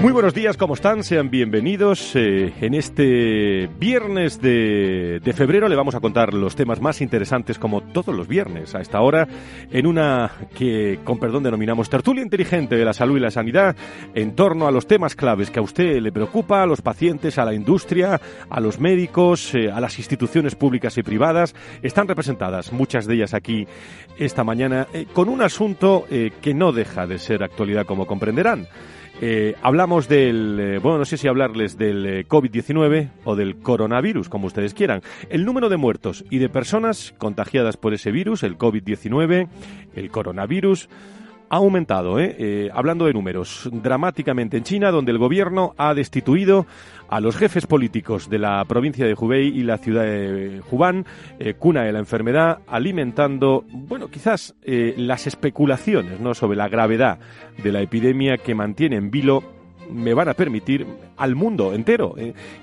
Muy 0.00 0.12
buenos 0.12 0.32
días, 0.32 0.56
¿cómo 0.56 0.74
están? 0.74 1.02
Sean 1.02 1.28
bienvenidos. 1.28 2.14
Eh, 2.14 2.52
en 2.60 2.74
este 2.74 3.68
viernes 3.80 4.40
de, 4.40 5.20
de, 5.24 5.32
febrero 5.32 5.68
le 5.68 5.74
vamos 5.74 5.96
a 5.96 6.00
contar 6.00 6.34
los 6.34 6.54
temas 6.54 6.80
más 6.80 7.00
interesantes 7.00 7.58
como 7.58 7.80
todos 7.80 8.14
los 8.14 8.28
viernes 8.28 8.76
a 8.76 8.80
esta 8.80 9.00
hora 9.00 9.26
en 9.72 9.88
una 9.88 10.30
que, 10.54 11.00
con 11.02 11.18
perdón, 11.18 11.42
denominamos 11.42 11.90
tertulia 11.90 12.22
inteligente 12.22 12.76
de 12.76 12.84
la 12.84 12.92
salud 12.92 13.16
y 13.16 13.20
la 13.20 13.32
sanidad 13.32 13.74
en 14.14 14.36
torno 14.36 14.68
a 14.68 14.70
los 14.70 14.86
temas 14.86 15.16
claves 15.16 15.50
que 15.50 15.58
a 15.58 15.62
usted 15.62 16.00
le 16.00 16.12
preocupa, 16.12 16.62
a 16.62 16.66
los 16.66 16.80
pacientes, 16.80 17.36
a 17.36 17.44
la 17.44 17.54
industria, 17.54 18.20
a 18.48 18.60
los 18.60 18.78
médicos, 18.78 19.52
eh, 19.56 19.68
a 19.68 19.80
las 19.80 19.98
instituciones 19.98 20.54
públicas 20.54 20.96
y 20.96 21.02
privadas. 21.02 21.56
Están 21.82 22.06
representadas 22.06 22.72
muchas 22.72 23.06
de 23.06 23.14
ellas 23.14 23.34
aquí 23.34 23.66
esta 24.16 24.44
mañana 24.44 24.86
eh, 24.92 25.06
con 25.12 25.28
un 25.28 25.42
asunto 25.42 26.04
que 26.08 26.54
no 26.54 26.70
deja 26.70 27.08
de 27.08 27.18
ser 27.18 27.42
actualidad 27.42 27.84
como 27.84 28.06
comprenderán. 28.06 28.68
Eh, 29.20 29.56
hablamos 29.62 30.08
del, 30.08 30.58
eh, 30.60 30.78
bueno, 30.78 30.98
no 30.98 31.04
sé 31.04 31.16
si 31.16 31.26
hablarles 31.26 31.76
del 31.76 32.06
eh, 32.06 32.28
COVID-19 32.28 33.10
o 33.24 33.34
del 33.34 33.56
coronavirus, 33.56 34.28
como 34.28 34.46
ustedes 34.46 34.74
quieran. 34.74 35.02
El 35.28 35.44
número 35.44 35.68
de 35.68 35.76
muertos 35.76 36.24
y 36.30 36.38
de 36.38 36.48
personas 36.48 37.14
contagiadas 37.18 37.76
por 37.76 37.94
ese 37.94 38.12
virus, 38.12 38.44
el 38.44 38.56
COVID-19, 38.56 39.48
el 39.96 40.10
coronavirus, 40.12 40.88
ha 41.50 41.56
aumentado, 41.56 42.18
¿eh? 42.18 42.36
¿eh? 42.38 42.70
hablando 42.72 43.06
de 43.06 43.12
números, 43.12 43.68
dramáticamente 43.72 44.56
en 44.56 44.64
China, 44.64 44.90
donde 44.90 45.12
el 45.12 45.18
gobierno 45.18 45.74
ha 45.78 45.94
destituido 45.94 46.66
a 47.08 47.20
los 47.20 47.36
jefes 47.36 47.66
políticos 47.66 48.28
de 48.28 48.38
la 48.38 48.64
provincia 48.66 49.06
de 49.06 49.14
Hubei 49.14 49.48
y 49.48 49.62
la 49.62 49.78
ciudad 49.78 50.02
de 50.02 50.60
Hubán, 50.70 51.06
eh, 51.38 51.54
cuna 51.54 51.82
de 51.82 51.92
la 51.92 51.98
enfermedad, 51.98 52.58
alimentando, 52.66 53.64
bueno, 53.70 54.08
quizás 54.08 54.54
eh, 54.62 54.94
las 54.96 55.26
especulaciones 55.26 56.20
¿no? 56.20 56.34
sobre 56.34 56.56
la 56.56 56.68
gravedad 56.68 57.18
de 57.62 57.72
la 57.72 57.80
epidemia 57.80 58.36
que 58.36 58.54
mantiene 58.54 58.96
en 58.96 59.10
vilo 59.10 59.42
me 59.90 60.12
van 60.12 60.28
a 60.28 60.34
permitir 60.34 60.86
al 61.16 61.34
mundo 61.34 61.72
entero. 61.72 62.14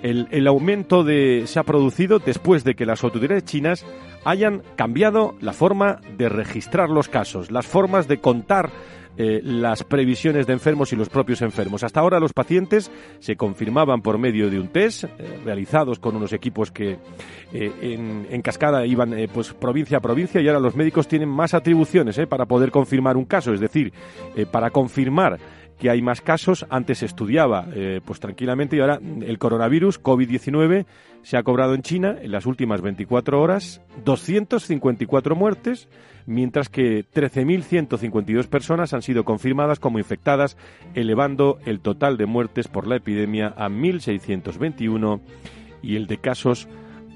El, 0.03 0.27
el, 0.29 0.47
aumento 0.47 1.03
de, 1.03 1.45
se 1.47 1.57
ha 1.57 1.63
producido 1.63 2.19
después 2.19 2.63
de 2.63 2.75
que 2.75 2.85
las 2.85 3.03
autoridades 3.03 3.45
chinas 3.45 3.83
hayan 4.25 4.63
cambiado 4.75 5.35
la 5.39 5.53
forma 5.53 6.01
de 6.17 6.27
registrar 6.27 6.89
los 6.89 7.07
casos, 7.07 7.51
las 7.51 7.65
formas 7.65 8.07
de 8.07 8.19
contar 8.19 8.71
eh, 9.17 9.39
las 9.41 9.85
previsiones 9.85 10.45
de 10.45 10.51
enfermos 10.51 10.91
y 10.91 10.97
los 10.97 11.07
propios 11.07 11.41
enfermos. 11.41 11.85
Hasta 11.85 12.01
ahora 12.01 12.19
los 12.19 12.33
pacientes 12.33 12.91
se 13.19 13.37
confirmaban 13.37 14.01
por 14.01 14.17
medio 14.17 14.49
de 14.49 14.59
un 14.59 14.67
test 14.67 15.05
eh, 15.05 15.39
realizados 15.45 15.99
con 15.99 16.17
unos 16.17 16.33
equipos 16.33 16.69
que 16.69 16.97
eh, 17.53 17.71
en, 17.81 18.27
en, 18.29 18.41
cascada 18.41 18.85
iban 18.85 19.15
pues 19.33 19.53
provincia 19.53 19.99
a 19.99 20.01
provincia 20.01 20.41
y 20.41 20.47
ahora 20.47 20.59
los 20.59 20.75
médicos 20.75 21.07
tienen 21.07 21.29
más 21.29 21.53
atribuciones 21.53 22.19
para 22.27 22.45
poder 22.45 22.71
confirmar 22.71 23.15
un 23.15 23.23
caso, 23.23 23.53
es 23.53 23.61
decir, 23.61 23.93
para 24.51 24.69
confirmar 24.69 25.39
que 25.79 25.89
hay 25.89 26.01
más 26.01 26.21
casos. 26.21 26.65
Antes 26.69 26.99
se 26.99 27.05
estudiaba 27.05 27.67
eh, 27.73 28.01
pues 28.05 28.19
tranquilamente 28.19 28.75
y 28.75 28.79
ahora 28.79 28.99
el 29.21 29.37
coronavirus 29.37 30.01
COVID-19 30.01 30.85
se 31.23 31.37
ha 31.37 31.43
cobrado 31.43 31.73
en 31.73 31.81
China 31.81 32.17
en 32.21 32.31
las 32.31 32.45
últimas 32.45 32.81
24 32.81 33.41
horas 33.41 33.81
254 34.03 35.35
muertes, 35.35 35.87
mientras 36.25 36.69
que 36.69 37.05
13.152 37.05 38.47
personas 38.47 38.93
han 38.93 39.01
sido 39.01 39.25
confirmadas 39.25 39.79
como 39.79 39.99
infectadas, 39.99 40.57
elevando 40.93 41.57
el 41.65 41.79
total 41.79 42.17
de 42.17 42.27
muertes 42.27 42.67
por 42.67 42.87
la 42.87 42.97
epidemia 42.97 43.53
a 43.57 43.69
1.621 43.69 45.21
y 45.81 45.95
el 45.95 46.05
de 46.07 46.17
casos 46.17 46.67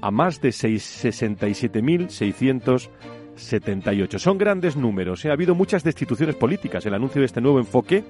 a 0.02 0.10
más 0.10 0.40
de 0.40 0.48
67.600 0.48 2.88
78. 3.36 4.18
Son 4.18 4.38
grandes 4.38 4.76
números. 4.76 5.24
¿eh? 5.24 5.30
Ha 5.30 5.32
habido 5.32 5.54
muchas 5.54 5.82
destituciones 5.84 6.36
políticas. 6.36 6.84
El 6.86 6.94
anuncio 6.94 7.20
de 7.20 7.26
este 7.26 7.40
nuevo 7.40 7.58
enfoque 7.58 8.04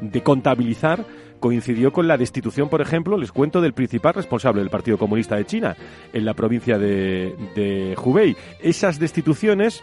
de 0.00 0.22
contabilizar 0.22 1.04
coincidió 1.40 1.92
con 1.92 2.08
la 2.08 2.16
destitución, 2.16 2.68
por 2.68 2.80
ejemplo, 2.80 3.16
les 3.18 3.32
cuento, 3.32 3.60
del 3.60 3.74
principal 3.74 4.14
responsable 4.14 4.60
del 4.60 4.70
Partido 4.70 4.98
Comunista 4.98 5.36
de 5.36 5.44
China 5.44 5.76
en 6.12 6.24
la 6.24 6.34
provincia 6.34 6.78
de, 6.78 7.34
de 7.54 7.96
Hubei. 8.02 8.36
Esas 8.60 8.98
destituciones 8.98 9.82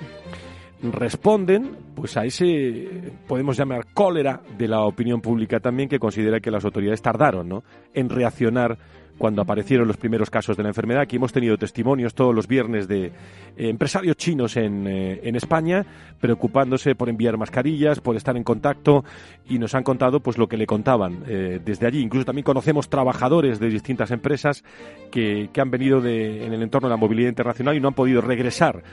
responden 0.81 1.77
pues 1.95 2.17
a 2.17 2.25
ese 2.25 3.13
podemos 3.27 3.55
llamar 3.55 3.85
cólera 3.93 4.41
de 4.57 4.67
la 4.67 4.81
opinión 4.81 5.21
pública 5.21 5.59
también 5.59 5.87
que 5.87 5.99
considera 5.99 6.41
que 6.41 6.51
las 6.51 6.65
autoridades 6.65 7.01
tardaron 7.01 7.47
¿no? 7.47 7.63
en 7.93 8.09
reaccionar 8.09 8.77
cuando 9.17 9.41
aparecieron 9.41 9.87
los 9.87 9.97
primeros 9.97 10.29
casos 10.29 10.57
de 10.57 10.63
la 10.63 10.69
enfermedad. 10.69 11.01
Aquí 11.01 11.17
hemos 11.17 11.31
tenido 11.31 11.57
testimonios 11.57 12.13
todos 12.13 12.33
los 12.33 12.47
viernes 12.47 12.87
de 12.87 13.05
eh, 13.05 13.11
empresarios 13.57 14.17
chinos 14.17 14.57
en, 14.57 14.87
eh, 14.87 15.19
en, 15.23 15.35
España 15.35 15.85
preocupándose 16.19 16.95
por 16.95 17.09
enviar 17.09 17.37
mascarillas, 17.37 17.99
por 17.99 18.15
estar 18.15 18.35
en 18.37 18.43
contacto 18.43 19.03
y 19.47 19.59
nos 19.59 19.75
han 19.75 19.83
contado 19.83 20.19
pues 20.19 20.37
lo 20.37 20.47
que 20.47 20.57
le 20.57 20.65
contaban 20.65 21.23
eh, 21.27 21.59
desde 21.63 21.85
allí. 21.85 22.01
Incluso 22.01 22.25
también 22.25 22.43
conocemos 22.43 22.89
trabajadores 22.89 23.59
de 23.59 23.69
distintas 23.69 24.11
empresas 24.11 24.63
que, 25.11 25.49
que 25.53 25.61
han 25.61 25.69
venido 25.69 26.01
de, 26.01 26.45
en 26.45 26.53
el 26.53 26.63
entorno 26.63 26.87
de 26.87 26.93
la 26.93 26.97
movilidad 26.97 27.29
internacional 27.29 27.75
y 27.75 27.79
no 27.79 27.89
han 27.89 27.93
podido 27.93 28.21
regresar 28.21 28.83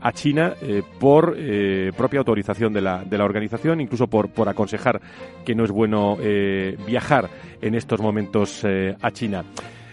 a 0.00 0.12
China 0.12 0.54
por 0.98 1.36
propia 1.94 2.20
autorización 2.20 2.72
de 2.72 2.80
la, 2.80 3.04
de 3.04 3.18
la 3.18 3.24
organización, 3.26 3.82
incluso 3.82 4.06
por, 4.06 4.30
por 4.30 4.48
aconsejar 4.48 4.98
que 5.44 5.54
no 5.54 5.64
es 5.64 5.70
bueno 5.70 6.16
viajar 6.86 7.28
en 7.60 7.74
estos 7.74 8.00
momentos 8.00 8.64
a 8.64 9.10
China. 9.10 9.31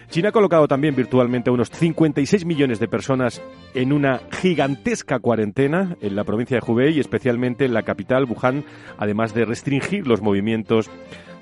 China 0.09 0.29
ha 0.29 0.31
colocado 0.31 0.67
también 0.67 0.95
virtualmente 0.95 1.51
a 1.51 1.53
unos 1.53 1.69
56 1.69 2.43
millones 2.43 2.79
de 2.79 2.87
personas 2.87 3.43
en 3.75 3.93
una 3.93 4.21
gigantesca 4.41 5.19
cuarentena 5.19 5.97
en 6.01 6.15
la 6.15 6.23
provincia 6.23 6.59
de 6.59 6.63
Hubei, 6.65 6.99
especialmente 6.99 7.65
en 7.65 7.75
la 7.75 7.83
capital, 7.83 8.25
Wuhan, 8.25 8.63
además 8.97 9.35
de 9.35 9.45
restringir 9.45 10.07
los 10.07 10.21
movimientos 10.21 10.89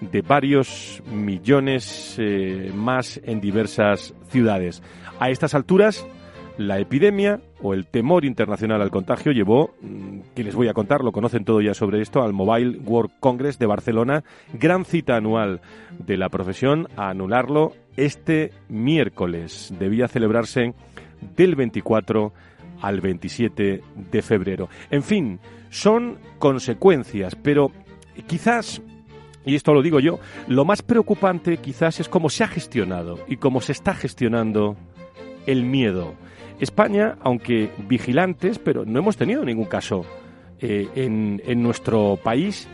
de 0.02 0.22
varios 0.22 1.02
millones 1.10 2.18
eh, 2.20 2.72
más 2.76 3.22
en 3.24 3.40
diversas 3.40 4.14
ciudades. 4.28 4.84
A 5.20 5.30
estas 5.30 5.56
alturas, 5.56 6.06
la 6.58 6.80
epidemia 6.80 7.40
o 7.62 7.74
el 7.74 7.88
temor 7.88 8.26
internacional 8.26 8.82
al 8.82 8.92
contagio 8.92 9.32
llevó, 9.32 9.76
mm, 9.82 10.20
que 10.36 10.44
les 10.44 10.56
voy 10.56 10.68
a 10.68 10.74
contar, 10.74 11.04
lo 11.04 11.12
conocen 11.12 11.46
todo 11.46 11.62
ya 11.62 11.74
sobre 11.74 12.02
esto, 12.02 12.22
al 12.22 12.34
Mobile 12.34 12.80
World 12.80 13.12
Congress 13.22 13.60
de 13.60 13.66
Barcelona, 13.66 14.24
gran 14.54 14.84
cita 14.84 15.16
anual 15.16 15.62
de 16.06 16.18
la 16.18 16.30
profesión, 16.30 16.88
a 16.98 17.10
anularlo 17.10 17.74
este 17.98 18.52
miércoles. 18.70 19.74
Debía 19.78 20.08
celebrarse 20.08 20.74
del 21.36 21.56
24 21.56 22.34
al 22.82 23.02
27 23.02 23.82
de 24.12 24.22
febrero. 24.22 24.70
En 24.90 25.04
fin, 25.04 25.40
son 25.70 26.18
consecuencias, 26.40 27.36
pero 27.36 27.72
quizás 28.28 28.82
y 29.48 29.56
esto 29.56 29.74
lo 29.74 29.82
digo 29.82 30.02
yo, 30.02 30.20
lo 30.48 30.66
más 30.66 30.82
preocupante 30.82 31.58
quizás 31.58 32.02
es 32.02 32.10
cómo 32.10 32.30
se 32.30 32.44
ha 32.44 32.48
gestionado 32.48 33.18
y 33.28 33.38
cómo 33.38 33.62
se 33.62 33.72
está 33.72 33.94
gestionando 33.94 34.76
el 35.46 35.64
miedo. 35.64 36.16
España, 36.60 37.18
aunque 37.22 37.72
vigilantes, 37.88 38.60
pero 38.60 38.84
no 38.84 39.00
hemos 39.00 39.16
tenido 39.16 39.46
ningún 39.46 39.66
caso 39.66 40.06
eh, 40.60 40.90
en, 40.96 41.42
en, 41.46 41.64
nuestro 41.64 42.20
país 42.22 42.68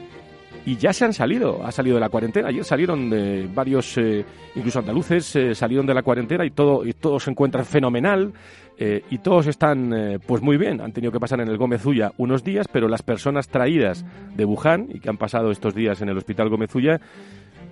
y 0.65 0.77
ya 0.77 0.93
se 0.93 1.05
han 1.05 1.13
salido, 1.13 1.65
ha 1.65 1.71
salido 1.71 1.95
de 1.95 2.01
la 2.01 2.09
cuarentena. 2.09 2.47
Ayer 2.47 2.63
salieron 2.63 3.09
de 3.09 3.49
varios, 3.53 3.97
eh, 3.97 4.25
incluso 4.55 4.79
andaluces, 4.79 5.35
eh, 5.35 5.55
salieron 5.55 5.85
de 5.85 5.93
la 5.93 6.03
cuarentena 6.03 6.45
y 6.45 6.51
todo, 6.51 6.85
y 6.85 6.93
todos 6.93 7.23
se 7.23 7.31
encuentran 7.31 7.65
fenomenal 7.65 8.31
eh, 8.77 9.03
y 9.09 9.17
todos 9.17 9.47
están 9.47 10.19
pues 10.25 10.41
muy 10.41 10.57
bien. 10.57 10.79
Han 10.79 10.93
tenido 10.93 11.11
que 11.11 11.19
pasar 11.19 11.41
en 11.41 11.49
el 11.49 11.57
Gómez 11.57 11.85
Ulla 11.85 12.13
unos 12.17 12.43
días, 12.43 12.67
pero 12.71 12.87
las 12.87 13.01
personas 13.01 13.49
traídas 13.49 14.05
de 14.35 14.45
Wuhan 14.45 14.87
y 14.89 14.99
que 14.99 15.09
han 15.09 15.17
pasado 15.17 15.51
estos 15.51 15.75
días 15.75 16.01
en 16.01 16.09
el 16.09 16.17
Hospital 16.17 16.49
Gómez 16.49 16.73
Ulla 16.73 16.99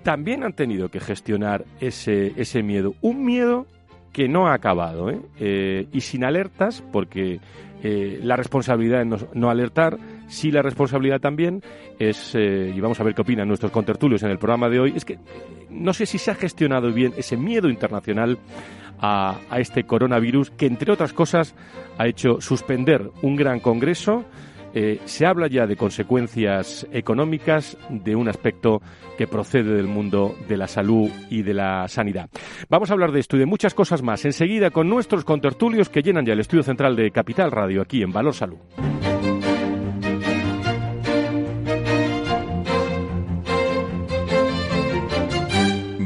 también 0.02 0.42
han 0.42 0.52
tenido 0.52 0.88
que 0.88 1.00
gestionar 1.00 1.64
ese, 1.80 2.32
ese 2.36 2.62
miedo. 2.62 2.94
Un 3.00 3.24
miedo 3.24 3.66
que 4.12 4.28
no 4.28 4.48
ha 4.48 4.54
acabado 4.54 5.10
y 5.40 6.00
sin 6.00 6.24
alertas, 6.24 6.84
porque 6.92 7.40
la 7.82 8.36
responsabilidad 8.36 9.00
es 9.00 9.26
no, 9.32 9.48
alertar, 9.48 9.96
Sí, 10.32 10.50
la 10.50 10.62
responsabilidad 10.62 11.20
también 11.20 11.62
es, 11.98 12.34
eh, 12.34 12.72
y 12.74 12.80
vamos 12.80 12.98
a 12.98 13.04
ver 13.04 13.14
qué 13.14 13.20
opinan 13.20 13.46
nuestros 13.46 13.70
contertulios 13.70 14.22
en 14.22 14.30
el 14.30 14.38
programa 14.38 14.70
de 14.70 14.80
hoy, 14.80 14.92
es 14.96 15.04
que 15.04 15.18
no 15.68 15.92
sé 15.92 16.06
si 16.06 16.16
se 16.16 16.30
ha 16.30 16.34
gestionado 16.34 16.90
bien 16.90 17.12
ese 17.18 17.36
miedo 17.36 17.68
internacional 17.68 18.38
a, 18.98 19.38
a 19.50 19.60
este 19.60 19.84
coronavirus 19.84 20.50
que, 20.50 20.66
entre 20.66 20.90
otras 20.90 21.12
cosas, 21.12 21.54
ha 21.98 22.06
hecho 22.06 22.40
suspender 22.40 23.10
un 23.20 23.36
gran 23.36 23.60
congreso 23.60 24.24
eh, 24.74 25.00
se 25.04 25.26
habla 25.26 25.48
ya 25.48 25.66
de 25.66 25.76
consecuencias 25.76 26.86
económicas 26.92 27.76
de 27.90 28.16
un 28.16 28.28
aspecto 28.28 28.80
que 29.18 29.26
procede 29.26 29.74
del 29.74 29.86
mundo 29.86 30.34
de 30.48 30.56
la 30.56 30.66
salud 30.66 31.10
y 31.28 31.42
de 31.42 31.52
la 31.52 31.86
sanidad. 31.88 32.30
Vamos 32.70 32.90
a 32.90 32.94
hablar 32.94 33.12
de 33.12 33.20
esto 33.20 33.36
y 33.36 33.40
de 33.40 33.46
muchas 33.46 33.74
cosas 33.74 34.02
más 34.02 34.24
enseguida 34.24 34.70
con 34.70 34.88
nuestros 34.88 35.24
contertulios 35.24 35.90
que 35.90 36.02
llenan 36.02 36.24
ya 36.24 36.32
el 36.32 36.40
estudio 36.40 36.62
central 36.62 36.96
de 36.96 37.10
Capital 37.10 37.50
Radio 37.50 37.82
aquí 37.82 38.02
en 38.02 38.12
Valor 38.12 38.34
Salud. 38.34 38.58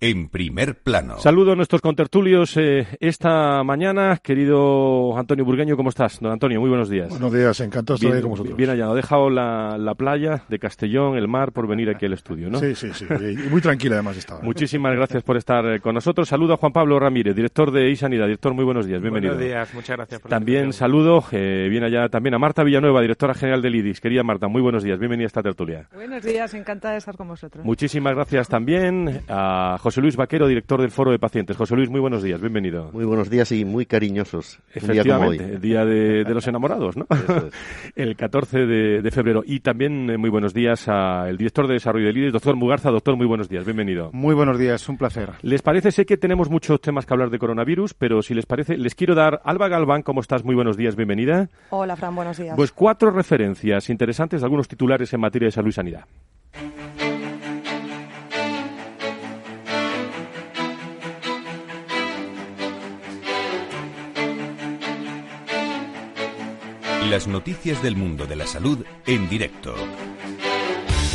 en 0.00 0.28
primer 0.28 0.76
plano. 0.76 1.18
Saludo 1.18 1.52
a 1.52 1.56
nuestros 1.56 1.80
contertulios 1.80 2.56
eh, 2.56 2.86
esta 3.00 3.62
mañana. 3.64 4.18
Querido 4.22 5.16
Antonio 5.16 5.44
Burgueño, 5.44 5.76
¿cómo 5.76 5.88
estás? 5.88 6.20
Don 6.20 6.32
Antonio, 6.32 6.60
muy 6.60 6.68
buenos 6.68 6.90
días. 6.90 7.08
Buenos 7.08 7.32
días, 7.32 7.58
encantado 7.60 7.98
de 7.98 8.06
estar 8.06 8.20
con 8.20 8.30
vosotros. 8.30 8.56
Bien 8.56 8.70
hallado. 8.70 8.92
He 8.92 8.96
dejado 8.96 9.30
la, 9.30 9.78
la, 9.78 9.94
playa 9.94 10.42
de 10.48 10.58
Castellón, 10.58 11.16
el 11.16 11.28
mar, 11.28 11.52
por 11.52 11.66
venir 11.66 11.88
aquí 11.88 12.04
al 12.04 12.12
estudio, 12.12 12.50
¿no? 12.50 12.58
Sí, 12.58 12.74
sí, 12.74 12.90
sí. 12.92 13.06
Y 13.08 13.48
muy 13.48 13.60
tranquila 13.62 13.94
además 13.94 14.18
estaba. 14.18 14.42
Muchísimas 14.42 14.94
gracias 14.94 15.22
por 15.22 15.36
estar 15.36 15.64
eh, 15.66 15.80
con 15.80 15.94
nosotros. 15.94 16.28
Saludo 16.28 16.54
a 16.54 16.56
Juan 16.58 16.72
Pablo 16.72 16.98
Ramírez, 16.98 17.34
director 17.34 17.70
de 17.70 17.90
iSanidad. 17.90 18.26
Director, 18.26 18.52
muy 18.52 18.64
buenos 18.64 18.86
días. 18.86 19.00
Bienvenido. 19.00 19.34
Buenos 19.34 19.48
días, 19.48 19.74
muchas 19.74 19.96
gracias 19.96 20.20
por 20.20 20.30
También 20.30 20.72
saludo, 20.72 21.24
eh, 21.32 21.68
viene 21.70 21.86
allá 21.86 22.08
también 22.08 22.34
a 22.34 22.38
Marta 22.38 22.62
Villanueva, 22.62 23.00
directora 23.00 23.34
general 23.34 23.62
del 23.62 23.74
IDIS. 23.76 24.00
Querida 24.00 24.22
Marta, 24.22 24.48
muy 24.48 24.60
buenos 24.60 24.82
días. 24.82 24.98
Bienvenida 24.98 25.26
a 25.26 25.28
esta 25.28 25.42
tertulia. 25.42 25.88
Buenos 25.94 26.22
días, 26.22 26.52
encantada 26.52 26.92
de 26.92 26.98
estar 26.98 27.16
con 27.16 27.28
vosotros. 27.28 27.64
Muchísimas 27.64 28.14
gracias 28.14 28.48
también 28.48 29.22
a 29.28 29.78
José 29.86 30.00
Luis 30.00 30.16
Vaquero, 30.16 30.48
director 30.48 30.80
del 30.80 30.90
Foro 30.90 31.12
de 31.12 31.20
Pacientes. 31.20 31.56
José 31.56 31.76
Luis, 31.76 31.88
muy 31.88 32.00
buenos 32.00 32.20
días, 32.20 32.40
bienvenido. 32.40 32.90
Muy 32.92 33.04
buenos 33.04 33.30
días 33.30 33.52
y 33.52 33.64
muy 33.64 33.86
cariñosos. 33.86 34.58
Efectivamente, 34.74 35.44
el 35.44 35.60
día 35.60 35.84
de, 35.84 36.24
de, 36.24 36.34
los 36.34 36.44
enamorados, 36.48 36.96
¿no? 36.96 37.06
el 37.94 38.16
14 38.16 38.66
de, 38.66 39.00
de, 39.00 39.10
febrero. 39.12 39.44
Y 39.46 39.60
también 39.60 40.10
eh, 40.10 40.18
muy 40.18 40.28
buenos 40.28 40.52
días 40.52 40.88
al 40.88 41.36
director 41.36 41.68
de 41.68 41.74
desarrollo 41.74 42.08
del 42.08 42.16
IDES, 42.16 42.32
doctor 42.32 42.56
Mugarza. 42.56 42.90
Doctor, 42.90 43.14
muy 43.14 43.26
buenos 43.28 43.48
días, 43.48 43.64
bienvenido. 43.64 44.10
Muy 44.12 44.34
buenos 44.34 44.58
días, 44.58 44.88
un 44.88 44.98
placer. 44.98 45.34
¿Les 45.42 45.62
parece? 45.62 45.92
Sé 45.92 46.04
que 46.04 46.16
tenemos 46.16 46.50
muchos 46.50 46.80
temas 46.80 47.06
que 47.06 47.14
hablar 47.14 47.30
de 47.30 47.38
coronavirus, 47.38 47.94
pero 47.94 48.22
si 48.22 48.34
les 48.34 48.44
parece, 48.44 48.76
les 48.78 48.96
quiero 48.96 49.14
dar. 49.14 49.40
Alba 49.44 49.68
Galván, 49.68 50.02
¿cómo 50.02 50.20
estás? 50.20 50.42
Muy 50.42 50.56
buenos 50.56 50.76
días, 50.76 50.96
bienvenida. 50.96 51.48
Hola, 51.70 51.94
Fran, 51.94 52.12
buenos 52.16 52.38
días. 52.38 52.56
Pues 52.56 52.72
cuatro 52.72 53.12
referencias 53.12 53.88
interesantes 53.88 54.40
de 54.40 54.46
algunos 54.46 54.66
titulares 54.66 55.12
en 55.12 55.20
materia 55.20 55.46
de 55.46 55.52
salud 55.52 55.68
y 55.68 55.72
sanidad. 55.72 56.06
Las 67.10 67.28
noticias 67.28 67.82
del 67.84 67.94
mundo 67.94 68.26
de 68.26 68.34
la 68.34 68.46
salud 68.46 68.84
en 69.06 69.28
directo. 69.28 69.74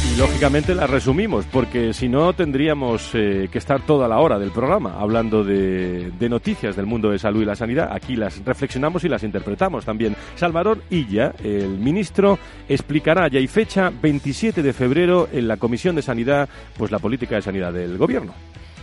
Y 0.09 0.17
lógicamente 0.17 0.73
las 0.73 0.89
resumimos, 0.89 1.45
porque 1.51 1.93
si 1.93 2.07
no 2.07 2.31
tendríamos 2.31 3.09
eh, 3.13 3.49
que 3.51 3.57
estar 3.57 3.81
toda 3.85 4.07
la 4.07 4.19
hora 4.19 4.39
del 4.39 4.51
programa 4.51 4.95
hablando 4.99 5.43
de, 5.43 6.11
de, 6.11 6.29
noticias 6.29 6.77
del 6.77 6.85
mundo 6.85 7.11
de 7.11 7.19
salud 7.19 7.41
y 7.41 7.45
la 7.45 7.55
sanidad. 7.57 7.89
Aquí 7.91 8.15
las 8.15 8.43
reflexionamos 8.45 9.03
y 9.03 9.09
las 9.09 9.23
interpretamos 9.23 9.83
también. 9.83 10.15
Salvador 10.35 10.81
Illa, 10.91 11.33
el 11.43 11.77
ministro, 11.77 12.39
explicará 12.69 13.27
ya 13.27 13.41
y 13.41 13.47
fecha 13.47 13.91
27 14.01 14.63
de 14.63 14.73
febrero 14.73 15.27
en 15.33 15.49
la 15.49 15.57
Comisión 15.57 15.95
de 15.95 16.03
Sanidad, 16.03 16.47
pues 16.77 16.91
la 16.91 16.99
política 16.99 17.35
de 17.35 17.41
sanidad 17.41 17.73
del 17.73 17.97
Gobierno. 17.97 18.33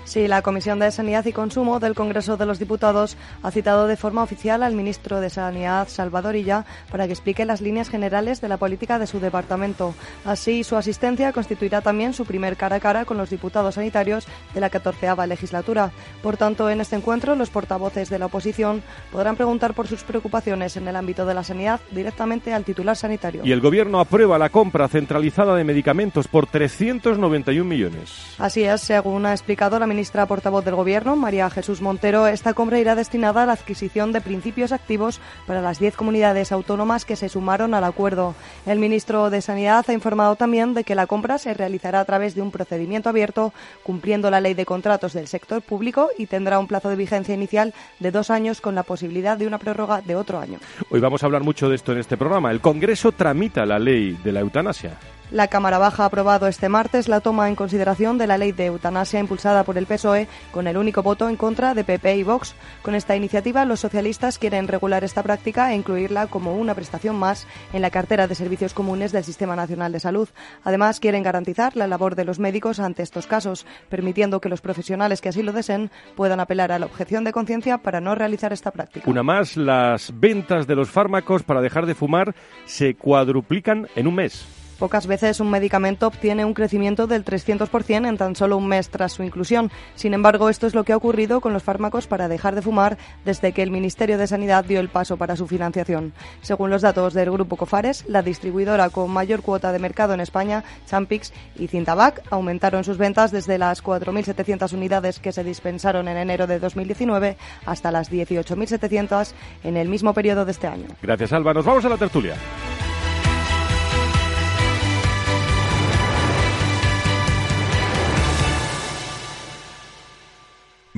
Sí, 0.08 0.26
la 0.26 0.40
Comisión 0.40 0.78
de 0.78 0.90
Sanidad 0.90 1.26
y 1.26 1.34
Consumo 1.34 1.80
del 1.80 1.94
Congreso 1.94 2.38
de 2.38 2.46
los 2.46 2.58
Diputados 2.58 3.18
ha 3.42 3.50
citado 3.50 3.86
de 3.86 3.98
forma 3.98 4.22
oficial 4.22 4.62
al 4.62 4.74
ministro 4.74 5.20
de 5.20 5.28
Sanidad, 5.28 5.86
Salvador 5.88 6.34
Illa, 6.34 6.64
para 6.90 7.04
que 7.04 7.12
explique 7.12 7.44
las 7.44 7.60
líneas 7.60 7.90
generales 7.90 8.40
de 8.40 8.48
la 8.48 8.56
política 8.56 8.98
de 8.98 9.06
su 9.06 9.20
departamento. 9.20 9.94
Así, 10.24 10.64
su 10.64 10.76
asistencia 10.76 11.34
constituirá 11.34 11.82
también 11.82 12.14
su 12.14 12.24
primer 12.24 12.56
cara 12.56 12.76
a 12.76 12.80
cara 12.80 13.04
con 13.04 13.18
los 13.18 13.28
diputados 13.28 13.74
sanitarios 13.74 14.26
de 14.54 14.60
la 14.62 14.70
catorceava 14.70 15.26
legislatura. 15.26 15.90
Por 16.22 16.38
tanto, 16.38 16.70
en 16.70 16.80
este 16.80 16.96
encuentro, 16.96 17.36
los 17.36 17.50
portavoces 17.50 18.08
de 18.08 18.18
la 18.18 18.26
oposición 18.26 18.82
podrán 19.12 19.36
preguntar 19.36 19.74
por 19.74 19.88
sus 19.88 20.04
preocupaciones 20.04 20.78
en 20.78 20.88
el 20.88 20.96
ámbito 20.96 21.26
de 21.26 21.34
la 21.34 21.44
sanidad 21.44 21.80
directamente 21.90 22.54
al 22.54 22.64
titular 22.64 22.96
sanitario. 22.96 23.42
Y 23.44 23.52
el 23.52 23.60
Gobierno 23.60 24.00
aprueba 24.00 24.38
la 24.38 24.48
compra 24.48 24.88
centralizada 24.88 25.54
de 25.54 25.64
medicamentos 25.64 26.28
por 26.28 26.46
391 26.46 27.62
millones. 27.62 28.36
Así 28.38 28.64
es, 28.64 28.80
según 28.80 29.26
ha 29.26 29.32
explicado 29.32 29.78
la 29.78 29.86
ministra 29.86 29.97
ministra 29.98 30.26
portavoz 30.26 30.64
del 30.64 30.76
Gobierno, 30.76 31.16
María 31.16 31.50
Jesús 31.50 31.82
Montero, 31.82 32.28
esta 32.28 32.54
compra 32.54 32.78
irá 32.78 32.94
destinada 32.94 33.42
a 33.42 33.46
la 33.46 33.54
adquisición 33.54 34.12
de 34.12 34.20
principios 34.20 34.70
activos 34.70 35.20
para 35.44 35.60
las 35.60 35.80
10 35.80 35.96
comunidades 35.96 36.52
autónomas 36.52 37.04
que 37.04 37.16
se 37.16 37.28
sumaron 37.28 37.74
al 37.74 37.82
acuerdo. 37.82 38.36
El 38.64 38.78
ministro 38.78 39.28
de 39.28 39.42
Sanidad 39.42 39.84
ha 39.88 39.92
informado 39.92 40.36
también 40.36 40.72
de 40.72 40.84
que 40.84 40.94
la 40.94 41.08
compra 41.08 41.36
se 41.38 41.52
realizará 41.52 41.98
a 41.98 42.04
través 42.04 42.36
de 42.36 42.42
un 42.42 42.52
procedimiento 42.52 43.08
abierto, 43.08 43.52
cumpliendo 43.82 44.30
la 44.30 44.40
ley 44.40 44.54
de 44.54 44.64
contratos 44.64 45.14
del 45.14 45.26
sector 45.26 45.62
público 45.62 46.10
y 46.16 46.26
tendrá 46.26 46.60
un 46.60 46.68
plazo 46.68 46.90
de 46.90 46.94
vigencia 46.94 47.34
inicial 47.34 47.74
de 47.98 48.12
dos 48.12 48.30
años 48.30 48.60
con 48.60 48.76
la 48.76 48.84
posibilidad 48.84 49.36
de 49.36 49.48
una 49.48 49.58
prórroga 49.58 50.00
de 50.00 50.14
otro 50.14 50.38
año. 50.38 50.60
Hoy 50.90 51.00
vamos 51.00 51.24
a 51.24 51.26
hablar 51.26 51.42
mucho 51.42 51.68
de 51.68 51.74
esto 51.74 51.90
en 51.90 51.98
este 51.98 52.16
programa. 52.16 52.52
El 52.52 52.60
Congreso 52.60 53.10
tramita 53.10 53.66
la 53.66 53.80
ley 53.80 54.16
de 54.22 54.30
la 54.30 54.38
eutanasia. 54.38 54.96
La 55.30 55.48
Cámara 55.48 55.76
Baja 55.76 56.04
ha 56.04 56.06
aprobado 56.06 56.46
este 56.46 56.70
martes 56.70 57.06
la 57.06 57.20
toma 57.20 57.50
en 57.50 57.54
consideración 57.54 58.16
de 58.16 58.26
la 58.26 58.38
ley 58.38 58.52
de 58.52 58.64
eutanasia 58.64 59.20
impulsada 59.20 59.62
por 59.62 59.76
el 59.76 59.84
PSOE 59.84 60.26
con 60.52 60.66
el 60.66 60.78
único 60.78 61.02
voto 61.02 61.28
en 61.28 61.36
contra 61.36 61.74
de 61.74 61.84
PP 61.84 62.16
y 62.16 62.22
Vox. 62.22 62.54
Con 62.80 62.94
esta 62.94 63.14
iniciativa, 63.14 63.66
los 63.66 63.80
socialistas 63.80 64.38
quieren 64.38 64.68
regular 64.68 65.04
esta 65.04 65.22
práctica 65.22 65.70
e 65.70 65.76
incluirla 65.76 66.28
como 66.28 66.56
una 66.56 66.74
prestación 66.74 67.16
más 67.16 67.46
en 67.74 67.82
la 67.82 67.90
cartera 67.90 68.26
de 68.26 68.34
servicios 68.34 68.72
comunes 68.72 69.12
del 69.12 69.22
Sistema 69.22 69.54
Nacional 69.54 69.92
de 69.92 70.00
Salud. 70.00 70.30
Además, 70.64 70.98
quieren 70.98 71.22
garantizar 71.22 71.76
la 71.76 71.86
labor 71.86 72.14
de 72.14 72.24
los 72.24 72.38
médicos 72.38 72.80
ante 72.80 73.02
estos 73.02 73.26
casos, 73.26 73.66
permitiendo 73.90 74.40
que 74.40 74.48
los 74.48 74.62
profesionales 74.62 75.20
que 75.20 75.28
así 75.28 75.42
lo 75.42 75.52
deseen 75.52 75.90
puedan 76.16 76.40
apelar 76.40 76.72
a 76.72 76.78
la 76.78 76.86
objeción 76.86 77.24
de 77.24 77.32
conciencia 77.32 77.76
para 77.76 78.00
no 78.00 78.14
realizar 78.14 78.54
esta 78.54 78.70
práctica. 78.70 79.10
Una 79.10 79.22
más, 79.22 79.58
las 79.58 80.10
ventas 80.18 80.66
de 80.66 80.74
los 80.74 80.88
fármacos 80.88 81.42
para 81.42 81.60
dejar 81.60 81.84
de 81.84 81.94
fumar 81.94 82.34
se 82.64 82.94
cuadruplican 82.94 83.88
en 83.94 84.06
un 84.06 84.14
mes. 84.14 84.57
Pocas 84.78 85.08
veces 85.08 85.40
un 85.40 85.50
medicamento 85.50 86.06
obtiene 86.06 86.44
un 86.44 86.54
crecimiento 86.54 87.08
del 87.08 87.24
300% 87.24 88.08
en 88.08 88.16
tan 88.16 88.36
solo 88.36 88.56
un 88.56 88.68
mes 88.68 88.90
tras 88.90 89.12
su 89.12 89.24
inclusión. 89.24 89.72
Sin 89.96 90.14
embargo, 90.14 90.48
esto 90.48 90.68
es 90.68 90.74
lo 90.74 90.84
que 90.84 90.92
ha 90.92 90.96
ocurrido 90.96 91.40
con 91.40 91.52
los 91.52 91.64
fármacos 91.64 92.06
para 92.06 92.28
dejar 92.28 92.54
de 92.54 92.62
fumar 92.62 92.96
desde 93.24 93.52
que 93.52 93.62
el 93.62 93.72
Ministerio 93.72 94.18
de 94.18 94.28
Sanidad 94.28 94.64
dio 94.64 94.78
el 94.78 94.88
paso 94.88 95.16
para 95.16 95.34
su 95.34 95.48
financiación. 95.48 96.12
Según 96.42 96.70
los 96.70 96.82
datos 96.82 97.12
del 97.12 97.30
Grupo 97.32 97.56
Cofares, 97.56 98.04
la 98.06 98.22
distribuidora 98.22 98.88
con 98.90 99.10
mayor 99.10 99.42
cuota 99.42 99.72
de 99.72 99.80
mercado 99.80 100.14
en 100.14 100.20
España, 100.20 100.62
Champix 100.86 101.32
y 101.56 101.66
Cintabac, 101.66 102.22
aumentaron 102.30 102.84
sus 102.84 102.98
ventas 102.98 103.32
desde 103.32 103.58
las 103.58 103.82
4.700 103.82 104.72
unidades 104.74 105.18
que 105.18 105.32
se 105.32 105.42
dispensaron 105.42 106.06
en 106.06 106.18
enero 106.18 106.46
de 106.46 106.60
2019 106.60 107.36
hasta 107.66 107.90
las 107.90 108.12
18.700 108.12 109.32
en 109.64 109.76
el 109.76 109.88
mismo 109.88 110.14
periodo 110.14 110.44
de 110.44 110.52
este 110.52 110.68
año. 110.68 110.86
Gracias, 111.02 111.32
Alba. 111.32 111.52
Nos 111.52 111.64
vamos 111.64 111.84
a 111.84 111.88
la 111.88 111.96
tertulia. 111.96 112.34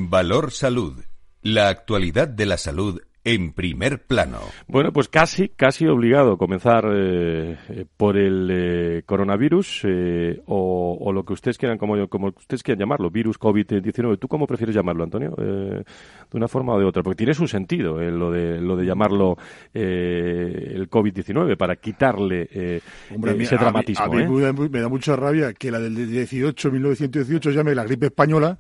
Valor 0.09 0.53
Salud. 0.53 1.05
La 1.43 1.69
actualidad 1.69 2.29
de 2.29 2.47
la 2.47 2.57
salud 2.57 3.01
en 3.25 3.53
primer 3.53 4.07
plano. 4.07 4.39
Bueno, 4.67 4.93
pues 4.93 5.09
casi, 5.09 5.49
casi 5.51 5.87
obligado 5.87 6.33
a 6.33 6.39
comenzar 6.39 6.87
eh, 6.91 7.85
por 7.97 8.17
el 8.17 8.49
eh, 8.51 9.03
coronavirus 9.05 9.83
eh, 9.85 10.43
o, 10.47 10.97
o, 10.99 11.13
lo 11.13 11.25
que 11.25 11.35
ustedes 11.35 11.59
quieran, 11.59 11.77
como, 11.77 12.09
como 12.09 12.29
ustedes 12.29 12.63
quieran 12.63 12.81
llamarlo, 12.81 13.11
virus 13.11 13.39
COVID-19. 13.39 14.19
¿Tú 14.19 14.27
cómo 14.27 14.47
prefieres 14.47 14.75
llamarlo, 14.75 15.05
Antonio? 15.05 15.35
Eh, 15.39 15.85
de 16.31 16.37
una 16.37 16.49
forma 16.49 16.75
o 16.75 16.79
de 16.79 16.87
otra, 16.87 17.03
porque 17.03 17.19
tiene 17.19 17.35
su 17.35 17.47
sentido 17.47 18.01
eh, 18.01 18.11
lo 18.11 18.31
de 18.31 18.61
lo 18.61 18.77
de 18.77 18.87
llamarlo 18.87 19.37
eh, 19.75 20.73
el 20.75 20.89
COVID-19 20.89 21.57
para 21.57 21.77
quitarle 21.77 22.81
Hombre, 23.15 23.37
ese 23.43 23.57
a 23.57 23.59
dramatismo. 23.59 24.05
A 24.05 24.09
mí, 24.09 24.45
a 24.45 24.53
mí 24.53 24.69
me 24.71 24.81
da 24.81 24.89
mucha 24.89 25.15
rabia 25.15 25.53
que 25.53 25.71
la 25.71 25.79
del 25.79 25.95
18, 25.95 26.71
1918 26.71 27.51
llame 27.51 27.75
la 27.75 27.85
gripe 27.85 28.07
española 28.07 28.59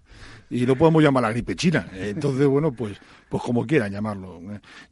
y 0.50 0.66
lo 0.66 0.76
podemos 0.76 1.02
llamar 1.02 1.23
la 1.23 1.30
gripe 1.30 1.54
china. 1.54 1.88
Entonces, 1.95 2.47
bueno, 2.47 2.73
pues, 2.73 2.99
pues 3.28 3.42
como 3.42 3.66
quieran 3.66 3.92
llamarlo. 3.92 4.40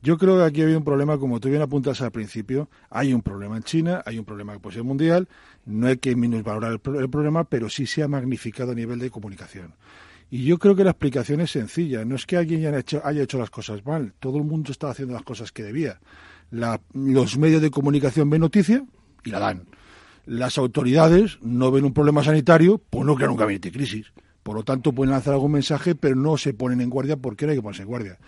Yo 0.01 0.17
creo 0.17 0.39
que 0.39 0.45
aquí 0.45 0.61
ha 0.61 0.65
habido 0.65 0.79
un 0.79 0.85
problema, 0.85 1.19
como 1.19 1.41
tú 1.41 1.49
bien 1.49 1.61
apuntas 1.61 2.01
al 2.01 2.13
principio, 2.13 2.71
hay 2.89 3.13
un 3.13 3.21
problema 3.21 3.57
en 3.57 3.65
China, 3.65 4.03
hay 4.07 4.19
un 4.19 4.25
problema 4.25 4.53
que 4.53 4.61
puede 4.61 4.75
ser 4.75 4.85
mundial, 4.85 5.29
no 5.67 5.89
hay 5.89 5.97
que 5.99 6.15
minusvalorar 6.15 6.73
el, 6.73 7.11
problema, 7.11 7.45
pero 7.45 7.69
sí 7.69 7.87
se 7.87 8.03
ha 8.03 8.09
magnificado 8.09 8.73
a 8.73 8.75
nivel 8.75 9.01
de 9.01 9.11
comunicación. 9.11 9.75
Y 10.31 10.45
yo 10.45 10.59
creo 10.59 10.77
que 10.77 10.85
la 10.85 10.91
explicación 10.91 11.41
es 11.41 11.51
sencilla, 11.51 12.05
no 12.05 12.15
es 12.15 12.27
que 12.27 12.37
alguien 12.37 12.67
haya 12.67 12.79
hecho, 12.79 13.01
haya 13.05 13.23
hecho 13.23 13.39
las 13.39 13.51
cosas 13.51 13.85
mal, 13.85 14.13
todo 14.21 14.39
el 14.39 14.45
mundo 14.45 14.71
estaba 14.71 14.93
haciendo 14.93 15.15
las 15.15 15.25
cosas 15.25 15.53
que 15.53 15.63
debía. 15.63 15.99
los 16.51 17.39
medios 17.39 17.63
de 17.63 17.71
comunicación 17.71 18.31
ven 18.31 18.43
noticia 18.43 18.85
y 19.25 19.31
la 19.31 19.41
dan. 19.41 19.67
Las 20.27 20.59
autoridades 20.59 21.39
no 21.41 21.71
ven 21.71 21.87
un 21.87 21.95
problema 21.95 22.23
sanitario, 22.23 22.79
pues 22.91 23.07
no 23.07 23.15
crean 23.15 23.31
un 23.31 23.39
gabinete 23.39 23.71
de 23.71 23.79
crisis. 23.79 24.13
Por 24.49 24.57
lo 24.57 24.63
tanto, 24.63 24.95
pueden 24.95 25.11
lanzar 25.11 25.35
algún 25.35 25.53
mensaje, 25.53 25.95
pero 25.95 26.17
no 26.17 26.39
se 26.39 26.55
ponen 26.55 26.81
en 26.81 26.89
guardia 26.89 27.19
porque 27.19 27.45
no 27.45 27.51
hay 27.51 27.59
que 27.59 27.63
ponerse 27.63 27.83
en 27.83 27.89
guardia. 27.89 28.19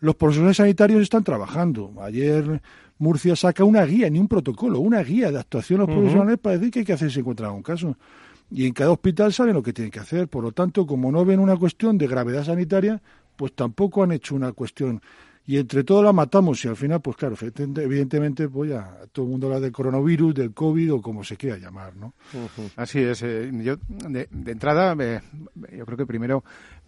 Los 0.00 0.14
profesionales 0.14 0.58
sanitarios 0.58 1.00
están 1.00 1.24
trabajando. 1.24 1.90
Ayer 2.02 2.60
Murcia 2.98 3.34
saca 3.34 3.64
una 3.64 3.82
guía, 3.86 4.10
ni 4.10 4.18
un 4.18 4.28
protocolo, 4.28 4.80
una 4.80 5.02
guía 5.02 5.30
de 5.30 5.38
actuación 5.38 5.80
a 5.80 5.84
los 5.86 5.94
profesionales 5.96 6.36
para 6.36 6.58
decir 6.58 6.70
qué 6.70 6.78
hay 6.80 6.84
que 6.84 6.92
hacer 6.92 7.10
si 7.10 7.20
encuentran 7.20 7.52
un 7.52 7.62
caso. 7.62 7.96
Y 8.50 8.66
en 8.66 8.74
cada 8.74 8.90
hospital 8.90 9.32
saben 9.32 9.54
lo 9.54 9.62
que 9.62 9.72
tienen 9.72 9.90
que 9.90 10.00
hacer. 10.00 10.28
Por 10.28 10.44
lo 10.44 10.52
tanto, 10.52 10.86
como 10.86 11.10
no 11.10 11.24
ven 11.24 11.40
una 11.40 11.56
cuestión 11.56 11.96
de 11.96 12.08
gravedad 12.08 12.44
sanitaria, 12.44 13.00
pues 13.34 13.54
tampoco 13.54 14.02
han 14.02 14.12
hecho 14.12 14.34
una 14.34 14.52
cuestión. 14.52 15.00
Y 15.46 15.58
entre 15.58 15.84
todos 15.84 16.02
la 16.02 16.12
matamos 16.12 16.64
y 16.64 16.68
al 16.68 16.76
final, 16.76 17.02
pues 17.02 17.16
claro, 17.18 17.36
evidentemente, 17.40 18.48
pues 18.48 18.70
ya 18.70 18.96
todo 19.12 19.26
el 19.26 19.30
mundo 19.32 19.48
habla 19.48 19.60
del 19.60 19.72
coronavirus, 19.72 20.34
del 20.34 20.54
COVID 20.54 20.94
o 20.94 21.02
como 21.02 21.22
se 21.22 21.36
quiera 21.36 21.58
llamar, 21.58 21.94
¿no? 21.96 22.14
Así 22.76 23.00
es. 23.00 23.22
Eh, 23.22 23.50
yo, 23.62 23.76
de, 23.88 24.28
entrada, 24.46 24.94
yo 24.94 25.84
creo 25.84 25.98
que 25.98 26.06
primero 26.06 26.44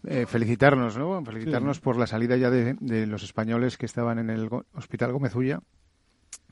eh, 0.06 0.25
felicitarnos, 0.26 0.96
¿no? 0.96 1.22
Felicitarnos 1.22 1.80
por 1.80 1.98
la 1.98 2.06
salida 2.06 2.36
ya 2.36 2.50
de, 2.50 2.76
de, 2.80 3.06
los 3.06 3.22
españoles 3.22 3.76
que 3.76 3.84
estaban 3.84 4.18
en 4.18 4.30
el 4.30 4.48
Hospital 4.75 5.12
Gómez 5.12 5.34
Ulla 5.34 5.60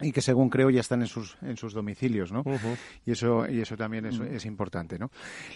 y 0.01 0.11
que 0.11 0.21
según 0.21 0.51
creo 0.51 0.71
ya 0.71 0.81
están 0.81 1.03
en 1.03 1.07
sus 1.07 1.37
en 1.43 1.57
sus 1.57 1.73
domicilios, 1.73 2.33
¿no? 2.33 2.43
Y 3.07 3.13
eso 3.13 3.49
y 3.49 3.61
eso 3.61 3.77
también 3.77 4.07
es, 4.07 4.19
es 4.19 4.45
importante, 4.45 4.99
¿no? 4.99 5.11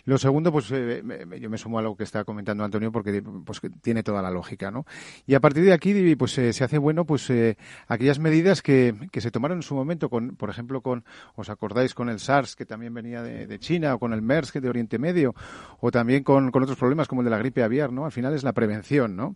Lo 0.04 0.16
segundo, 0.16 0.52
pues 0.52 0.70
eh, 0.70 1.02
yo 1.40 1.50
me 1.50 1.58
sumo 1.58 1.78
a 1.78 1.82
lo 1.82 1.96
que 1.96 2.04
está 2.04 2.24
comentando 2.24 2.64
Antonio 2.64 2.92
porque 2.92 3.22
pues 3.22 3.60
tiene 3.82 4.02
toda 4.02 4.22
la 4.22 4.30
lógica, 4.30 4.70
¿no? 4.70 4.86
Y 5.26 5.34
a 5.34 5.40
partir 5.40 5.64
de 5.64 5.72
aquí, 5.72 6.14
pues 6.16 6.38
eh, 6.38 6.52
se 6.52 6.64
hace 6.64 6.78
bueno, 6.78 7.04
pues 7.04 7.28
eh, 7.30 7.56
aquellas 7.88 8.18
medidas 8.18 8.62
que, 8.62 8.94
que 9.10 9.20
se 9.20 9.30
tomaron 9.30 9.58
en 9.58 9.62
su 9.62 9.74
momento, 9.74 10.08
con, 10.08 10.36
por 10.36 10.50
ejemplo, 10.50 10.82
con 10.82 11.04
os 11.34 11.50
acordáis 11.50 11.94
con 11.94 12.08
el 12.08 12.20
SARS 12.20 12.54
que 12.54 12.64
también 12.64 12.94
venía 12.94 13.22
de, 13.22 13.58
China 13.58 13.96
o 13.96 13.98
con 13.98 14.12
el 14.12 14.22
MERS 14.22 14.52
que 14.52 14.60
de 14.60 14.68
Oriente 14.68 14.98
Medio 14.98 15.34
o 15.80 15.90
también 15.90 16.22
con, 16.22 16.52
con 16.52 16.62
otros 16.62 16.78
problemas 16.78 17.08
como 17.08 17.22
el 17.22 17.24
de 17.24 17.30
la 17.30 17.38
gripe 17.38 17.62
aviar, 17.62 17.92
¿no? 17.92 18.04
Al 18.04 18.12
final 18.12 18.34
es 18.34 18.44
la 18.44 18.52
prevención, 18.52 19.16
¿no? 19.16 19.34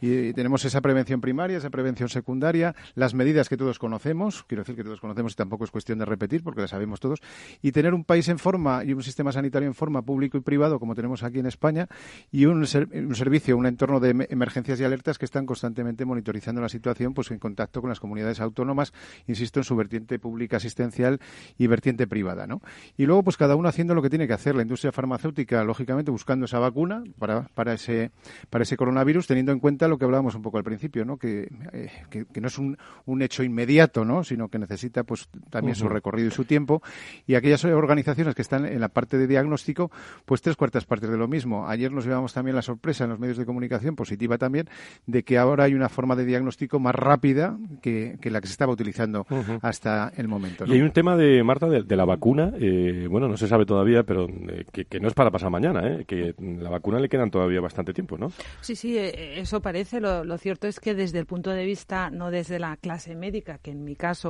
Y 0.00 0.32
tenemos 0.34 0.64
esa 0.64 0.80
prevención 0.80 1.20
primaria, 1.20 1.58
esa 1.58 1.70
prevención 1.70 2.08
secundaria, 2.08 2.74
las 2.94 3.14
medidas 3.14 3.48
que 3.48 3.56
todos 3.56 3.78
conocemos, 3.78 4.41
quiero 4.46 4.62
decir 4.62 4.76
que 4.76 4.84
todos 4.84 5.00
conocemos 5.00 5.32
y 5.32 5.36
tampoco 5.36 5.64
es 5.64 5.70
cuestión 5.70 5.98
de 5.98 6.04
repetir 6.04 6.42
porque 6.42 6.60
las 6.60 6.70
sabemos 6.70 7.00
todos, 7.00 7.20
y 7.60 7.72
tener 7.72 7.94
un 7.94 8.04
país 8.04 8.28
en 8.28 8.38
forma 8.38 8.84
y 8.84 8.92
un 8.92 9.02
sistema 9.02 9.32
sanitario 9.32 9.68
en 9.68 9.74
forma 9.74 10.02
público 10.02 10.36
y 10.38 10.40
privado 10.40 10.78
como 10.78 10.94
tenemos 10.94 11.22
aquí 11.22 11.38
en 11.38 11.46
España 11.46 11.88
y 12.30 12.46
un, 12.46 12.66
servicio, 12.66 13.56
un 13.56 13.66
entorno 13.66 14.00
de 14.00 14.26
emergencias 14.30 14.80
y 14.80 14.84
alertas 14.84 15.18
que 15.18 15.24
están 15.24 15.46
constantemente 15.46 16.04
monitorizando 16.04 16.60
la 16.60 16.68
situación 16.68 17.14
pues 17.14 17.30
en 17.30 17.38
contacto 17.38 17.80
con 17.80 17.90
las 17.90 18.00
comunidades 18.00 18.40
autónomas, 18.40 18.92
insisto, 19.26 19.60
en 19.60 19.64
su 19.64 19.76
vertiente 19.76 20.18
pública 20.18 20.56
asistencial 20.56 21.20
y 21.58 21.66
vertiente 21.66 22.06
privada, 22.06 22.46
¿no? 22.46 22.60
Y 22.96 23.06
luego 23.06 23.22
pues 23.22 23.36
cada 23.36 23.56
uno 23.56 23.68
haciendo 23.68 23.94
lo 23.94 24.02
que 24.02 24.10
tiene 24.10 24.26
que 24.26 24.32
hacer, 24.32 24.54
la 24.54 24.62
industria 24.62 24.92
farmacéutica 24.92 25.64
lógicamente 25.64 26.10
buscando 26.10 26.46
esa 26.46 26.58
vacuna 26.58 27.02
para, 27.18 27.48
para 27.54 27.74
ese 27.74 28.10
para 28.50 28.62
ese 28.62 28.76
coronavirus 28.76 29.26
teniendo 29.26 29.52
en 29.52 29.60
cuenta 29.60 29.88
lo 29.88 29.98
que 29.98 30.04
hablábamos 30.04 30.34
un 30.34 30.42
poco 30.42 30.58
al 30.58 30.64
principio, 30.64 31.04
¿no? 31.04 31.16
Que, 31.16 31.50
eh, 31.72 31.90
que, 32.10 32.40
no 32.40 32.48
es 32.48 32.58
un, 32.58 32.76
un, 33.06 33.22
hecho 33.22 33.42
inmediato, 33.42 34.04
¿no? 34.04 34.24
Sino 34.32 34.48
que 34.48 34.58
necesita 34.58 35.04
pues 35.04 35.28
también 35.50 35.74
su 35.74 35.88
recorrido 35.88 36.28
y 36.28 36.30
su 36.30 36.46
tiempo. 36.46 36.82
Y 37.26 37.34
aquellas 37.34 37.62
organizaciones 37.66 38.34
que 38.34 38.40
están 38.40 38.64
en 38.64 38.80
la 38.80 38.88
parte 38.88 39.18
de 39.18 39.26
diagnóstico, 39.26 39.90
pues 40.24 40.40
tres 40.40 40.56
cuartas 40.56 40.86
partes 40.86 41.10
de 41.10 41.18
lo 41.18 41.28
mismo. 41.28 41.68
Ayer 41.68 41.92
nos 41.92 42.06
llevamos 42.06 42.32
también 42.32 42.56
la 42.56 42.62
sorpresa 42.62 43.04
en 43.04 43.10
los 43.10 43.18
medios 43.18 43.36
de 43.36 43.44
comunicación, 43.44 43.94
positiva 43.94 44.38
también, 44.38 44.68
de 45.06 45.22
que 45.22 45.36
ahora 45.36 45.64
hay 45.64 45.74
una 45.74 45.90
forma 45.90 46.16
de 46.16 46.24
diagnóstico 46.24 46.78
más 46.78 46.94
rápida 46.94 47.58
que, 47.82 48.18
la 48.24 48.40
que 48.40 48.46
se 48.46 48.52
estaba 48.52 48.72
utilizando 48.72 49.26
hasta 49.60 50.12
el 50.16 50.28
momento. 50.28 50.64
Y 50.66 50.72
hay 50.72 50.80
un 50.80 50.92
tema 50.92 51.16
de, 51.16 51.42
Marta, 51.42 51.68
de, 51.68 51.96
la 51.96 52.04
vacuna, 52.04 52.52
eh, 52.58 53.06
bueno, 53.10 53.28
no 53.28 53.36
se 53.36 53.46
sabe 53.46 53.66
todavía, 53.66 54.02
pero 54.02 54.28
eh, 54.28 54.64
que, 54.72 55.00
no 55.00 55.08
es 55.08 55.14
para 55.14 55.30
pasar 55.30 55.50
mañana, 55.50 55.86
¿eh? 55.86 56.04
que 56.06 56.34
la 56.38 56.70
vacuna 56.70 56.98
le 56.98 57.08
quedan 57.08 57.30
todavía 57.30 57.60
bastante 57.60 57.92
tiempo, 57.92 58.16
¿no? 58.16 58.32
Sí, 58.60 58.76
sí, 58.76 58.96
eso 58.96 59.60
parece 59.60 60.00
lo, 60.00 60.38
cierto 60.38 60.66
es 60.66 60.80
que 60.80 60.94
desde 60.94 61.18
el 61.18 61.26
punto 61.26 61.50
de 61.50 61.64
vista, 61.64 62.10
no 62.10 62.30
desde 62.30 62.58
la 62.58 62.76
clase 62.76 63.14
médica, 63.14 63.58
que 63.58 63.70
en 63.70 63.84
mi 63.84 63.96
caso 63.96 64.21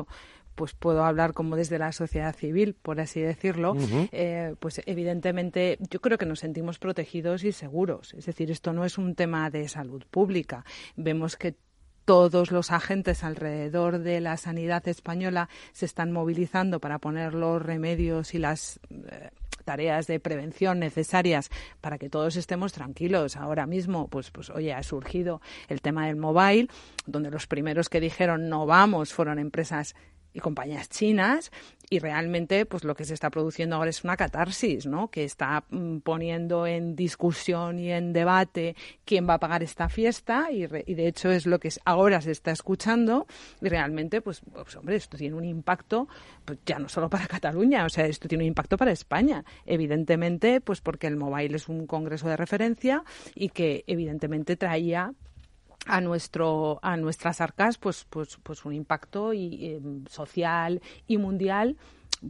pues 0.54 0.74
puedo 0.74 1.04
hablar 1.04 1.32
como 1.32 1.56
desde 1.56 1.78
la 1.78 1.92
sociedad 1.92 2.34
civil, 2.34 2.74
por 2.74 3.00
así 3.00 3.20
decirlo, 3.20 3.74
eh, 4.12 4.54
pues 4.60 4.82
evidentemente 4.86 5.78
yo 5.90 6.00
creo 6.00 6.18
que 6.18 6.26
nos 6.26 6.40
sentimos 6.40 6.78
protegidos 6.78 7.44
y 7.44 7.52
seguros. 7.52 8.14
Es 8.14 8.26
decir, 8.26 8.50
esto 8.50 8.72
no 8.72 8.84
es 8.84 8.98
un 8.98 9.14
tema 9.14 9.48
de 9.50 9.68
salud 9.68 10.04
pública. 10.10 10.64
Vemos 10.96 11.36
que 11.36 11.56
todos 12.04 12.50
los 12.50 12.70
agentes 12.70 13.22
alrededor 13.22 14.00
de 14.00 14.20
la 14.20 14.36
sanidad 14.36 14.86
española 14.88 15.48
se 15.72 15.86
están 15.86 16.12
movilizando 16.12 16.80
para 16.80 16.98
poner 16.98 17.32
los 17.34 17.62
remedios 17.62 18.34
y 18.34 18.38
las 18.38 18.80
eh, 18.90 19.30
tareas 19.62 20.06
de 20.06 20.20
prevención 20.20 20.78
necesarias 20.78 21.50
para 21.80 21.98
que 21.98 22.08
todos 22.08 22.36
estemos 22.36 22.72
tranquilos. 22.72 23.36
Ahora 23.36 23.66
mismo, 23.66 24.08
pues, 24.08 24.30
pues 24.30 24.50
oye, 24.50 24.72
ha 24.72 24.82
surgido 24.82 25.40
el 25.68 25.80
tema 25.80 26.06
del 26.06 26.16
mobile, 26.16 26.68
donde 27.06 27.30
los 27.30 27.46
primeros 27.46 27.88
que 27.88 28.00
dijeron 28.00 28.48
no 28.48 28.66
vamos 28.66 29.12
fueron 29.12 29.38
empresas 29.38 29.94
y 30.34 30.40
compañías 30.40 30.88
chinas 30.88 31.50
y 31.92 31.98
realmente 31.98 32.64
pues 32.64 32.84
lo 32.84 32.94
que 32.94 33.04
se 33.04 33.12
está 33.12 33.28
produciendo 33.28 33.76
ahora 33.76 33.90
es 33.90 34.02
una 34.02 34.16
catarsis, 34.16 34.86
¿no? 34.86 35.10
Que 35.10 35.24
está 35.24 35.64
mm, 35.68 35.98
poniendo 35.98 36.66
en 36.66 36.96
discusión 36.96 37.78
y 37.78 37.92
en 37.92 38.14
debate 38.14 38.76
quién 39.04 39.28
va 39.28 39.34
a 39.34 39.38
pagar 39.38 39.62
esta 39.62 39.90
fiesta 39.90 40.50
y, 40.50 40.66
de 40.66 41.06
hecho 41.06 41.30
es 41.30 41.44
lo 41.44 41.60
que 41.60 41.68
ahora 41.84 42.22
se 42.22 42.30
está 42.30 42.50
escuchando 42.50 43.26
y 43.60 43.68
realmente 43.68 44.22
pues, 44.22 44.40
pues, 44.54 44.74
hombre, 44.76 44.96
esto 44.96 45.18
tiene 45.18 45.36
un 45.36 45.44
impacto 45.44 46.08
pues 46.46 46.60
ya 46.64 46.78
no 46.78 46.88
solo 46.88 47.10
para 47.10 47.26
Cataluña, 47.26 47.84
o 47.84 47.90
sea, 47.90 48.06
esto 48.06 48.26
tiene 48.26 48.44
un 48.44 48.48
impacto 48.48 48.78
para 48.78 48.90
España, 48.90 49.44
evidentemente 49.66 50.62
pues 50.62 50.80
porque 50.80 51.08
el 51.08 51.16
mobile 51.16 51.56
es 51.56 51.68
un 51.68 51.86
congreso 51.86 52.26
de 52.26 52.38
referencia 52.38 53.04
y 53.34 53.50
que 53.50 53.84
evidentemente 53.86 54.56
traía 54.56 55.12
a 55.86 56.00
nuestro 56.00 56.78
a 56.82 56.96
nuestras 56.96 57.40
arcas 57.40 57.78
pues 57.78 58.06
pues 58.08 58.38
pues 58.42 58.64
un 58.64 58.72
impacto 58.72 59.32
y, 59.32 59.74
em, 59.74 60.04
social 60.06 60.80
y 61.06 61.18
mundial 61.18 61.76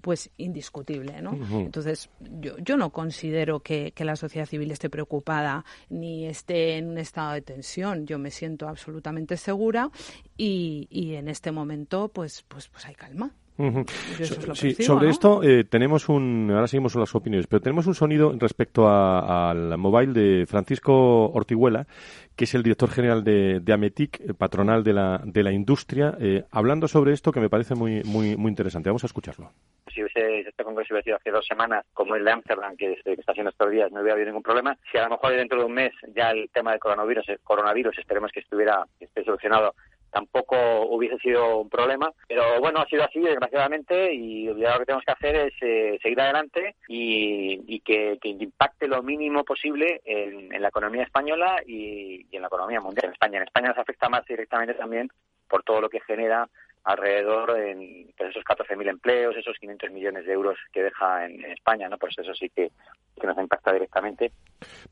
pues 0.00 0.30
indiscutible, 0.38 1.20
¿no? 1.20 1.38
Entonces, 1.50 2.08
yo, 2.18 2.56
yo 2.56 2.78
no 2.78 2.90
considero 2.90 3.60
que, 3.60 3.92
que, 3.92 4.06
la 4.06 4.16
sociedad 4.16 4.46
civil 4.46 4.70
esté 4.70 4.88
preocupada 4.88 5.66
ni 5.90 6.24
esté 6.24 6.78
en 6.78 6.88
un 6.88 6.96
estado 6.96 7.32
de 7.32 7.42
tensión. 7.42 8.06
Yo 8.06 8.18
me 8.18 8.30
siento 8.30 8.68
absolutamente 8.68 9.36
segura 9.36 9.90
y, 10.34 10.88
y 10.88 11.16
en 11.16 11.28
este 11.28 11.52
momento, 11.52 12.08
pues, 12.08 12.42
pues, 12.48 12.68
pues 12.68 12.86
hay 12.86 12.94
calma 12.94 13.34
sí, 14.54 14.74
sobre 14.74 15.10
esto 15.10 15.42
eh, 15.42 15.64
tenemos 15.64 16.08
un. 16.08 16.50
Ahora 16.52 16.66
seguimos 16.66 16.94
las 16.96 17.14
opiniones, 17.14 17.46
pero 17.46 17.60
tenemos 17.60 17.86
un 17.86 17.94
sonido 17.94 18.34
respecto 18.38 18.88
al 18.88 19.76
mobile 19.78 20.12
de 20.12 20.46
Francisco 20.46 21.30
Ortiguela, 21.30 21.86
que 22.34 22.44
es 22.44 22.54
el 22.54 22.62
director 22.62 22.90
general 22.90 23.22
de, 23.22 23.60
de 23.60 23.72
Ametic, 23.72 24.20
eh, 24.20 24.34
patronal 24.34 24.82
de 24.82 24.92
la, 24.92 25.20
de 25.24 25.42
la 25.42 25.52
industria, 25.52 26.16
eh, 26.18 26.44
hablando 26.50 26.88
sobre 26.88 27.12
esto 27.12 27.30
que 27.30 27.40
me 27.40 27.50
parece 27.50 27.74
muy, 27.74 28.02
muy, 28.04 28.36
muy 28.36 28.48
interesante. 28.48 28.88
Vamos 28.88 29.04
a 29.04 29.06
escucharlo. 29.06 29.50
Si 29.92 30.02
hubiese, 30.02 30.48
este 30.48 30.64
congreso 30.64 30.94
hubiese 30.94 31.06
sido 31.06 31.16
hace 31.16 31.30
dos 31.30 31.46
semanas, 31.46 31.84
como 31.92 32.14
el 32.14 32.24
de 32.24 32.32
Amsterdam, 32.32 32.74
que, 32.76 32.96
que 33.04 33.12
está 33.12 33.32
haciendo 33.32 33.50
estos 33.50 33.70
días, 33.70 33.92
no 33.92 34.00
hubiera 34.00 34.14
habido 34.14 34.28
ningún 34.28 34.42
problema. 34.42 34.76
Si 34.90 34.96
a 34.96 35.04
lo 35.04 35.10
mejor 35.10 35.36
dentro 35.36 35.58
de 35.58 35.64
un 35.66 35.74
mes 35.74 35.92
ya 36.14 36.30
el 36.30 36.48
tema 36.50 36.70
del 36.70 36.80
coronavirus, 36.80 37.26
coronavirus 37.44 37.98
esperemos 37.98 38.32
que 38.32 38.40
estuviera 38.40 38.86
que 38.98 39.04
esté 39.04 39.24
solucionado 39.24 39.74
tampoco 40.12 40.56
hubiese 40.86 41.18
sido 41.18 41.58
un 41.58 41.68
problema. 41.68 42.12
Pero 42.28 42.60
bueno, 42.60 42.80
ha 42.80 42.86
sido 42.86 43.04
así, 43.04 43.18
desgraciadamente, 43.18 44.12
y 44.12 44.46
lo 44.46 44.54
que 44.54 44.84
tenemos 44.84 45.04
que 45.04 45.12
hacer 45.12 45.36
es 45.36 45.54
eh, 45.62 45.98
seguir 46.02 46.20
adelante 46.20 46.76
y, 46.86 47.80
que, 47.80 48.18
impacte 48.22 48.86
lo 48.86 49.02
mínimo 49.02 49.44
posible 49.44 50.00
en, 50.04 50.50
la 50.60 50.68
economía 50.68 51.02
española 51.02 51.56
y, 51.66 52.26
y, 52.30 52.36
en 52.36 52.42
la 52.42 52.48
economía 52.48 52.80
mundial. 52.80 53.06
En 53.06 53.12
España, 53.12 53.38
en 53.38 53.44
España 53.44 53.68
nos 53.68 53.78
afecta 53.78 54.08
más 54.08 54.24
directamente 54.26 54.74
también 54.74 55.10
por 55.48 55.62
todo 55.64 55.80
lo 55.80 55.90
que 55.90 56.00
genera 56.00 56.48
alrededor 56.84 57.54
de 57.54 58.12
pues 58.16 58.30
esos 58.30 58.44
14.000 58.44 58.88
empleos, 58.88 59.36
esos 59.36 59.56
500 59.58 59.90
millones 59.90 60.26
de 60.26 60.32
euros 60.32 60.58
que 60.72 60.82
deja 60.82 61.24
en, 61.26 61.44
España, 61.44 61.88
¿no? 61.88 61.98
Pues 61.98 62.18
eso 62.18 62.34
sí 62.34 62.50
que, 62.50 62.70
nos 63.22 63.38
impacta 63.38 63.72
directamente. 63.72 64.32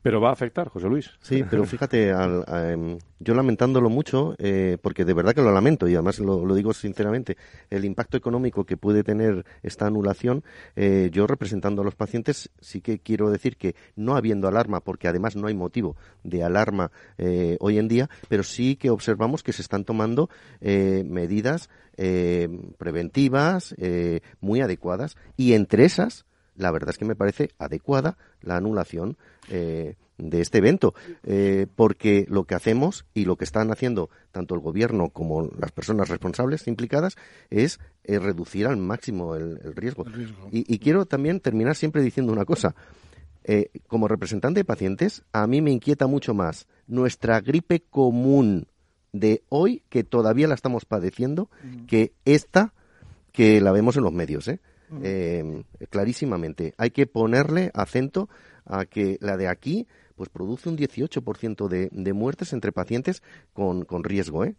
Pero 0.01 0.21
va 0.21 0.29
a 0.29 0.33
afectar, 0.33 0.69
José 0.69 0.87
Luis. 0.87 1.11
Sí, 1.19 1.43
pero 1.49 1.65
fíjate, 1.65 2.13
al, 2.13 2.45
em, 2.47 2.97
yo 3.19 3.35
lamentándolo 3.35 3.89
mucho, 3.89 4.35
eh, 4.39 4.77
porque 4.81 5.05
de 5.05 5.13
verdad 5.13 5.33
que 5.35 5.41
lo 5.41 5.51
lamento 5.51 5.87
y 5.87 5.93
además 5.93 6.19
lo, 6.19 6.55
digo 6.55 6.73
sinceramente, 6.73 7.37
el 7.69 7.85
impacto 7.85 8.17
económico 8.17 8.65
que 8.65 8.77
puede 8.77 9.03
tener 9.03 9.45
esta 9.61 9.85
anulación, 9.85 10.43
eh, 10.75 11.09
yo 11.11 11.27
representando 11.27 11.83
a 11.83 11.85
los 11.85 11.95
pacientes 11.95 12.51
sí 12.61 12.81
que 12.81 12.99
quiero 12.99 13.29
decir 13.29 13.57
que 13.57 13.75
no 13.95 14.15
habiendo 14.15 14.47
alarma, 14.47 14.79
porque 14.79 15.07
además 15.07 15.35
no 15.35 15.47
hay 15.47 15.53
motivo 15.53 15.97
de 16.23 16.43
alarma 16.43 16.91
eh, 17.17 17.57
hoy 17.59 17.77
en 17.77 17.87
día, 17.87 18.09
pero 18.27 18.43
sí 18.43 18.75
que 18.75 18.89
observamos 18.89 19.43
que 19.43 19.53
se 19.53 19.61
están 19.61 19.83
tomando 19.83 20.29
medidas 20.61 21.69
eh, 22.03 22.49
preventivas, 22.79 23.75
eh, 23.77 24.21
muy 24.39 24.59
adecuadas, 24.61 25.17
y 25.37 25.53
entre 25.53 25.85
esas, 25.85 26.25
la 26.55 26.71
verdad 26.71 26.89
es 26.89 26.97
que 26.97 27.05
me 27.05 27.15
parece 27.15 27.51
adecuada 27.59 28.17
la 28.41 28.57
anulación 28.57 29.17
eh, 29.49 29.97
de 30.17 30.41
este 30.41 30.57
evento, 30.57 30.95
porque 31.75 32.25
lo 32.27 32.45
que 32.45 32.55
hacemos 32.55 33.05
y 33.13 33.25
lo 33.25 33.35
que 33.35 33.43
están 33.43 33.71
haciendo 33.71 34.09
tanto 34.31 34.55
el 34.55 34.61
gobierno 34.61 35.09
como 35.09 35.47
las 35.59 35.71
personas 35.71 36.09
responsables 36.09 36.67
implicadas 36.67 37.17
es 37.51 37.79
reducir 38.03 38.65
al 38.65 38.77
máximo 38.77 39.35
el, 39.35 39.59
riesgo. 39.75 40.05
Y, 40.51 40.77
quiero 40.79 41.05
también 41.05 41.39
terminar 41.39 41.75
siempre 41.75 42.03
diciendo 42.03 42.33
una 42.33 42.45
cosa. 42.45 42.75
Como 43.87 44.07
representante 44.07 44.59
de 44.59 44.65
pacientes, 44.65 45.23
a 45.33 45.47
mí 45.47 45.59
me 45.61 45.71
inquieta 45.71 46.05
mucho 46.05 46.35
más 46.35 46.67
nuestra 46.85 47.41
gripe 47.41 47.81
común 47.89 48.67
de 49.11 49.43
hoy, 49.49 49.83
que 49.89 50.03
todavía 50.03 50.47
la 50.47 50.55
estamos 50.55 50.85
padeciendo, 50.85 51.49
que 51.87 52.13
esta 52.25 52.73
que 53.31 53.61
la 53.61 53.71
vemos 53.71 53.97
en 53.97 54.03
los 54.03 54.13
medios. 54.13 54.47
¿eh? 54.47 54.59
clarísimamente. 55.89 56.73
Hay 56.77 56.91
que 56.91 57.07
ponerle 57.07 57.71
acento 57.73 58.29
a 58.65 58.85
que 58.85 59.17
la 59.21 59.37
de 59.37 59.47
aquí 59.47 59.87
pues 60.21 60.29
produce 60.29 60.69
un 60.69 60.77
18% 60.77 61.67
de, 61.67 61.89
de 61.91 62.13
muertes 62.13 62.53
entre 62.53 62.71
pacientes 62.71 63.23
con, 63.53 63.85
con 63.85 64.03
riesgo. 64.03 64.45
¿eh? 64.45 64.53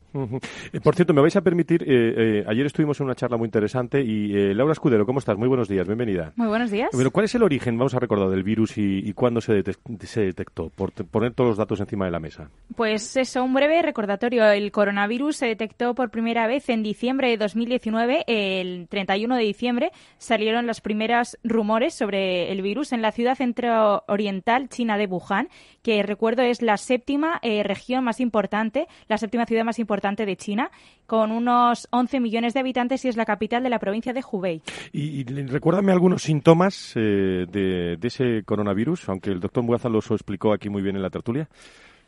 eh 0.72 0.80
por 0.80 0.96
cierto, 0.96 1.14
me 1.14 1.20
vais 1.20 1.36
a 1.36 1.40
permitir, 1.40 1.84
eh, 1.84 2.40
eh, 2.40 2.44
ayer 2.48 2.66
estuvimos 2.66 2.98
en 2.98 3.06
una 3.06 3.14
charla 3.14 3.36
muy 3.36 3.46
interesante 3.46 4.00
y 4.00 4.52
Laura 4.54 4.72
Escudero, 4.72 5.06
¿cómo 5.06 5.20
estás? 5.20 5.38
Muy 5.38 5.46
buenos 5.46 5.68
días, 5.68 5.86
bienvenida. 5.86 6.32
Muy 6.34 6.48
buenos 6.48 6.72
días. 6.72 6.88
Pero 6.90 7.12
¿cuál 7.12 7.26
es 7.26 7.34
el 7.36 7.44
origen, 7.44 7.78
vamos 7.78 7.94
a 7.94 8.00
recordar, 8.00 8.28
del 8.28 8.42
virus 8.42 8.76
y, 8.76 9.12
cuándo 9.12 9.40
se, 9.40 9.62
se 10.00 10.20
detectó? 10.22 10.68
Por 10.70 10.90
poner 10.90 11.32
todos 11.32 11.50
los 11.50 11.58
datos 11.58 11.78
encima 11.78 12.06
de 12.06 12.10
la 12.10 12.18
mesa. 12.18 12.50
Pues 12.74 13.16
eso, 13.16 13.44
un 13.44 13.54
breve 13.54 13.82
recordatorio. 13.82 14.44
El 14.50 14.72
coronavirus 14.72 15.36
se 15.36 15.46
detectó 15.46 15.94
por 15.94 16.10
primera 16.10 16.48
vez 16.48 16.68
en 16.70 16.82
diciembre 16.82 17.28
de 17.28 17.36
2019. 17.36 18.24
El 18.26 18.88
31 18.88 19.36
de 19.36 19.44
diciembre 19.44 19.92
salieron 20.18 20.66
los 20.66 20.80
primeros 20.80 21.38
rumores 21.44 21.94
sobre 21.94 22.50
el 22.50 22.62
virus 22.62 22.92
en 22.92 23.00
la 23.00 23.12
ciudad 23.12 23.36
centro-oriental 23.36 24.68
china 24.68 24.98
de 24.98 25.06
Wuhan 25.06 25.48
que 25.82 26.02
recuerdo 26.02 26.42
es 26.42 26.62
la 26.62 26.76
séptima 26.76 27.38
eh, 27.42 27.62
región 27.62 28.04
más 28.04 28.20
importante, 28.20 28.86
la 29.08 29.18
séptima 29.18 29.46
ciudad 29.46 29.64
más 29.64 29.78
importante 29.78 30.26
de 30.26 30.36
China, 30.36 30.70
con 31.06 31.32
unos 31.32 31.88
11 31.90 32.20
millones 32.20 32.54
de 32.54 32.60
habitantes 32.60 33.04
y 33.04 33.08
es 33.08 33.16
la 33.16 33.24
capital 33.24 33.62
de 33.62 33.70
la 33.70 33.78
provincia 33.78 34.12
de 34.12 34.22
Hubei. 34.30 34.62
Y, 34.92 35.24
recuérdame 35.24 35.92
algunos 35.92 36.22
síntomas 36.22 36.92
eh, 36.96 37.46
de, 37.50 37.98
ese 38.02 38.42
coronavirus, 38.44 39.08
aunque 39.08 39.30
el 39.30 39.40
doctor 39.40 39.62
Muaza 39.62 39.88
lo 39.88 39.98
explicó 39.98 40.52
aquí 40.52 40.68
muy 40.68 40.82
bien 40.82 40.96
en 40.96 41.02
la 41.02 41.10
tertulia. 41.10 41.48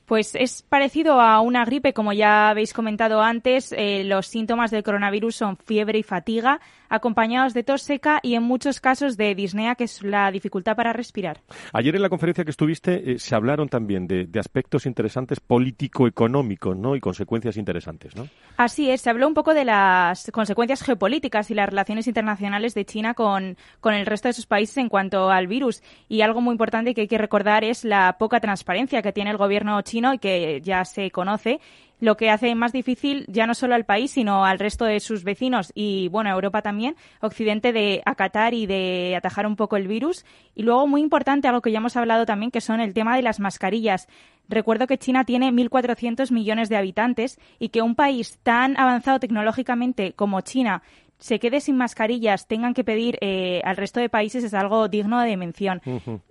Pues 0.06 0.34
es 0.34 0.62
parecido 0.62 1.18
a 1.18 1.40
una 1.40 1.64
gripe, 1.64 1.94
como 1.94 2.12
ya 2.12 2.50
habéis 2.50 2.75
comentado 2.75 3.23
antes. 3.23 3.73
Eh, 3.73 4.04
los 4.04 4.26
síntomas 4.26 4.70
del 4.70 4.82
coronavirus 4.82 5.34
son 5.34 5.56
fiebre 5.56 5.99
y 5.99 6.02
fatiga, 6.02 6.61
acompañados 6.90 7.54
de 7.54 7.62
tos 7.62 7.80
seca 7.80 8.20
y 8.23 8.34
en 8.34 8.42
muchos 8.42 8.80
casos 8.80 9.16
de 9.16 9.34
disnea, 9.34 9.76
que 9.76 9.84
es 9.84 10.02
la 10.02 10.30
dificultad 10.30 10.76
para 10.76 10.92
respirar. 10.92 11.40
Ayer 11.73 11.96
en 11.96 12.02
la 12.02 12.11
conferencia 12.11 12.44
que 12.44 12.50
estuviste 12.50 13.12
eh, 13.12 13.18
se 13.18 13.34
hablaron 13.34 13.68
también 13.70 14.06
de, 14.06 14.28
aspectos 14.38 14.84
interesantes 14.84 15.40
político-económicos 15.40 16.76
¿no? 16.76 16.96
y 16.96 17.00
consecuencias 17.00 17.56
interesantes. 17.56 18.14
¿no? 18.14 18.28
Así 18.58 18.90
es, 18.90 19.00
se 19.00 19.08
habló 19.08 19.26
un 19.26 19.32
poco 19.32 19.54
de 19.54 19.64
las 19.64 20.30
consecuencias 20.32 20.82
geopolíticas 20.82 21.50
y 21.50 21.54
las 21.54 21.68
relaciones 21.68 22.06
internacionales 22.08 22.75
de 22.75 22.84
China 22.84 23.14
con, 23.14 23.56
con 23.80 23.94
el 23.94 24.04
resto 24.04 24.28
de 24.28 24.34
sus 24.34 24.44
países 24.44 24.76
en 24.76 24.90
cuanto 24.90 25.30
al 25.30 25.46
virus. 25.46 25.82
Y 26.11 26.20
algo 26.20 26.42
muy 26.42 26.52
importante 26.52 26.92
que 26.92 27.02
hay 27.02 27.08
que 27.08 27.16
recordar 27.16 27.64
es 27.64 27.84
la 27.84 28.16
poca 28.18 28.40
transparencia 28.40 29.00
que 29.00 29.12
tiene 29.12 29.30
el 29.30 29.38
gobierno 29.38 29.80
chino 29.80 29.93
y 29.94 30.18
que 30.18 30.60
ya 30.62 30.84
se 30.84 31.10
conoce 31.10 31.60
lo 32.00 32.16
que 32.16 32.30
hace 32.30 32.54
más 32.54 32.72
difícil 32.72 33.24
ya 33.28 33.46
no 33.46 33.54
solo 33.54 33.74
al 33.74 33.84
país, 33.84 34.10
sino 34.10 34.44
al 34.44 34.58
resto 34.58 34.84
de 34.84 35.00
sus 35.00 35.24
vecinos 35.24 35.72
y, 35.74 36.08
bueno, 36.08 36.30
a 36.30 36.34
Europa 36.34 36.60
también, 36.60 36.96
Occidente, 37.20 37.72
de 37.72 38.02
acatar 38.04 38.52
y 38.52 38.66
de 38.66 39.14
atajar 39.16 39.46
un 39.46 39.56
poco 39.56 39.76
el 39.76 39.88
virus. 39.88 40.24
Y 40.54 40.62
luego, 40.62 40.86
muy 40.86 41.00
importante, 41.00 41.48
algo 41.48 41.62
que 41.62 41.72
ya 41.72 41.78
hemos 41.78 41.96
hablado 41.96 42.26
también, 42.26 42.50
que 42.50 42.60
son 42.60 42.80
el 42.80 42.94
tema 42.94 43.16
de 43.16 43.22
las 43.22 43.40
mascarillas. 43.40 44.08
Recuerdo 44.48 44.86
que 44.86 44.98
China 44.98 45.24
tiene 45.24 45.50
1.400 45.50 46.30
millones 46.30 46.68
de 46.68 46.76
habitantes 46.76 47.38
y 47.58 47.70
que 47.70 47.80
un 47.80 47.94
país 47.94 48.38
tan 48.42 48.78
avanzado 48.78 49.18
tecnológicamente 49.18 50.12
como 50.12 50.42
China 50.42 50.82
se 51.25 51.38
quede 51.38 51.62
sin 51.62 51.78
mascarillas, 51.78 52.47
tengan 52.47 52.75
que 52.75 52.85
pedir 52.85 53.16
eh, 53.23 53.62
al 53.64 53.78
resto 53.78 53.99
de 53.99 54.11
países 54.11 54.45
es 54.45 54.52
algo 54.52 54.88
digno 54.88 55.23
de 55.23 55.38
mención. 55.38 55.81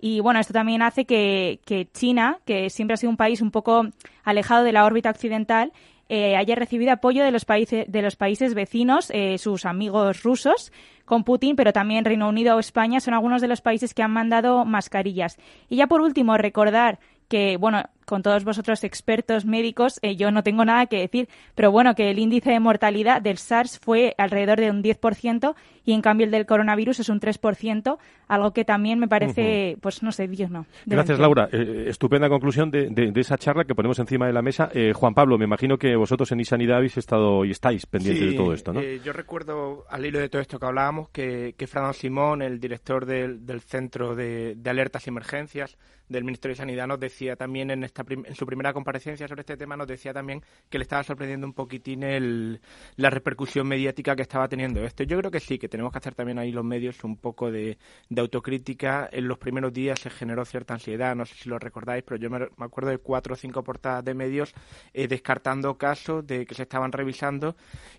Y 0.00 0.20
bueno, 0.20 0.38
esto 0.38 0.52
también 0.52 0.82
hace 0.82 1.04
que, 1.04 1.58
China, 1.92 2.38
que 2.44 2.70
siempre 2.70 2.94
ha 2.94 2.96
sido 2.96 3.10
un 3.10 3.16
país 3.16 3.40
un 3.40 3.50
poco 3.50 3.88
alejado 4.22 4.62
de 4.62 4.70
la 4.70 4.84
órbita 4.84 5.10
occidental, 5.10 5.72
eh, 6.08 6.36
haya 6.36 6.54
recibido 6.54 6.92
apoyo 6.92 7.24
de 7.24 7.32
los 7.32 7.44
países 7.44 7.86
de 7.88 8.02
los 8.02 8.14
países 8.14 8.54
vecinos, 8.54 9.10
eh, 9.12 9.36
sus 9.38 9.64
amigos 9.64 10.22
rusos, 10.22 10.70
con 11.04 11.24
Putin, 11.24 11.56
pero 11.56 11.72
también 11.72 12.04
Reino 12.04 12.28
Unido 12.28 12.54
o 12.54 12.60
España 12.60 13.00
son 13.00 13.14
algunos 13.14 13.42
de 13.42 13.48
los 13.48 13.60
países 13.62 13.94
que 13.94 14.02
han 14.04 14.12
mandado 14.12 14.64
mascarillas. 14.64 15.38
Y 15.68 15.74
ya 15.74 15.88
por 15.88 16.02
último, 16.02 16.36
recordar 16.36 17.00
que, 17.28 17.56
bueno, 17.56 17.82
con 18.04 18.22
todos 18.22 18.44
vosotros 18.44 18.84
expertos 18.84 19.44
médicos, 19.44 19.98
eh, 20.02 20.16
yo 20.16 20.30
no 20.30 20.42
tengo 20.42 20.64
nada 20.64 20.86
que 20.86 20.98
decir, 20.98 21.28
pero 21.54 21.70
bueno, 21.70 21.94
que 21.94 22.10
el 22.10 22.18
índice 22.18 22.50
de 22.50 22.60
mortalidad 22.60 23.22
del 23.22 23.38
SARS 23.38 23.78
fue 23.78 24.14
alrededor 24.18 24.60
de 24.60 24.70
un 24.70 24.82
10% 24.82 25.54
y 25.84 25.92
en 25.92 26.00
cambio 26.00 26.24
el 26.24 26.30
del 26.30 26.46
coronavirus 26.46 27.00
es 27.00 27.08
un 27.08 27.20
3%, 27.20 27.98
algo 28.28 28.52
que 28.52 28.64
también 28.64 28.98
me 28.98 29.06
parece, 29.06 29.76
pues 29.80 30.02
no 30.02 30.12
sé, 30.12 30.26
Dios 30.28 30.50
no. 30.50 30.66
Gracias, 30.86 31.18
Laura. 31.18 31.48
Eh, 31.52 31.86
estupenda 31.88 32.28
conclusión 32.28 32.70
de, 32.70 33.12
esa 33.16 33.36
charla 33.36 33.64
que 33.64 33.74
ponemos 33.74 33.98
encima 33.98 34.26
de 34.26 34.32
la 34.32 34.42
mesa. 34.42 34.70
Eh, 34.72 34.92
Juan 34.94 35.14
Pablo, 35.14 35.36
me 35.36 35.44
imagino 35.44 35.76
que 35.76 35.94
vosotros 35.94 36.32
en 36.32 36.40
Isanidad 36.40 36.78
habéis 36.78 36.96
estado 36.96 37.44
y 37.44 37.50
estáis 37.50 37.86
pendientes 37.86 38.30
de 38.30 38.36
todo 38.36 38.52
esto, 38.54 38.72
¿no? 38.72 38.80
yo 38.82 39.12
recuerdo, 39.12 39.84
al 39.90 40.06
hilo 40.06 40.18
de 40.18 40.28
todo 40.28 40.40
esto 40.40 40.58
que 40.58 40.66
hablábamos, 40.66 41.10
que, 41.10 41.54
que 41.56 41.66
Fernando 41.66 41.92
Simón, 41.94 42.42
el 42.42 42.58
director 42.60 43.04
del, 43.04 43.40
Centro 43.60 44.14
de, 44.14 44.54
de 44.56 44.70
Alertas 44.70 45.06
y 45.06 45.10
Emergencias 45.10 45.76
del 46.08 46.24
Ministerio 46.24 46.52
de 46.52 46.58
Sanidad, 46.58 46.86
nos 46.86 47.00
decía 47.00 47.36
también 47.36 47.70
en, 47.70 47.84
en 47.96 48.34
su 48.34 48.46
primera 48.46 48.72
comparecencia 48.72 49.28
sobre 49.28 49.42
este 49.42 49.56
tema 49.56 49.76
nos 49.76 49.86
decía 49.86 50.12
también 50.12 50.42
que 50.68 50.78
le 50.78 50.82
estaba 50.82 51.02
sorprendiendo 51.02 51.46
un 51.46 51.52
poquitín 51.52 52.02
el, 52.02 52.60
la 52.96 53.10
repercusión 53.10 53.66
mediática 53.68 54.16
que 54.16 54.22
estaba 54.22 54.48
teniendo 54.48 54.82
esto. 54.82 55.04
Yo 55.04 55.18
creo 55.18 55.30
que 55.30 55.40
sí, 55.40 55.58
que 55.58 55.68
tenemos 55.68 55.92
que 55.92 55.98
hacer 55.98 56.14
también 56.14 56.38
ahí 56.38 56.50
los 56.50 56.64
medios 56.64 57.02
un 57.04 57.16
poco 57.16 57.50
de, 57.50 57.78
autocrítica. 58.16 59.08
En 59.12 59.28
los 59.28 59.38
primeros 59.38 59.72
días 59.72 60.00
se 60.00 60.10
generó 60.10 60.44
cierta 60.44 60.74
ansiedad, 60.74 61.14
no 61.14 61.24
sé 61.24 61.34
si 61.34 61.48
lo 61.48 61.58
recordáis, 61.58 62.02
pero 62.04 62.16
yo 62.16 62.30
me, 62.30 62.48
acuerdo 62.58 62.90
de 62.90 62.98
cuatro 62.98 63.34
o 63.34 63.36
cinco 63.36 63.62
portadas 63.62 64.04
de 64.04 64.14
medios 64.14 64.52
eh, 64.92 65.06
descartando 65.08 65.76
casos 65.76 66.26
de 66.26 66.46
que 66.46 66.54
se 66.54 66.62
estaban 66.62 66.92
revisando 66.92 67.56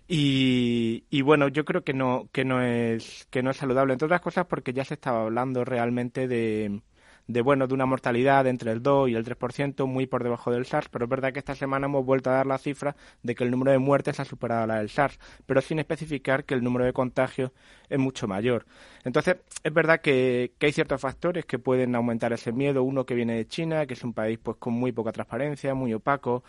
y, 0.08 1.04
y 1.10 1.22
bueno, 1.22 1.48
yo 1.48 1.64
creo 1.64 1.82
que 1.84 1.92
no, 1.92 2.28
que 2.32 2.44
no 2.44 2.62
es, 2.62 3.26
que 3.30 3.42
no 3.42 3.50
es 3.50 3.56
saludable, 3.56 3.92
entre 3.92 4.06
otras 4.06 4.20
cosas 4.20 4.46
porque 4.46 4.72
ya 4.72 4.84
se 4.84 4.94
estaba 4.94 5.22
hablando 5.22 5.64
realmente 5.64 6.28
de 6.28 6.80
de 7.26 7.40
bueno 7.40 7.66
de 7.66 7.74
una 7.74 7.86
mortalidad 7.86 8.46
entre 8.46 8.72
el 8.72 8.82
2 8.82 9.10
y 9.10 9.14
el 9.14 9.24
3%, 9.24 9.86
muy 9.86 10.06
por 10.06 10.22
debajo 10.22 10.50
del 10.50 10.66
SARS, 10.66 10.88
pero 10.88 11.04
es 11.06 11.10
verdad 11.10 11.32
que 11.32 11.38
esta 11.38 11.54
semana 11.54 11.86
hemos 11.86 12.04
vuelto 12.04 12.30
a 12.30 12.34
dar 12.34 12.46
la 12.46 12.58
cifra 12.58 12.96
de 13.22 13.34
que 13.34 13.44
el 13.44 13.50
número 13.50 13.72
de 13.72 13.78
muertes 13.78 14.20
ha 14.20 14.24
superado 14.24 14.66
la 14.66 14.78
del 14.78 14.90
SARS, 14.90 15.18
pero 15.44 15.60
sin 15.60 15.78
especificar 15.78 16.44
que 16.44 16.54
el 16.54 16.62
número 16.62 16.84
de 16.84 16.92
contagios 16.92 17.50
es 17.88 17.98
mucho 17.98 18.28
mayor. 18.28 18.66
Entonces, 19.04 19.36
es 19.62 19.72
verdad 19.72 20.00
que, 20.00 20.52
hay 20.60 20.72
ciertos 20.72 21.00
factores 21.00 21.44
que 21.44 21.58
pueden 21.58 21.94
aumentar 21.94 22.32
ese 22.32 22.52
miedo, 22.52 22.82
uno 22.82 23.06
que 23.06 23.14
viene 23.14 23.34
de 23.36 23.46
China, 23.46 23.86
que 23.86 23.94
es 23.94 24.04
un 24.04 24.12
país 24.12 24.38
pues 24.42 24.56
con 24.58 24.74
muy 24.74 24.92
poca 24.92 25.12
transparencia, 25.12 25.74
muy 25.74 25.94
opaco, 25.94 26.42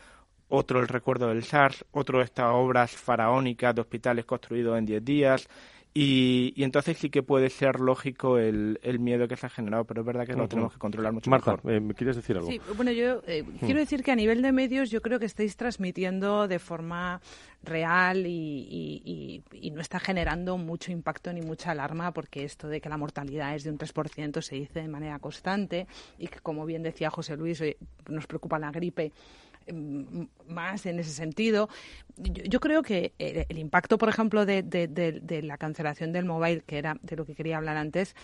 otro 0.50 0.80
el 0.80 0.88
recuerdo 0.88 1.28
del 1.28 1.44
SARS, 1.44 1.86
otro 1.92 2.22
estas 2.22 2.52
obras 2.54 2.92
faraónicas 2.92 3.76
de 3.76 3.82
hospitales 3.82 4.26
construidos 4.26 4.78
en 4.78 4.86
10 4.86 5.04
días, 5.06 5.50
y, 6.00 6.64
entonces 6.64 6.96
sí 7.00 7.10
que 7.10 7.24
puede 7.24 7.50
ser 7.50 7.80
lógico 7.80 8.38
el, 8.38 8.78
miedo 9.00 9.28
que 9.28 9.36
se 9.36 9.48
ha 9.48 9.50
generado, 9.50 9.84
pero 9.86 10.02
es 10.02 10.06
verdad 10.06 10.28
que 10.28 10.34
lo 10.34 10.48
tenemos 10.48 10.74
que 10.74 10.78
controlar 10.78 11.12
mucho 11.12 11.28
Marta, 11.32 11.54
mejor. 11.54 11.72
Eh, 11.72 11.80
¿me 11.80 11.96
quieres 11.96 12.16
decir 12.16 12.36
algo? 12.38 12.48
Sí, 12.48 12.62
bueno, 12.76 12.92
yo 12.92 13.24
eh, 13.26 13.42
hmm. 13.42 13.66
quiero 13.66 13.80
decir 13.80 14.04
que 14.04 14.12
a 14.12 14.16
nivel 14.16 14.44
de 14.44 14.52
medios 14.52 14.92
yo 14.92 15.02
creo 15.02 15.18
que 15.18 15.26
estáis 15.26 15.58
transmitiendo 15.58 16.48
de 16.48 16.60
forma 16.60 17.20
real 17.64 18.28
y, 18.28 19.44
no 19.74 19.82
está 19.82 20.00
generando 20.00 20.58
mucho 20.58 20.92
impacto 20.92 21.34
ni 21.34 21.42
mucha 21.42 21.72
alarma 21.72 22.12
porque 22.12 22.44
esto 22.44 22.68
de 22.68 22.80
que 22.80 22.90
la 22.90 22.98
mortalidad 22.98 23.56
es 23.56 23.64
de 23.64 23.72
un 23.72 23.80
3% 23.80 24.42
se 24.42 24.56
dice 24.56 24.82
de 24.82 24.88
manera 24.88 25.18
constante 25.18 25.88
y 26.20 26.28
que, 26.28 26.40
como 26.40 26.66
bien 26.66 26.84
decía 26.84 27.10
José 27.10 27.36
Luis, 27.38 27.64
nos 28.08 28.28
preocupa 28.28 28.60
la 28.60 28.72
gripe 28.72 29.12
Mm, 29.12 29.47
más 29.74 30.86
en 30.86 31.00
ese 31.00 31.12
sentido. 31.12 31.70
Yo, 32.18 32.60
creo 32.60 32.82
que 32.82 33.14
el, 33.18 33.58
impacto, 33.58 33.98
por 33.98 34.10
ejemplo, 34.10 34.46
de, 34.46 35.42
la 35.44 35.58
cancelación 35.58 36.12
del 36.12 36.26
mobile, 36.26 36.62
que 36.66 36.78
era 36.78 36.98
de 37.02 37.16
lo 37.16 37.26
que 37.26 37.36
quería 37.36 37.58
hablar 37.58 37.78
antes, 37.78 38.16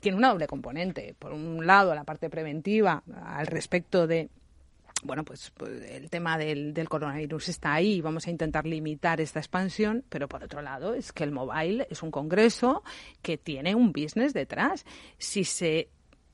tiene 0.00 0.18
una 0.18 0.28
doble 0.28 0.46
componente. 0.46 1.14
Por 1.18 1.32
un 1.32 1.66
lado, 1.66 1.94
la 1.94 2.04
parte 2.04 2.30
preventiva 2.30 3.02
al 3.24 3.46
respecto 3.46 4.06
de 4.06 4.28
bueno, 5.02 5.24
pues, 5.24 5.50
pues 5.56 5.82
el 5.90 6.10
tema 6.10 6.36
del, 6.36 6.74
del, 6.74 6.86
coronavirus 6.86 7.48
está 7.48 7.72
ahí 7.72 8.02
vamos 8.02 8.26
a 8.26 8.30
intentar 8.30 8.66
limitar 8.66 9.18
esta 9.22 9.38
expansión, 9.38 10.04
pero 10.10 10.28
por 10.28 10.44
otro 10.44 10.60
lado 10.60 10.92
es 10.92 11.12
que 11.12 11.24
el 11.24 11.32
mobile 11.32 11.86
es 11.88 12.02
un 12.02 12.10
congreso 12.10 12.82
que 13.22 13.38
tiene 13.38 13.74
un 13.74 13.92
business 13.92 14.34
detrás. 14.34 14.84
Si 15.16 15.44
se 15.44 15.88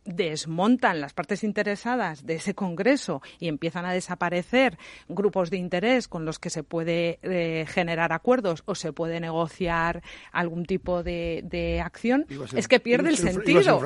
desmontan 0.06 1.00
las 1.00 1.12
partes 1.12 1.44
interesadas 1.44 2.24
de 2.24 2.36
ese 2.36 2.54
Congreso 2.54 3.22
y 3.38 3.48
empiezan 3.48 3.84
a 3.84 3.92
desaparecer 3.92 4.78
grupos 5.08 5.50
de 5.50 5.58
interés 5.58 6.08
con 6.08 6.24
los 6.24 6.38
que 6.38 6.50
se 6.50 6.62
puede 6.62 7.18
eh, 7.22 7.66
generar 7.68 8.12
acuerdos 8.12 8.62
o 8.66 8.74
se 8.74 8.92
puede 8.92 9.20
negociar 9.20 10.02
algún 10.32 10.64
tipo 10.64 11.02
de, 11.02 11.82
acción, 11.84 12.26
es 12.54 12.68
que 12.68 12.80
pierde 12.80 13.10
el 13.10 13.16
sentido. 13.16 13.80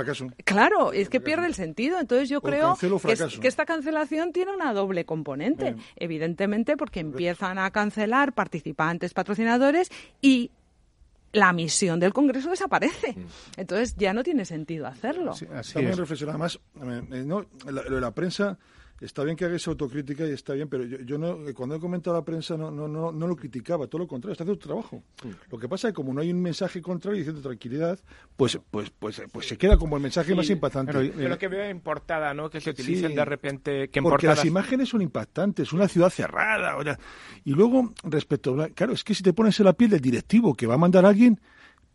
Claro, 0.45 0.93
es 0.93 1.09
que 1.09 1.21
pierde 1.21 1.47
el 1.47 1.55
sentido. 1.55 1.99
Entonces 1.99 2.29
yo 2.29 2.41
creo 2.41 2.77
que, 2.77 3.49
esta 3.49 3.65
cancelación 3.65 4.33
tiene 4.33 4.53
una 4.53 4.73
doble 4.73 5.05
componente. 5.05 5.77
Evidentemente 5.97 6.77
porque 6.77 7.01
empiezan 7.01 7.59
a 7.59 7.71
cancelar 7.71 8.33
participantes, 8.33 9.15
patrocinadores 9.15 9.91
y 10.21 10.51
la 11.33 11.53
misión 11.53 12.01
del 12.01 12.13
Congreso 12.13 12.51
desaparece. 12.51 13.15
Entonces 13.57 13.95
ya 13.97 14.13
no 14.13 14.23
tiene 14.23 14.45
sentido 14.45 14.87
hacerlo. 14.87 15.35
Sí, 15.35 15.47
así 15.55 15.75
También 15.75 15.97
reflexionar 15.97 16.39
más. 16.39 16.59
Eh, 16.83 17.25
no, 17.25 17.47
lo 17.67 17.83
de 17.83 18.01
la 18.01 18.11
prensa 18.13 18.59
está 19.01 19.25
bien 19.25 19.37
que 19.37 19.45
haga 19.45 19.57
esa 19.57 19.71
autocrítica 19.71 20.27
y 20.27 20.31
está 20.33 20.53
bien, 20.53 20.69
pero 20.69 20.85
yo, 20.85 21.19
no, 21.19 21.39
cuando 21.55 21.77
he 21.77 21.81
comentado 21.81 22.17
a 22.17 22.21
la 22.21 22.25
prensa 22.25 22.57
no, 22.57 22.71
no, 22.71 22.87
no, 22.87 23.13
no 23.13 23.27
lo 23.27 23.37
criticaba, 23.37 23.87
todo 23.87 24.01
lo 24.01 24.09
contrario, 24.09 24.33
está 24.33 24.45
haciendo 24.45 24.61
su 24.61 24.67
trabajo. 24.67 25.03
Lo 25.51 25.59
que 25.59 25.69
pasa 25.69 25.89
es 25.89 25.93
que 25.93 25.97
como 25.97 26.13
no 26.13 26.21
hay 26.21 26.31
un 26.33 26.43
mensaje 26.43 26.83
contrario 26.83 27.19
diciendo 27.19 27.41
tranquilidad, 27.41 27.99
pues 28.37 28.59
pues 28.71 28.91
pues 28.91 29.23
pues 29.33 29.49
se 29.49 29.57
queda 29.57 29.77
como 29.77 29.97
el 29.97 30.03
mensaje 30.03 30.35
más 30.35 30.51
impactante. 30.51 30.93
Pero, 30.93 31.29
lo 31.29 31.39
que 31.39 31.49
veo 31.49 31.65
en 31.65 31.81
portada, 31.81 32.35
¿no? 32.35 32.51
Que 32.51 32.61
se 32.61 32.71
utilicen 32.71 33.15
de 33.15 33.25
repente... 33.25 33.89
Que 33.89 34.03
porque 34.03 34.27
las 34.27 34.45
imágenes 34.45 34.89
son 34.91 35.03
impactantes, 35.03 35.73
una 35.73 35.89
ciudad 35.89 36.11
cerrada. 36.11 36.77
y 37.45 37.53
luego, 37.53 37.93
respecto 38.05 38.61
a... 38.61 38.69
Claro, 38.69 38.93
es 38.93 39.05
que 39.05 39.15
si 39.15 39.23
te 39.23 39.33
pones 39.33 39.59
en 39.61 39.67
la 39.67 39.73
piel 39.73 39.91
del 39.91 40.01
directivo 40.01 40.55
que 40.55 40.67
va 40.67 40.75
a 40.75 40.79
mandar 40.79 41.05
a 41.05 41.09
alguien 41.09 41.41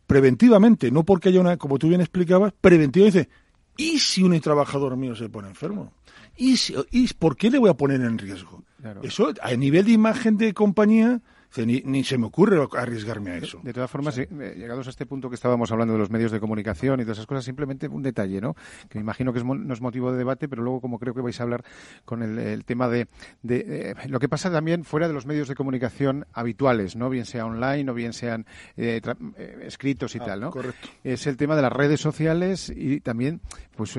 preventivamente, 0.06 0.90
no 0.90 1.04
porque 1.04 1.28
haya 1.28 1.40
una, 1.40 1.56
como 1.56 1.78
tú 1.78 1.88
bien 1.88 2.00
explicabas, 2.00 2.52
preventivamente 2.60 3.18
dice, 3.18 3.28
¿y 3.76 3.98
si 3.98 4.22
un 4.22 4.38
trabajador 4.40 4.96
mío 4.96 5.14
se 5.14 5.28
pone 5.28 5.48
enfermo? 5.48 5.92
¿Y, 6.36 6.56
¿Y 6.90 7.08
por 7.14 7.36
qué 7.36 7.50
le 7.50 7.58
voy 7.58 7.70
a 7.70 7.74
poner 7.74 8.00
en 8.00 8.18
riesgo? 8.18 8.62
Eso, 9.02 9.32
a 9.42 9.52
nivel 9.54 9.86
de 9.86 9.92
imagen 9.92 10.36
de 10.36 10.54
compañía, 10.54 11.20
ni, 11.64 12.04
se 12.04 12.18
me 12.18 12.26
ocurre 12.26 12.66
arriesgarme 12.76 13.30
a 13.30 13.36
eso. 13.38 13.60
De, 13.62 13.72
todas 13.72 13.90
formas, 13.90 14.18
eh, 14.18 14.28
llegados 14.56 14.86
a 14.86 14.90
este 14.90 15.06
punto 15.06 15.28
que 15.28 15.34
estábamos 15.34 15.70
hablando 15.72 15.94
de 15.94 15.98
los 15.98 16.10
medios 16.10 16.32
de 16.32 16.40
comunicación 16.40 17.00
y 17.00 17.04
todas 17.04 17.18
esas 17.18 17.26
cosas, 17.26 17.44
simplemente 17.44 17.88
un 17.88 18.02
detalle, 18.02 18.40
¿no? 18.40 18.54
Que 18.88 18.98
me 18.98 19.02
imagino 19.02 19.32
que 19.32 19.38
es, 19.38 19.44
no 19.44 19.72
es 19.72 19.80
motivo 19.80 20.12
de 20.12 20.18
debate, 20.18 20.48
pero 20.48 20.62
luego, 20.62 20.80
como 20.80 20.98
creo 20.98 21.14
que 21.14 21.20
vais 21.20 21.38
a 21.40 21.42
hablar 21.44 21.64
con 22.04 22.22
el, 22.22 22.64
tema 22.64 22.88
de, 22.88 23.08
de 23.42 23.90
eh, 23.90 24.08
lo 24.08 24.18
que 24.18 24.28
pasa 24.28 24.50
también 24.50 24.84
fuera 24.84 25.08
de 25.08 25.14
los 25.14 25.26
medios 25.26 25.48
de 25.48 25.54
comunicación 25.54 26.26
habituales, 26.32 26.96
¿no? 26.96 27.08
Bien 27.10 27.24
sea 27.24 27.46
online 27.46 27.90
o 27.90 27.94
bien 27.94 28.12
sean 28.12 28.46
eh, 28.76 29.00
escritos 29.62 30.14
y 30.14 30.18
ah, 30.18 30.24
tal, 30.24 30.40
¿no? 30.40 30.50
Correcto. 30.50 30.88
Es 31.04 31.26
el 31.26 31.36
tema 31.36 31.56
de 31.56 31.62
las 31.62 31.72
redes 31.72 32.00
sociales 32.00 32.72
y 32.74 33.00
también, 33.00 33.40
pues 33.76 33.94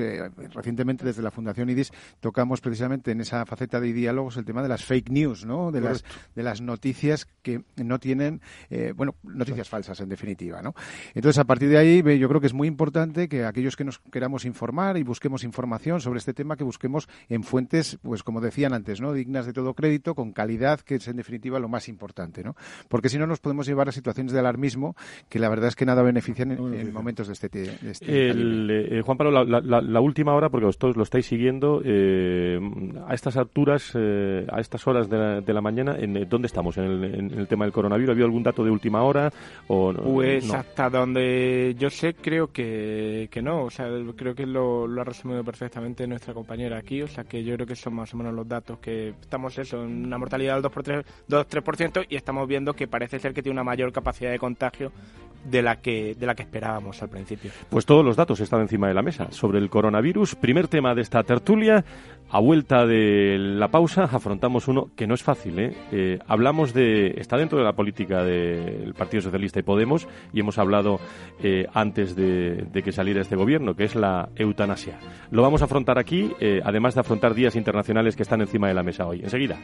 recientemente 0.53 1.05
desde 1.05 1.21
la 1.21 1.31
Fundación 1.31 1.69
IDIS 1.69 1.91
tocamos 2.19 2.61
precisamente 2.61 3.11
en 3.11 3.21
esa 3.21 3.45
faceta 3.45 3.79
de 3.79 3.93
diálogos 3.93 4.37
el 4.37 4.45
tema 4.45 4.61
de 4.61 4.69
las 4.69 4.83
fake 4.83 5.09
news, 5.09 5.45
¿no? 5.45 5.71
De 5.71 5.81
las, 5.81 6.03
de 6.35 6.43
las 6.43 6.61
noticias 6.61 7.27
que 7.47 7.63
no 7.81 7.97
tienen, 7.97 8.41
eh, 8.69 8.91
bueno, 8.93 9.15
noticias 9.23 9.69
falsas 9.69 10.01
en 10.01 10.09
definitiva, 10.09 10.61
¿no? 10.61 10.73
Entonces, 11.13 11.39
a 11.39 11.45
partir 11.45 11.69
de 11.69 11.77
ahí, 11.77 12.03
yo 12.19 12.27
creo 12.27 12.41
que 12.41 12.47
es 12.47 12.53
muy 12.53 12.67
importante 12.67 13.29
que 13.29 13.45
aquellos 13.45 13.77
que 13.77 13.85
nos 13.85 13.99
queramos 13.99 14.43
informar 14.43 14.97
y 14.97 15.03
busquemos 15.03 15.45
información 15.45 16.01
sobre 16.01 16.17
este 16.17 16.33
tema, 16.33 16.57
que 16.57 16.65
busquemos 16.65 17.07
en 17.29 17.43
fuentes, 17.43 17.99
pues 18.01 18.21
como 18.23 18.41
decían 18.41 18.73
antes, 18.73 18.99
¿no? 18.99 19.13
Dignas 19.13 19.45
de 19.45 19.53
todo 19.53 19.75
crédito, 19.75 20.13
con 20.13 20.33
calidad, 20.33 20.81
que 20.81 20.95
es 20.95 21.07
en 21.07 21.15
definitiva 21.15 21.57
lo 21.59 21.69
más 21.69 21.87
importante, 21.87 22.43
¿no? 22.43 22.55
Porque 22.89 23.07
si 23.07 23.17
no 23.17 23.27
nos 23.27 23.39
podemos 23.39 23.65
llevar 23.65 23.87
a 23.87 23.93
situaciones 23.93 24.33
de 24.33 24.39
alarmismo 24.39 24.97
que 25.29 25.39
la 25.39 25.47
verdad 25.47 25.69
es 25.69 25.75
que 25.77 25.85
nada 25.85 26.01
benefician 26.01 26.51
en, 26.51 26.91
momentos 26.91 27.27
de 27.27 27.33
este, 27.33 27.47
de 27.47 27.91
este 27.91 28.05
eh, 28.09 29.01
Juan 29.05 29.17
Pablo, 29.17 29.45
la, 29.45 30.01
última 30.01 30.33
hora, 30.33 30.49
porque 30.49 30.69
todos 30.77 30.97
lo 30.97 31.03
estáis 31.03 31.25
siguiendo, 31.25 31.81
eh, 31.85 32.59
a 33.07 33.13
estas 33.13 33.37
alturas, 33.37 33.95
a 33.95 34.59
estas 34.59 34.85
horas 34.85 35.09
de 35.09 35.53
la, 35.53 35.61
mañana, 35.61 35.95
¿en, 35.97 36.27
¿dónde 36.27 36.47
estamos? 36.47 36.77
¿En 36.77 36.83
el, 36.83 37.36
el 37.37 37.47
tema 37.47 37.65
del 37.65 37.73
coronavirus? 37.73 38.09
¿Ha 38.09 38.11
habido 38.13 38.25
algún 38.25 38.43
dato 38.43 38.63
de 38.63 38.71
última 38.71 39.03
hora? 39.03 39.31
O 39.67 39.93
pues 39.93 40.51
hasta 40.51 40.89
donde 40.89 41.75
yo 41.77 41.89
sé, 41.89 42.13
creo 42.15 42.51
que, 42.51 43.29
que 43.31 43.41
no. 43.41 43.63
O 43.63 43.69
sea, 43.69 43.87
creo 44.15 44.35
que 44.35 44.45
lo, 44.45 44.87
lo, 44.87 45.01
ha 45.01 45.03
resumido 45.03 45.43
perfectamente 45.43 46.07
nuestra 46.07 46.33
compañera 46.33 46.77
aquí. 46.77 47.01
O 47.01 47.07
sea, 47.07 47.23
que 47.23 47.43
yo 47.43 47.55
creo 47.55 47.67
que 47.67 47.75
son 47.75 47.95
más 47.95 48.13
o 48.13 48.17
menos 48.17 48.33
los 48.33 48.47
datos 48.47 48.79
que 48.79 49.09
estamos 49.09 49.57
eso, 49.57 49.83
en 49.83 50.05
una 50.05 50.17
mortalidad 50.17 50.55
del 50.55 50.63
2 50.63 50.71
por 50.71 50.83
3, 50.83 51.05
2-3% 51.29 52.05
y 52.09 52.15
estamos 52.15 52.47
viendo 52.47 52.73
que 52.73 52.87
parece 52.87 53.19
ser 53.19 53.33
que 53.33 53.41
tiene 53.41 53.55
una 53.55 53.63
mayor 53.63 53.91
capacidad 53.91 54.31
de 54.31 54.39
contagio 54.39 54.91
de 55.43 55.61
la 55.61 55.77
que 55.77 56.15
de 56.15 56.25
la 56.25 56.35
que 56.35 56.43
esperábamos 56.43 57.01
al 57.01 57.09
principio. 57.09 57.51
Pues 57.69 57.85
todos 57.85 58.03
los 58.03 58.15
datos 58.15 58.39
están 58.39 58.61
encima 58.61 58.87
de 58.87 58.93
la 58.93 59.01
mesa 59.01 59.31
sobre 59.31 59.59
el 59.59 59.69
coronavirus. 59.69 60.35
Primer 60.35 60.67
tema 60.67 60.95
de 60.95 61.01
esta 61.01 61.23
tertulia. 61.23 61.83
A 62.29 62.41
vuelta 62.41 62.85
de 62.85 63.37
la 63.39 63.69
pausa 63.69 64.03
afrontamos 64.03 64.67
uno 64.67 64.89
que 64.97 65.07
no 65.07 65.13
es 65.13 65.23
fácil. 65.23 65.59
¿eh? 65.59 65.73
Eh, 65.93 66.19
hablamos 66.27 66.73
de 66.73 67.15
está 67.17 67.37
dentro 67.37 67.57
de 67.57 67.63
la 67.63 67.71
política 67.71 68.21
del 68.21 68.93
Partido 68.95 69.21
Socialista 69.21 69.59
y 69.59 69.63
Podemos 69.63 70.09
y 70.33 70.41
hemos 70.41 70.57
hablado 70.57 70.99
eh, 71.41 71.67
antes 71.73 72.17
de, 72.17 72.65
de, 72.69 72.83
que 72.83 72.91
saliera 72.91 73.21
este 73.21 73.37
gobierno, 73.37 73.75
que 73.75 73.85
es 73.85 73.95
la 73.95 74.27
eutanasia. 74.35 74.99
Lo 75.31 75.41
vamos 75.41 75.61
a 75.61 75.65
afrontar 75.65 75.97
aquí, 75.97 76.33
además 76.63 76.95
de 76.95 77.01
afrontar 77.01 77.33
días 77.33 77.55
internacionales 77.55 78.15
que 78.17 78.23
están 78.23 78.41
encima 78.41 78.67
de 78.67 78.73
la 78.73 78.83
mesa 78.83 79.07
hoy. 79.07 79.21
Enseguida. 79.23 79.57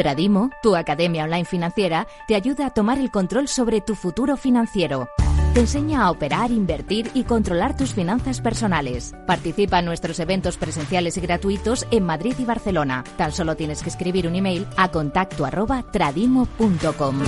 Tradimo, 0.00 0.48
tu 0.62 0.76
academia 0.76 1.24
online 1.24 1.44
financiera, 1.44 2.06
te 2.26 2.34
ayuda 2.34 2.64
a 2.64 2.70
tomar 2.70 2.98
el 2.98 3.10
control 3.10 3.48
sobre 3.48 3.82
tu 3.82 3.94
futuro 3.94 4.38
financiero. 4.38 5.10
Te 5.52 5.60
enseña 5.60 6.04
a 6.04 6.10
operar, 6.10 6.50
invertir 6.50 7.10
y 7.12 7.24
controlar 7.24 7.76
tus 7.76 7.92
finanzas 7.92 8.40
personales. 8.40 9.12
Participa 9.26 9.80
en 9.80 9.84
nuestros 9.84 10.18
eventos 10.18 10.56
presenciales 10.56 11.18
y 11.18 11.20
gratuitos 11.20 11.86
en 11.90 12.06
Madrid 12.06 12.32
y 12.38 12.46
Barcelona. 12.46 13.04
Tan 13.18 13.30
solo 13.32 13.56
tienes 13.56 13.82
que 13.82 13.90
escribir 13.90 14.26
un 14.26 14.36
email 14.36 14.66
a 14.78 14.90
contacto 14.90 15.44
arroba 15.44 15.82
tradimo.com. 15.92 17.20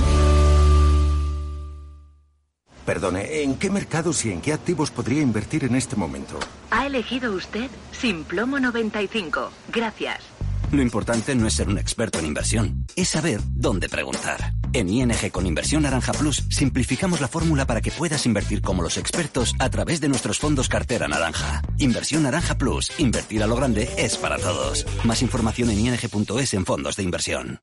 Perdone, 2.87 3.43
¿en 3.43 3.55
qué 3.55 3.69
mercados 3.69 4.25
y 4.25 4.31
en 4.31 4.41
qué 4.41 4.51
activos 4.51 4.89
podría 4.89 5.21
invertir 5.21 5.63
en 5.63 5.75
este 5.75 5.95
momento? 5.95 6.39
Ha 6.71 6.87
elegido 6.87 7.33
usted 7.33 7.69
Simplomo 7.91 8.59
95. 8.59 9.51
Gracias. 9.71 10.32
Lo 10.73 10.81
importante 10.81 11.35
no 11.35 11.45
es 11.45 11.53
ser 11.53 11.69
un 11.69 11.77
experto 11.77 12.17
en 12.17 12.25
inversión, 12.25 12.87
es 12.95 13.09
saber 13.09 13.39
dónde 13.53 13.89
preguntar. 13.89 14.55
En 14.73 14.89
ING 14.89 15.29
con 15.31 15.45
Inversión 15.45 15.83
Naranja 15.83 16.13
Plus 16.13 16.45
simplificamos 16.49 17.21
la 17.21 17.27
fórmula 17.27 17.67
para 17.67 17.79
que 17.79 17.91
puedas 17.91 18.25
invertir 18.25 18.63
como 18.63 18.81
los 18.81 18.97
expertos 18.97 19.53
a 19.59 19.69
través 19.69 20.01
de 20.01 20.09
nuestros 20.09 20.39
fondos 20.39 20.69
cartera 20.69 21.07
naranja. 21.07 21.61
Inversión 21.77 22.23
Naranja 22.23 22.57
Plus, 22.57 22.91
invertir 22.97 23.43
a 23.43 23.47
lo 23.47 23.55
grande 23.55 23.87
es 23.97 24.17
para 24.17 24.39
todos. 24.39 24.87
Más 25.03 25.21
información 25.21 25.69
en 25.69 25.79
ing.es 25.79 26.53
en 26.55 26.65
fondos 26.65 26.95
de 26.95 27.03
inversión. 27.03 27.59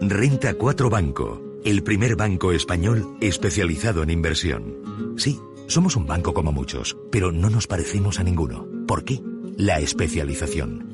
Renta 0.00 0.54
4 0.54 0.88
Banco, 0.88 1.42
el 1.64 1.82
primer 1.82 2.14
banco 2.14 2.52
español 2.52 3.16
especializado 3.20 4.04
en 4.04 4.10
inversión. 4.10 5.16
Sí, 5.16 5.40
somos 5.66 5.96
un 5.96 6.06
banco 6.06 6.32
como 6.32 6.52
muchos, 6.52 6.96
pero 7.10 7.32
no 7.32 7.50
nos 7.50 7.66
parecemos 7.66 8.20
a 8.20 8.22
ninguno. 8.22 8.68
¿Por 8.86 9.04
qué? 9.04 9.20
La 9.56 9.80
especialización. 9.80 10.93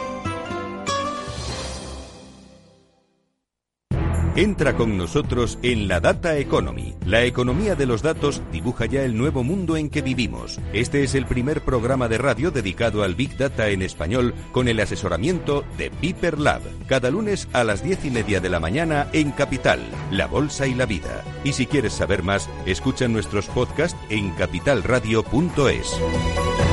Entra 4.35 4.77
con 4.77 4.97
nosotros 4.97 5.59
en 5.61 5.89
la 5.89 5.99
Data 5.99 6.37
Economy. 6.37 6.95
La 7.05 7.25
economía 7.25 7.75
de 7.75 7.85
los 7.85 8.01
datos 8.01 8.41
dibuja 8.49 8.85
ya 8.85 9.03
el 9.03 9.17
nuevo 9.17 9.43
mundo 9.43 9.75
en 9.75 9.89
que 9.89 10.01
vivimos. 10.01 10.57
Este 10.71 11.03
es 11.03 11.15
el 11.15 11.25
primer 11.25 11.65
programa 11.65 12.07
de 12.07 12.17
radio 12.17 12.49
dedicado 12.49 13.03
al 13.03 13.15
Big 13.15 13.35
Data 13.35 13.67
en 13.67 13.81
español 13.81 14.33
con 14.53 14.69
el 14.69 14.79
asesoramiento 14.79 15.65
de 15.77 15.91
Piper 15.91 16.39
Lab. 16.39 16.61
Cada 16.87 17.09
lunes 17.09 17.49
a 17.51 17.65
las 17.65 17.83
diez 17.83 18.05
y 18.05 18.09
media 18.09 18.39
de 18.39 18.47
la 18.47 18.61
mañana 18.61 19.09
en 19.11 19.31
Capital, 19.31 19.81
La 20.11 20.27
Bolsa 20.27 20.65
y 20.65 20.75
la 20.75 20.85
Vida. 20.85 21.25
Y 21.43 21.51
si 21.51 21.65
quieres 21.65 21.91
saber 21.91 22.23
más, 22.23 22.49
escucha 22.65 23.09
nuestros 23.09 23.47
podcasts 23.47 23.99
en 24.09 24.31
capitalradio.es. 24.31 26.70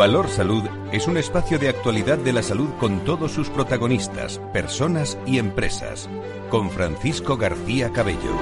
Valor 0.00 0.28
Salud 0.28 0.62
es 0.92 1.06
un 1.08 1.18
espacio 1.18 1.58
de 1.58 1.68
actualidad 1.68 2.16
de 2.16 2.32
la 2.32 2.42
salud 2.42 2.70
con 2.80 3.00
todos 3.00 3.32
sus 3.32 3.50
protagonistas, 3.50 4.40
personas 4.50 5.18
y 5.26 5.36
empresas. 5.36 6.08
Con 6.48 6.70
Francisco 6.70 7.36
García 7.36 7.92
Cabello. 7.92 8.32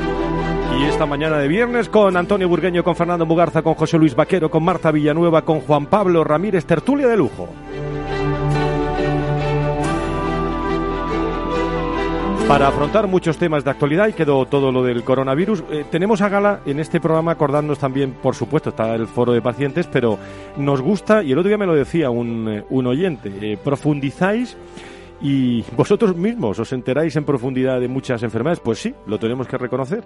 Y 0.79 0.85
esta 0.85 1.05
mañana 1.05 1.39
de 1.39 1.49
viernes 1.49 1.89
con 1.89 2.17
Antonio 2.17 2.49
Burgueño, 2.49 2.85
con 2.85 2.95
Fernando 2.95 3.27
Mugarza, 3.27 3.63
con 3.63 3.75
José 3.75 3.99
Luis 3.99 4.15
Vaquero, 4.15 4.53
con 4.53 4.63
Marta 4.63 4.93
Villanueva, 4.93 5.45
con 5.45 5.61
Juan 5.63 5.87
Pablo 5.87 6.23
Ramírez, 6.23 6.65
tertulia 6.65 7.09
de 7.09 7.17
lujo. 7.17 7.49
Para 12.49 12.69
afrontar 12.69 13.07
muchos 13.09 13.37
temas 13.37 13.63
de 13.63 13.71
actualidad 13.71 14.09
y 14.09 14.15
quedó 14.15 14.47
todo 14.47 14.73
lo 14.73 14.83
del 14.83 15.05
coronavirus, 15.05 15.65
eh, 15.71 15.85
tenemos 15.91 16.23
a 16.23 16.31
gala 16.31 16.61
en 16.65 16.81
este 16.81 16.99
programa 16.99 17.33
acordándonos 17.33 17.79
también, 17.79 18.13
por 18.23 18.35
supuesto, 18.35 18.71
está 18.71 18.95
el 18.95 19.07
foro 19.07 19.35
de 19.35 19.43
pacientes, 19.43 19.87
pero 19.87 20.19
nos 20.57 20.81
gusta, 20.81 21.23
y 21.23 21.33
el 21.33 21.39
otro 21.39 21.49
día 21.49 21.59
me 21.59 21.67
lo 21.67 21.75
decía 21.75 22.09
un, 22.09 22.49
eh, 22.49 22.65
un 22.71 22.87
oyente, 22.87 23.31
eh, 23.43 23.59
profundizáis 23.63 24.57
y 25.21 25.63
vosotros 25.77 26.17
mismos 26.17 26.59
os 26.59 26.73
enteráis 26.73 27.15
en 27.17 27.25
profundidad 27.25 27.81
de 27.81 27.89
muchas 27.89 28.23
enfermedades. 28.23 28.61
Pues 28.61 28.79
sí, 28.79 28.95
lo 29.07 29.19
tenemos 29.19 29.47
que 29.47 29.59
reconocer. 29.59 30.05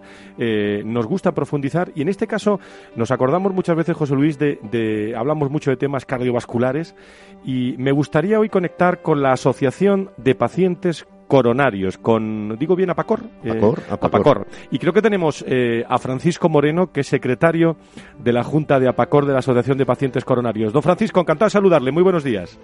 nos 0.84 1.06
gusta 1.06 1.32
profundizar 1.32 1.92
y 1.94 2.02
en 2.02 2.08
este 2.08 2.26
caso 2.26 2.58
nos 2.96 3.12
acordamos 3.12 3.52
muchas 3.52 3.76
veces, 3.76 3.94
José 3.94 4.14
Luis, 4.14 4.38
de, 4.38 4.58
de, 4.62 5.14
hablamos 5.14 5.48
mucho 5.50 5.70
de 5.70 5.76
temas 5.76 6.06
cardiovasculares 6.06 6.96
y 7.44 7.76
me 7.78 7.92
gustaría 7.92 8.40
hoy 8.40 8.48
conectar 8.48 9.00
con 9.00 9.22
la 9.22 9.32
Asociación 9.32 10.10
de 10.16 10.34
Pacientes 10.34 11.06
coronarios, 11.32 11.96
con, 11.96 12.58
digo 12.58 12.76
bien, 12.76 12.90
Apacor. 12.90 13.20
Apacor, 13.42 13.78
eh, 13.78 13.82
Apacor. 13.88 14.46
Y 14.70 14.78
creo 14.78 14.92
que 14.92 15.00
tenemos 15.00 15.42
eh, 15.48 15.82
a 15.88 15.96
Francisco 15.96 16.50
Moreno, 16.50 16.92
que 16.92 17.00
es 17.00 17.06
secretario 17.06 17.76
de 18.18 18.34
la 18.34 18.44
Junta 18.44 18.78
de 18.78 18.86
Apacor 18.86 19.24
de 19.24 19.32
la 19.32 19.38
Asociación 19.38 19.78
de 19.78 19.86
Pacientes 19.86 20.26
Coronarios. 20.26 20.74
Don 20.74 20.82
Francisco, 20.82 21.20
encantado 21.20 21.46
de 21.46 21.52
saludarle. 21.52 21.90
Muy 21.90 22.02
buenos 22.02 22.22
días. 22.22 22.60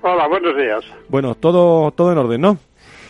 Hola, 0.00 0.28
buenos 0.28 0.56
días. 0.56 0.82
Bueno, 1.10 1.34
todo, 1.34 1.90
todo 1.90 2.10
en 2.10 2.16
orden, 2.16 2.40
¿no? 2.40 2.56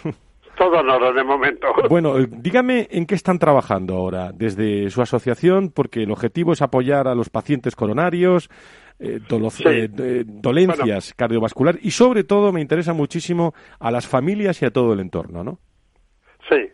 Todo 0.58 0.80
en 0.80 0.88
orden 0.88 1.14
de 1.14 1.22
momento. 1.22 1.68
Bueno, 1.88 2.18
eh, 2.18 2.26
dígame 2.28 2.88
en 2.90 3.06
qué 3.06 3.14
están 3.14 3.38
trabajando 3.38 3.94
ahora 3.94 4.32
desde 4.34 4.90
su 4.90 5.02
asociación, 5.02 5.70
porque 5.70 6.02
el 6.02 6.10
objetivo 6.10 6.52
es 6.52 6.62
apoyar 6.62 7.06
a 7.06 7.14
los 7.14 7.30
pacientes 7.30 7.76
coronarios, 7.76 8.50
eh, 8.98 9.20
eh 9.98 10.24
dolencias 10.26 11.14
cardiovasculares 11.14 11.84
y 11.84 11.90
sobre 11.90 12.24
todo 12.24 12.52
me 12.52 12.60
interesa 12.60 12.92
muchísimo 12.92 13.54
a 13.78 13.90
las 13.90 14.06
familias 14.06 14.62
y 14.62 14.66
a 14.66 14.70
todo 14.70 14.92
el 14.92 15.00
entorno, 15.00 15.44
¿no? 15.44 15.58
Sí. 16.48 16.70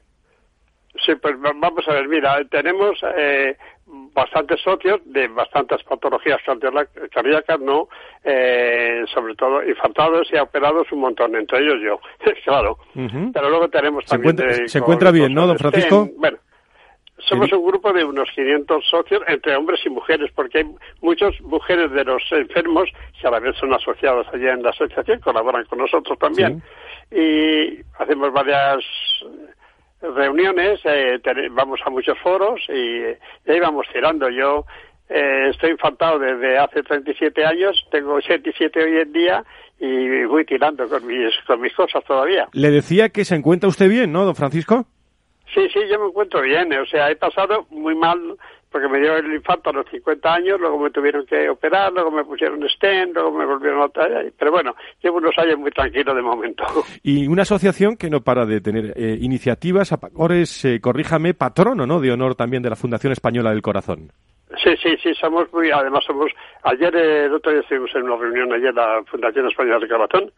Sí, 1.04 1.14
pues 1.20 1.34
vamos 1.40 1.88
a 1.88 1.94
ver, 1.94 2.06
mira, 2.06 2.44
tenemos 2.44 2.96
eh, 3.16 3.56
bastantes 4.14 4.60
socios 4.60 5.00
de 5.06 5.26
bastantes 5.28 5.82
patologías 5.82 6.40
cardíacas, 7.12 7.60
¿no? 7.60 7.88
Eh, 8.22 9.02
sobre 9.12 9.34
todo 9.34 9.64
infartados 9.64 10.28
y 10.32 10.36
operados 10.36 10.86
un 10.92 11.00
montón, 11.00 11.34
entre 11.34 11.58
ellos 11.58 11.76
yo, 11.82 12.00
claro. 12.44 12.78
Pero 12.94 13.50
luego 13.50 13.68
tenemos 13.68 14.04
también... 14.04 14.36
Se 14.36 14.42
encuentra, 14.42 14.68
se 14.68 14.78
encuentra 14.78 15.10
bien, 15.10 15.34
¿no, 15.34 15.46
don 15.46 15.58
Francisco? 15.58 16.08
bueno, 16.16 16.38
somos 17.28 17.52
un 17.52 17.64
grupo 17.64 17.92
de 17.92 18.04
unos 18.04 18.28
500 18.34 18.84
socios 18.88 19.22
entre 19.28 19.56
hombres 19.56 19.80
y 19.84 19.90
mujeres, 19.90 20.30
porque 20.34 20.58
hay 20.58 20.66
muchas 21.00 21.40
mujeres 21.40 21.90
de 21.92 22.04
los 22.04 22.22
enfermos 22.32 22.88
que 23.20 23.26
a 23.26 23.30
la 23.30 23.40
vez 23.40 23.56
son 23.56 23.72
asociadas 23.72 24.26
allá 24.32 24.52
en 24.52 24.62
la 24.62 24.70
asociación, 24.70 25.20
colaboran 25.20 25.64
con 25.66 25.78
nosotros 25.78 26.18
también. 26.18 26.62
Y 27.10 27.80
hacemos 27.98 28.32
varias 28.32 28.84
reuniones, 30.00 30.80
eh, 30.84 31.20
vamos 31.52 31.80
a 31.84 31.90
muchos 31.90 32.18
foros 32.18 32.60
y, 32.68 33.50
ahí 33.50 33.60
vamos 33.60 33.86
tirando. 33.92 34.28
Yo 34.28 34.64
eh, 35.08 35.50
estoy 35.50 35.70
infantado 35.70 36.18
desde 36.18 36.58
hace 36.58 36.82
37 36.82 37.44
años, 37.44 37.86
tengo 37.90 38.14
87 38.14 38.82
hoy 38.82 38.98
en 38.98 39.12
día 39.12 39.44
y 39.78 40.24
voy 40.24 40.44
tirando 40.44 40.88
con 40.88 41.06
mis, 41.06 41.34
con 41.46 41.60
mis 41.60 41.74
cosas 41.74 42.04
todavía. 42.04 42.48
Le 42.52 42.70
decía 42.70 43.10
que 43.10 43.24
se 43.24 43.34
encuentra 43.34 43.68
usted 43.68 43.88
bien, 43.88 44.12
¿no, 44.12 44.24
don 44.24 44.34
Francisco? 44.34 44.86
Sí, 45.54 45.68
sí, 45.72 45.80
yo 45.90 45.98
me 45.98 46.06
encuentro 46.06 46.40
bien. 46.40 46.72
O 46.74 46.86
sea, 46.86 47.10
he 47.10 47.16
pasado 47.16 47.66
muy 47.70 47.94
mal 47.94 48.36
porque 48.72 48.88
me 48.88 48.98
dio 48.98 49.16
el 49.16 49.32
infarto 49.34 49.70
a 49.70 49.74
los 49.74 49.86
50 49.90 50.34
años, 50.34 50.58
luego 50.58 50.78
me 50.78 50.90
tuvieron 50.90 51.26
que 51.26 51.48
operar, 51.50 51.92
luego 51.92 52.10
me 52.10 52.24
pusieron 52.24 52.66
stent, 52.70 53.14
luego 53.14 53.30
me 53.30 53.44
volvieron 53.44 53.82
a 53.82 53.88
traer. 53.90 54.32
Pero 54.38 54.50
bueno, 54.50 54.74
llevo 55.02 55.18
unos 55.18 55.36
años 55.38 55.58
muy 55.58 55.70
tranquilo 55.70 56.14
de 56.14 56.22
momento. 56.22 56.64
Y 57.02 57.26
una 57.26 57.42
asociación 57.42 57.96
que 57.96 58.08
no 58.08 58.22
para 58.22 58.46
de 58.46 58.60
tener 58.60 58.94
eh, 58.96 59.18
iniciativas, 59.20 59.92
ahora 59.92 60.36
es, 60.36 60.64
eh, 60.64 60.80
corríjame, 60.80 61.34
patrono, 61.34 61.86
¿no?, 61.86 62.00
de 62.00 62.12
honor 62.12 62.34
también 62.34 62.62
de 62.62 62.70
la 62.70 62.76
Fundación 62.76 63.12
Española 63.12 63.50
del 63.50 63.60
Corazón. 63.60 64.10
Sí, 64.62 64.70
sí, 64.82 64.96
sí, 65.02 65.14
somos 65.14 65.52
muy, 65.52 65.70
además 65.70 66.04
somos, 66.06 66.30
ayer, 66.62 66.94
eh, 66.94 67.24
el 67.26 67.34
otro 67.34 67.52
día 67.52 67.60
estuvimos 67.60 67.90
en 67.94 68.04
una 68.04 68.16
reunión 68.16 68.52
ayer 68.52 68.72
la 68.72 69.02
Fundación 69.10 69.48
Española 69.48 69.78
del 69.80 69.88
Corazón, 69.88 70.30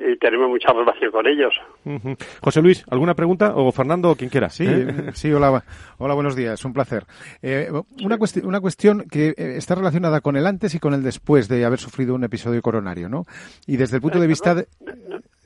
y 0.00 0.16
tenemos 0.16 0.48
mucha 0.48 0.72
relación 0.72 1.10
con 1.10 1.26
ellos. 1.26 1.54
José 2.40 2.62
Luis, 2.62 2.84
¿alguna 2.90 3.14
pregunta? 3.14 3.52
O 3.54 3.70
Fernando, 3.70 4.10
o 4.10 4.16
quien 4.16 4.30
quiera. 4.30 4.48
Sí, 4.48 4.64
¿eh? 4.66 5.10
sí 5.12 5.30
hola, 5.32 5.62
hola, 5.98 6.14
buenos 6.14 6.34
días, 6.34 6.64
un 6.64 6.72
placer. 6.72 7.04
Eh, 7.42 7.70
una, 8.02 8.16
cuestión, 8.16 8.46
una 8.46 8.60
cuestión 8.60 9.04
que 9.10 9.28
eh, 9.28 9.56
está 9.56 9.74
relacionada 9.74 10.20
con 10.22 10.36
el 10.36 10.46
antes 10.46 10.74
y 10.74 10.78
con 10.78 10.94
el 10.94 11.02
después 11.02 11.48
de 11.48 11.64
haber 11.64 11.78
sufrido 11.78 12.14
un 12.14 12.24
episodio 12.24 12.62
coronario, 12.62 13.08
¿no? 13.08 13.24
Y 13.66 13.76
desde 13.76 13.96
el 13.96 14.02
punto 14.02 14.18
de 14.18 14.26
vista 14.26 14.54
de... 14.54 14.66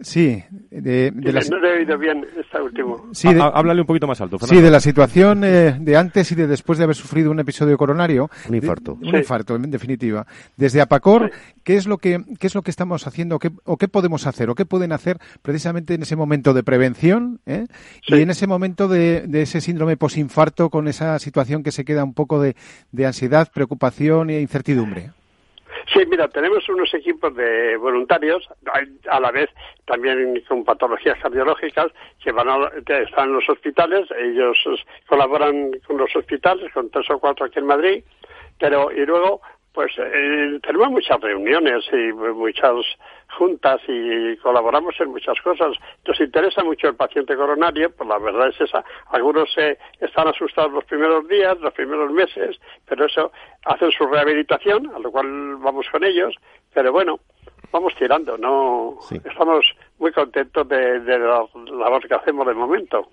Sí, 0.01 0.43
de, 0.71 1.11
de 1.13 1.33
No 1.33 1.67
he 1.67 1.79
oído 1.79 1.97
bien 1.97 2.27
esta 2.37 2.63
último. 2.63 3.09
Sí, 3.13 3.29
háblale 3.29 3.81
un 3.81 3.87
poquito 3.87 4.07
más 4.07 4.21
alto. 4.21 4.39
Sí, 4.39 4.61
de 4.61 4.71
la 4.71 4.81
situación 4.81 5.41
de 5.43 5.97
antes 5.97 6.33
y 6.33 6.35
de 6.35 6.47
después 6.47 6.79
de 6.79 6.85
haber 6.85 6.97
sufrido 6.97 7.31
un 7.31 7.41
episodio 7.41 7.79
coronario. 7.79 8.29
Un 8.49 8.55
infarto. 8.57 8.99
un 9.01 9.15
infarto, 9.15 9.55
en 9.57 9.71
definitiva. 9.71 10.27
Desde 10.57 10.81
Apacor, 10.81 11.31
¿qué 11.63 11.77
es 11.77 11.87
lo 11.87 11.99
que 11.99 12.25
qué 12.39 12.47
es 12.47 12.55
lo 12.55 12.63
que 12.63 12.71
estamos 12.71 13.07
haciendo 13.07 13.39
qué, 13.39 13.51
o 13.65 13.77
qué 13.77 13.89
podemos 13.89 14.27
hacer 14.27 14.51
o 14.51 14.55
qué 14.55 14.65
pueden 14.65 14.93
hacer 14.93 15.19
precisamente 15.43 15.95
en 15.95 16.03
ese 16.03 16.17
momento 16.17 16.53
de 16.55 16.63
prevención 16.63 17.41
¿eh? 17.47 17.67
y 18.07 18.21
en 18.21 18.31
ese 18.31 18.47
momento 18.47 18.89
de, 18.89 19.29
ese 19.33 19.61
síndrome 19.61 19.97
posinfarto 19.97 20.71
con 20.71 20.89
esa 20.89 21.19
situación 21.19 21.63
que 21.63 21.73
se 21.73 21.85
queda 21.85 22.05
un 22.05 22.15
poco 22.15 22.41
de, 22.41 22.55
ansiedad, 23.07 23.49
preocupación 23.53 24.31
e 24.31 24.41
incertidumbre? 24.41 25.11
Sí, 25.93 26.01
mira, 26.07 26.29
tenemos 26.29 26.67
unos 26.69 26.93
equipos 26.95 27.35
de 27.37 27.77
voluntarios, 27.77 28.49
a 29.11 29.21
la 29.21 29.31
vez 29.31 29.51
también 29.85 30.43
con 30.49 30.65
patologías 30.65 31.19
cardiológicas, 31.21 31.89
que 32.23 32.33
van 32.33 32.49
están 32.87 33.29
en 33.29 33.35
los 33.35 33.49
hospitales, 33.49 34.09
ellos 34.19 34.57
colaboran 35.07 35.73
con 35.87 35.99
los 35.99 36.15
hospitales, 36.17 36.73
con 36.73 36.91
tres 36.91 37.11
o 37.11 37.19
cuatro 37.19 37.47
aquí 37.47 37.59
en 37.59 37.67
Madrid, 37.67 38.05
pero 38.59 38.91
y 38.91 39.05
luego 39.05 39.43
pues 39.75 39.93
eh, 39.99 40.61
tenemos 40.63 40.89
muchas 40.91 41.21
reuniones 41.21 41.85
y 41.93 42.13
muchas 42.13 42.87
juntas 43.37 43.81
y 43.89 44.37
colaboramos 44.37 44.95
en 45.01 45.11
muchas 45.11 45.41
cosas. 45.43 45.77
Nos 46.07 46.21
interesa 46.21 46.63
mucho 46.63 46.87
el 46.87 46.95
paciente 46.95 47.35
coronario, 47.35 47.91
pues 47.91 48.09
la 48.09 48.19
verdad 48.19 48.49
es 48.49 48.61
esa. 48.61 48.85
Algunos 49.09 49.53
eh, 49.59 49.77
están 50.01 50.29
asustados 50.29 50.73
los 50.73 50.85
primeros 50.85 51.27
días, 51.27 51.59
los 51.61 51.75
primeros 51.75 52.13
meses, 52.13 52.61
pero 52.87 53.07
eso 53.07 53.33
hacen 53.65 53.91
su 53.91 54.07
rehabilitación, 54.07 54.93
a 54.95 55.01
lo 55.01 55.11
cual 55.11 55.57
vamos 55.57 55.87
con 55.91 56.05
ellos. 56.05 56.37
Pero 56.73 56.93
bueno, 56.93 57.19
vamos 57.73 57.95
tirando, 57.97 58.39
no 58.39 58.99
estamos 59.11 59.67
muy 59.99 60.13
contentos 60.13 60.69
de, 60.69 61.01
de 61.01 61.19
la 61.19 61.45
labor 61.73 62.07
que 62.07 62.15
hacemos 62.15 62.47
de 62.47 62.55
momento. 62.55 63.09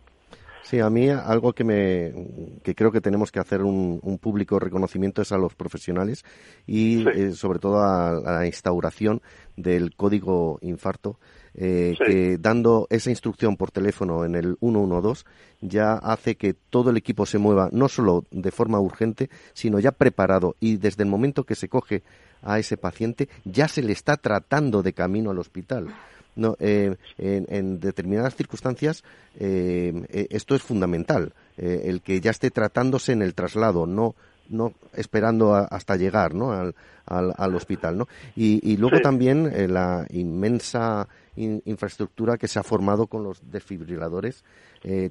Sí, 0.63 0.79
a 0.79 0.89
mí 0.89 1.09
algo 1.09 1.53
que 1.53 1.63
me 1.63 2.59
que 2.63 2.75
creo 2.75 2.91
que 2.91 3.01
tenemos 3.01 3.31
que 3.31 3.39
hacer 3.39 3.61
un, 3.61 3.99
público 4.21 4.59
reconocimiento 4.59 5.21
es 5.21 5.31
a 5.31 5.37
los 5.37 5.55
profesionales 5.55 6.23
y 6.67 7.07
eh, 7.09 7.31
sobre 7.31 7.59
todo 7.59 7.79
a, 7.79 8.11
la 8.11 8.45
instauración 8.45 9.21
del 9.57 9.95
código 9.95 10.59
infarto 10.61 11.19
eh, 11.53 11.95
que 12.05 12.37
dando 12.37 12.87
esa 12.89 13.09
instrucción 13.09 13.57
por 13.57 13.71
teléfono 13.71 14.23
en 14.23 14.35
el 14.35 14.57
112 14.61 15.25
ya 15.61 15.93
hace 15.93 16.35
que 16.35 16.53
todo 16.53 16.89
el 16.89 16.97
equipo 16.97 17.25
se 17.25 17.37
mueva 17.37 17.69
no 17.71 17.89
solo 17.89 18.25
de 18.31 18.51
forma 18.51 18.79
urgente, 18.79 19.29
sino 19.53 19.79
ya 19.79 19.91
preparado. 19.91 20.55
Y 20.59 20.77
desde 20.77 21.03
el 21.03 21.09
momento 21.09 21.43
que 21.43 21.55
se 21.55 21.69
coge 21.69 22.03
a 22.41 22.57
ese 22.57 22.77
paciente 22.77 23.29
ya 23.45 23.67
se 23.67 23.83
le 23.83 23.93
está 23.93 24.17
tratando 24.17 24.81
de 24.81 24.93
camino 24.93 25.31
al 25.31 25.39
hospital. 25.39 25.87
No, 26.35 26.55
eh, 26.59 26.95
en, 27.17 27.79
determinadas 27.79 28.35
circunstancias 28.35 29.03
eh, 29.37 30.05
eh, 30.09 30.27
esto 30.29 30.55
es 30.55 30.61
fundamental, 30.61 31.33
el 31.57 32.01
que 32.01 32.21
ya 32.21 32.31
esté 32.31 32.49
tratándose 32.49 33.11
en 33.11 33.21
el 33.21 33.35
traslado, 33.35 33.85
no 33.85 34.15
no 34.49 34.73
esperando 34.93 35.53
hasta 35.55 35.95
llegar 35.95 36.33
¿no? 36.33 36.51
al, 36.51 36.75
al, 37.05 37.55
hospital. 37.55 37.97
¿no? 37.97 38.09
Y, 38.35 38.75
luego 38.75 38.99
también 38.99 39.49
la 39.73 40.05
inmensa 40.09 41.07
infraestructura 41.37 42.37
que 42.37 42.49
se 42.49 42.59
ha 42.59 42.63
formado 42.63 43.07
con 43.07 43.23
los 43.23 43.49
desfibriladores, 43.49 44.43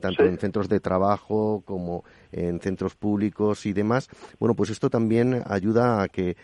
tanto 0.03 0.25
en 0.25 0.37
centros 0.37 0.69
de 0.69 0.81
trabajo 0.81 1.63
como 1.65 2.05
en 2.33 2.61
centros 2.61 2.95
públicos 2.97 3.65
y 3.65 3.73
demás. 3.73 4.11
Bueno, 4.39 4.55
pues 4.55 4.69
esto 4.69 4.91
también 4.91 5.43
ayuda 5.47 6.03
a 6.03 6.09
que 6.09 6.37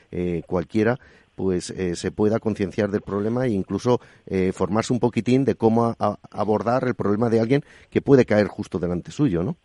cualquiera 0.46 0.98
pues 1.36 1.70
eh, 1.70 1.94
se 1.94 2.10
pueda 2.10 2.40
concienciar 2.40 2.90
del 2.90 3.02
problema 3.02 3.46
e 3.46 3.50
incluso 3.50 4.00
eh, 4.26 4.52
formarse 4.52 4.92
un 4.92 4.98
poquitín 4.98 5.44
de 5.44 5.54
cómo 5.54 5.94
abordar 6.30 6.88
el 6.88 6.94
problema 6.94 7.28
de 7.28 7.38
alguien 7.38 7.64
que 7.90 8.00
puede 8.00 8.24
caer 8.24 8.48
justo 8.48 8.78
delante 8.78 9.12
suyo, 9.12 9.44
¿no? 9.44 9.56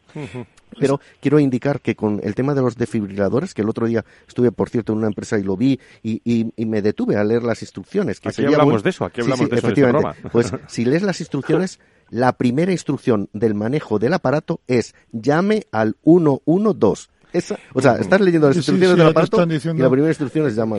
Pero 0.77 0.99
quiero 1.21 1.39
indicar 1.39 1.79
que 1.79 1.95
con 1.95 2.19
el 2.23 2.35
tema 2.35 2.53
de 2.53 2.61
los 2.61 2.75
defibriladores, 2.75 3.53
que 3.53 3.61
el 3.61 3.69
otro 3.69 3.87
día 3.87 4.05
estuve, 4.27 4.51
por 4.51 4.69
cierto, 4.69 4.91
en 4.91 4.99
una 4.99 5.07
empresa 5.07 5.39
y 5.39 5.43
lo 5.43 5.57
vi 5.57 5.79
y, 6.03 6.21
y, 6.23 6.65
me 6.65 6.81
detuve 6.81 7.15
a 7.15 7.23
leer 7.23 7.43
las 7.43 7.61
instrucciones. 7.61 8.19
Que 8.19 8.29
aquí 8.29 8.45
hablamos 8.45 8.83
de 8.83 8.89
eso, 8.89 9.05
aquí 9.05 9.21
hablamos 9.21 9.49
de 9.49 9.55
eso. 9.55 9.67
Efectivamente. 9.67 10.29
pues 10.31 10.53
si 10.67 10.85
lees 10.85 11.03
las 11.03 11.19
instrucciones, 11.21 11.79
la 12.09 12.33
primera 12.33 12.73
instrucción 12.73 13.29
del 13.31 13.55
manejo 13.55 13.97
del 13.97 14.13
aparato 14.13 14.59
es 14.67 14.93
llame 15.11 15.67
al 15.71 15.95
112 16.03 17.07
o 17.73 17.81
sea, 17.81 17.95
estás 17.95 18.19
leyendo 18.21 18.47
las 18.47 18.57
instrucciones 18.57 18.97
del 18.97 19.07
aparato 19.07 19.43
y 19.43 19.77
la 19.77 19.89
primera 19.89 20.09
instrucción 20.09 20.47
es 20.47 20.55
llama 20.55 20.77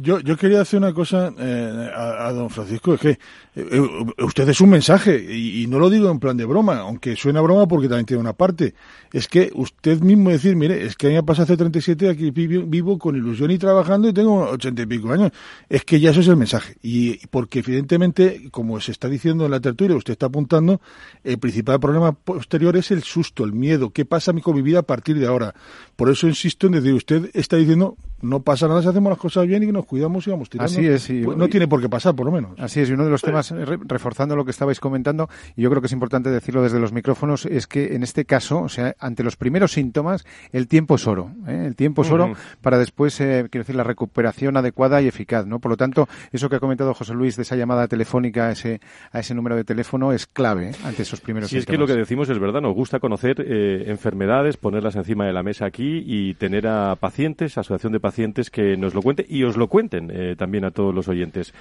yo, 0.00 0.20
yo 0.20 0.36
quería 0.36 0.62
hacer 0.62 0.78
una 0.78 0.92
cosa 0.94 1.32
eh, 1.38 1.90
a, 1.94 2.32
don 2.32 2.48
Francisco, 2.48 2.94
es 2.94 3.00
que 3.00 3.10
eh, 3.10 3.18
eh, 3.54 4.22
usted 4.22 4.48
es 4.48 4.60
un 4.60 4.70
mensaje 4.70 5.16
y, 5.16 5.66
no 5.66 5.78
lo 5.78 5.90
digo 5.90 6.10
en 6.10 6.18
plan 6.20 6.36
de 6.36 6.44
broma, 6.44 6.78
aunque 6.78 7.16
suena 7.16 7.40
broma 7.40 7.66
porque 7.66 7.88
también 7.88 8.06
tiene 8.06 8.20
una 8.20 8.32
parte. 8.32 8.74
Es 9.12 9.28
que 9.28 9.50
usted 9.54 10.00
mismo 10.00 10.30
decir, 10.30 10.56
mire, 10.56 10.84
es 10.84 10.96
que 10.96 11.06
a 11.06 11.10
mí 11.10 11.16
me 11.16 11.22
pasa 11.22 11.42
hace 11.42 11.56
37, 11.56 12.08
aquí 12.08 12.30
vivo, 12.30 12.98
con 12.98 13.16
ilusión 13.16 13.50
y 13.50 13.58
trabajando 13.58 14.08
y 14.08 14.12
tengo 14.12 14.50
80 14.50 14.82
y 14.82 14.86
pico 14.86 15.12
años. 15.12 15.32
Es 15.68 15.84
que 15.84 16.00
ya 16.00 16.10
eso 16.10 16.20
es 16.20 16.28
el 16.28 16.36
mensaje. 16.36 16.76
Y 16.82 17.26
porque 17.28 17.60
evidentemente, 17.60 18.48
como 18.50 18.80
se 18.80 18.92
está 18.92 19.08
diciendo 19.08 19.44
en 19.44 19.50
la 19.50 19.60
tertulia, 19.60 19.96
usted 19.96 20.12
está 20.12 20.26
apuntando, 20.26 20.80
el 21.22 21.38
principal 21.38 21.78
problema 21.78 22.12
posterior 22.12 22.76
es 22.76 22.90
el 22.90 23.02
susto, 23.02 23.44
el 23.44 23.52
miedo. 23.52 23.90
¿Qué 23.90 24.04
pasa 24.04 24.32
con 24.42 24.56
mi 24.56 24.62
vida 24.62 24.80
a 24.80 24.82
partir 24.82 25.18
de 25.18 25.26
ahora? 25.26 25.54
Por 25.96 26.10
eso 26.10 26.26
insisto 26.26 26.66
en 26.66 26.74
decir, 26.74 26.94
usted 26.94 27.30
está 27.34 27.56
diciendo, 27.56 27.96
no 28.24 28.40
pasa 28.40 28.66
nada 28.66 28.82
si 28.82 28.88
hacemos 28.88 29.10
las 29.10 29.18
cosas 29.18 29.46
bien 29.46 29.62
y 29.62 29.66
que 29.66 29.72
nos 29.72 29.84
cuidamos 29.84 30.26
y 30.26 30.30
vamos 30.30 30.48
tirando. 30.48 30.72
Así 30.72 30.86
es. 30.86 31.06
Pues 31.24 31.36
no 31.36 31.48
tiene 31.48 31.68
por 31.68 31.80
qué 31.80 31.88
pasar, 31.88 32.14
por 32.14 32.26
lo 32.26 32.32
menos. 32.32 32.58
Así 32.58 32.80
es. 32.80 32.88
Y 32.88 32.94
uno 32.94 33.04
de 33.04 33.10
los 33.10 33.22
temas, 33.22 33.50
reforzando 33.50 34.34
lo 34.34 34.44
que 34.44 34.50
estabais 34.50 34.80
comentando, 34.80 35.28
y 35.56 35.62
yo 35.62 35.70
creo 35.70 35.82
que 35.82 35.86
es 35.86 35.92
importante 35.92 36.30
decirlo 36.30 36.62
desde 36.62 36.80
los 36.80 36.92
micrófonos, 36.92 37.46
es 37.46 37.66
que 37.66 37.94
en 37.94 38.02
este 38.02 38.24
caso, 38.24 38.62
o 38.62 38.68
sea, 38.68 38.94
ante 38.98 39.22
los 39.22 39.36
primeros 39.36 39.72
síntomas, 39.72 40.24
el 40.52 40.68
tiempo 40.68 40.94
es 40.94 41.06
oro. 41.06 41.30
¿eh? 41.46 41.64
El 41.66 41.76
tiempo 41.76 42.02
es 42.02 42.10
oro 42.10 42.32
para 42.62 42.78
después, 42.78 43.20
eh, 43.20 43.46
quiero 43.50 43.62
decir, 43.62 43.76
la 43.76 43.84
recuperación 43.84 44.56
adecuada 44.56 45.02
y 45.02 45.08
eficaz, 45.08 45.46
¿no? 45.46 45.58
Por 45.58 45.70
lo 45.70 45.76
tanto, 45.76 46.08
eso 46.32 46.48
que 46.48 46.56
ha 46.56 46.60
comentado 46.60 46.94
José 46.94 47.12
Luis 47.14 47.36
de 47.36 47.42
esa 47.42 47.56
llamada 47.56 47.88
telefónica 47.88 48.46
a 48.46 48.52
ese, 48.52 48.80
a 49.12 49.20
ese 49.20 49.34
número 49.34 49.56
de 49.56 49.64
teléfono 49.64 50.12
es 50.12 50.26
clave 50.26 50.70
¿eh? 50.70 50.74
ante 50.84 51.02
esos 51.02 51.20
primeros 51.20 51.50
síntomas. 51.50 51.66
Si 51.66 51.70
es 51.70 51.74
que 51.74 51.78
lo 51.78 51.86
que 51.86 51.94
decimos 51.94 52.28
es 52.30 52.38
verdad, 52.38 52.62
nos 52.62 52.74
gusta 52.74 53.00
conocer 53.00 53.40
enfermedades, 53.40 54.56
ponerlas 54.56 54.96
encima 54.96 55.26
de 55.26 55.32
la 55.32 55.42
mesa 55.42 55.63
aquí 55.64 56.02
y 56.06 56.34
tener 56.34 56.66
a 56.66 56.96
pacientes, 56.96 57.58
asociación 57.58 57.92
de 57.92 58.00
pacientes 58.00 58.50
que 58.50 58.76
nos 58.76 58.94
lo 58.94 59.02
cuente 59.02 59.24
y 59.28 59.44
os 59.44 59.56
lo 59.56 59.68
cuenten 59.68 60.10
eh, 60.12 60.36
también 60.36 60.64
a 60.64 60.70
todos 60.70 60.94
los 60.94 61.08
oyentes. 61.08 61.52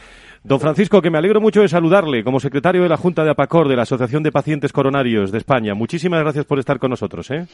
Don 0.44 0.60
Francisco, 0.60 1.02
que 1.02 1.10
me 1.10 1.18
alegro 1.18 1.42
mucho 1.42 1.62
de 1.62 1.68
saludarle 1.68 2.24
como 2.24 2.39
secretario 2.39 2.84
de 2.84 2.89
la 2.89 2.98
Junta 2.98 3.24
de 3.24 3.32
APACOR, 3.32 3.68
de 3.68 3.76
la 3.76 3.84
Asociación 3.84 4.24
de 4.24 4.32
Pacientes 4.32 4.72
Coronarios 4.72 5.32
de 5.32 5.38
España. 5.38 5.74
Muchísimas 5.74 6.22
gracias 6.22 6.46
por 6.46 6.60
estar 6.60 6.80
con 6.80 6.92
nosotros. 6.92 7.30
¿eh? 7.32 7.46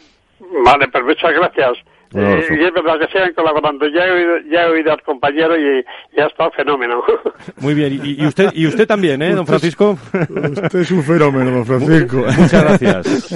Vale, 0.63 0.87
pues 0.87 1.03
muchas 1.03 1.33
gracias. 1.33 1.77
Eh, 2.15 2.47
y 2.49 2.63
es 2.63 2.73
verdad 2.73 2.99
que 2.99 3.07
sigan 3.07 3.33
colaborando. 3.33 3.87
Ya 3.87 4.07
he 4.07 4.11
oído, 4.11 4.37
ya 4.51 4.63
he 4.63 4.69
oído 4.69 4.91
al 4.91 5.01
compañero 5.03 5.55
y, 5.55 5.85
ya 6.15 6.23
ha 6.23 6.27
estado 6.27 6.49
fenómeno. 6.51 7.03
Muy 7.61 7.75
bien. 7.75 7.99
Y, 8.03 8.25
usted 8.25 8.49
y 8.53 8.65
usted 8.65 8.87
también, 8.87 9.21
¿eh, 9.21 9.35
don 9.35 9.45
Francisco? 9.45 9.97
Usted 10.13 10.79
es 10.79 10.91
un 10.91 11.03
fenómeno, 11.03 11.51
don 11.51 11.65
Francisco. 11.65 12.17
Muchas 12.17 12.63
gracias. 12.63 13.31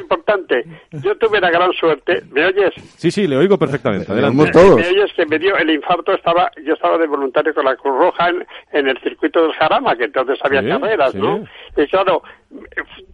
importante. 0.00 0.64
Yo 0.92 1.16
tuve 1.16 1.40
la 1.40 1.50
gran 1.50 1.72
suerte. 1.72 2.22
¿Me 2.30 2.46
oyes? 2.46 2.72
Sí, 2.96 3.10
sí, 3.10 3.26
le 3.26 3.36
oigo 3.36 3.58
perfectamente. 3.58 4.12
Adelante. 4.12 4.50
Todos. 4.52 4.76
Me 4.76 4.88
oyes 4.88 5.12
que 5.14 5.26
me 5.26 5.38
dio 5.38 5.56
el 5.56 5.70
infarto. 5.70 6.12
Estaba, 6.12 6.50
yo 6.64 6.74
estaba 6.74 6.98
de 6.98 7.08
voluntario 7.08 7.52
con 7.52 7.64
la 7.64 7.74
Cruz 7.76 7.98
Roja 7.98 8.30
en, 8.72 8.88
el 8.88 8.98
circuito 9.00 9.42
del 9.42 9.52
Jarama, 9.54 9.96
que 9.96 10.04
entonces 10.04 10.38
había 10.42 10.62
carreras, 10.66 11.14
¿no? 11.14 11.44
Y 11.76 11.86
claro, 11.88 12.22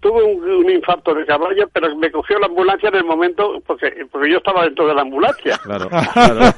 tuve 0.01 0.23
un, 0.23 0.71
infarto 0.71 1.15
de 1.15 1.25
caballo, 1.25 1.69
pero 1.73 1.95
me 1.97 2.11
cogió 2.11 2.39
la 2.39 2.47
ambulancia 2.47 2.89
en 2.89 2.97
el 2.97 3.05
momento, 3.05 3.63
porque, 3.67 4.07
porque 4.11 4.31
yo 4.31 4.39
estaba 4.39 4.65
dentro 4.65 4.87
de 4.87 4.95
la 4.95 5.03
ambulancia. 5.03 5.59
Claro, 5.63 5.89
claro. 6.13 6.55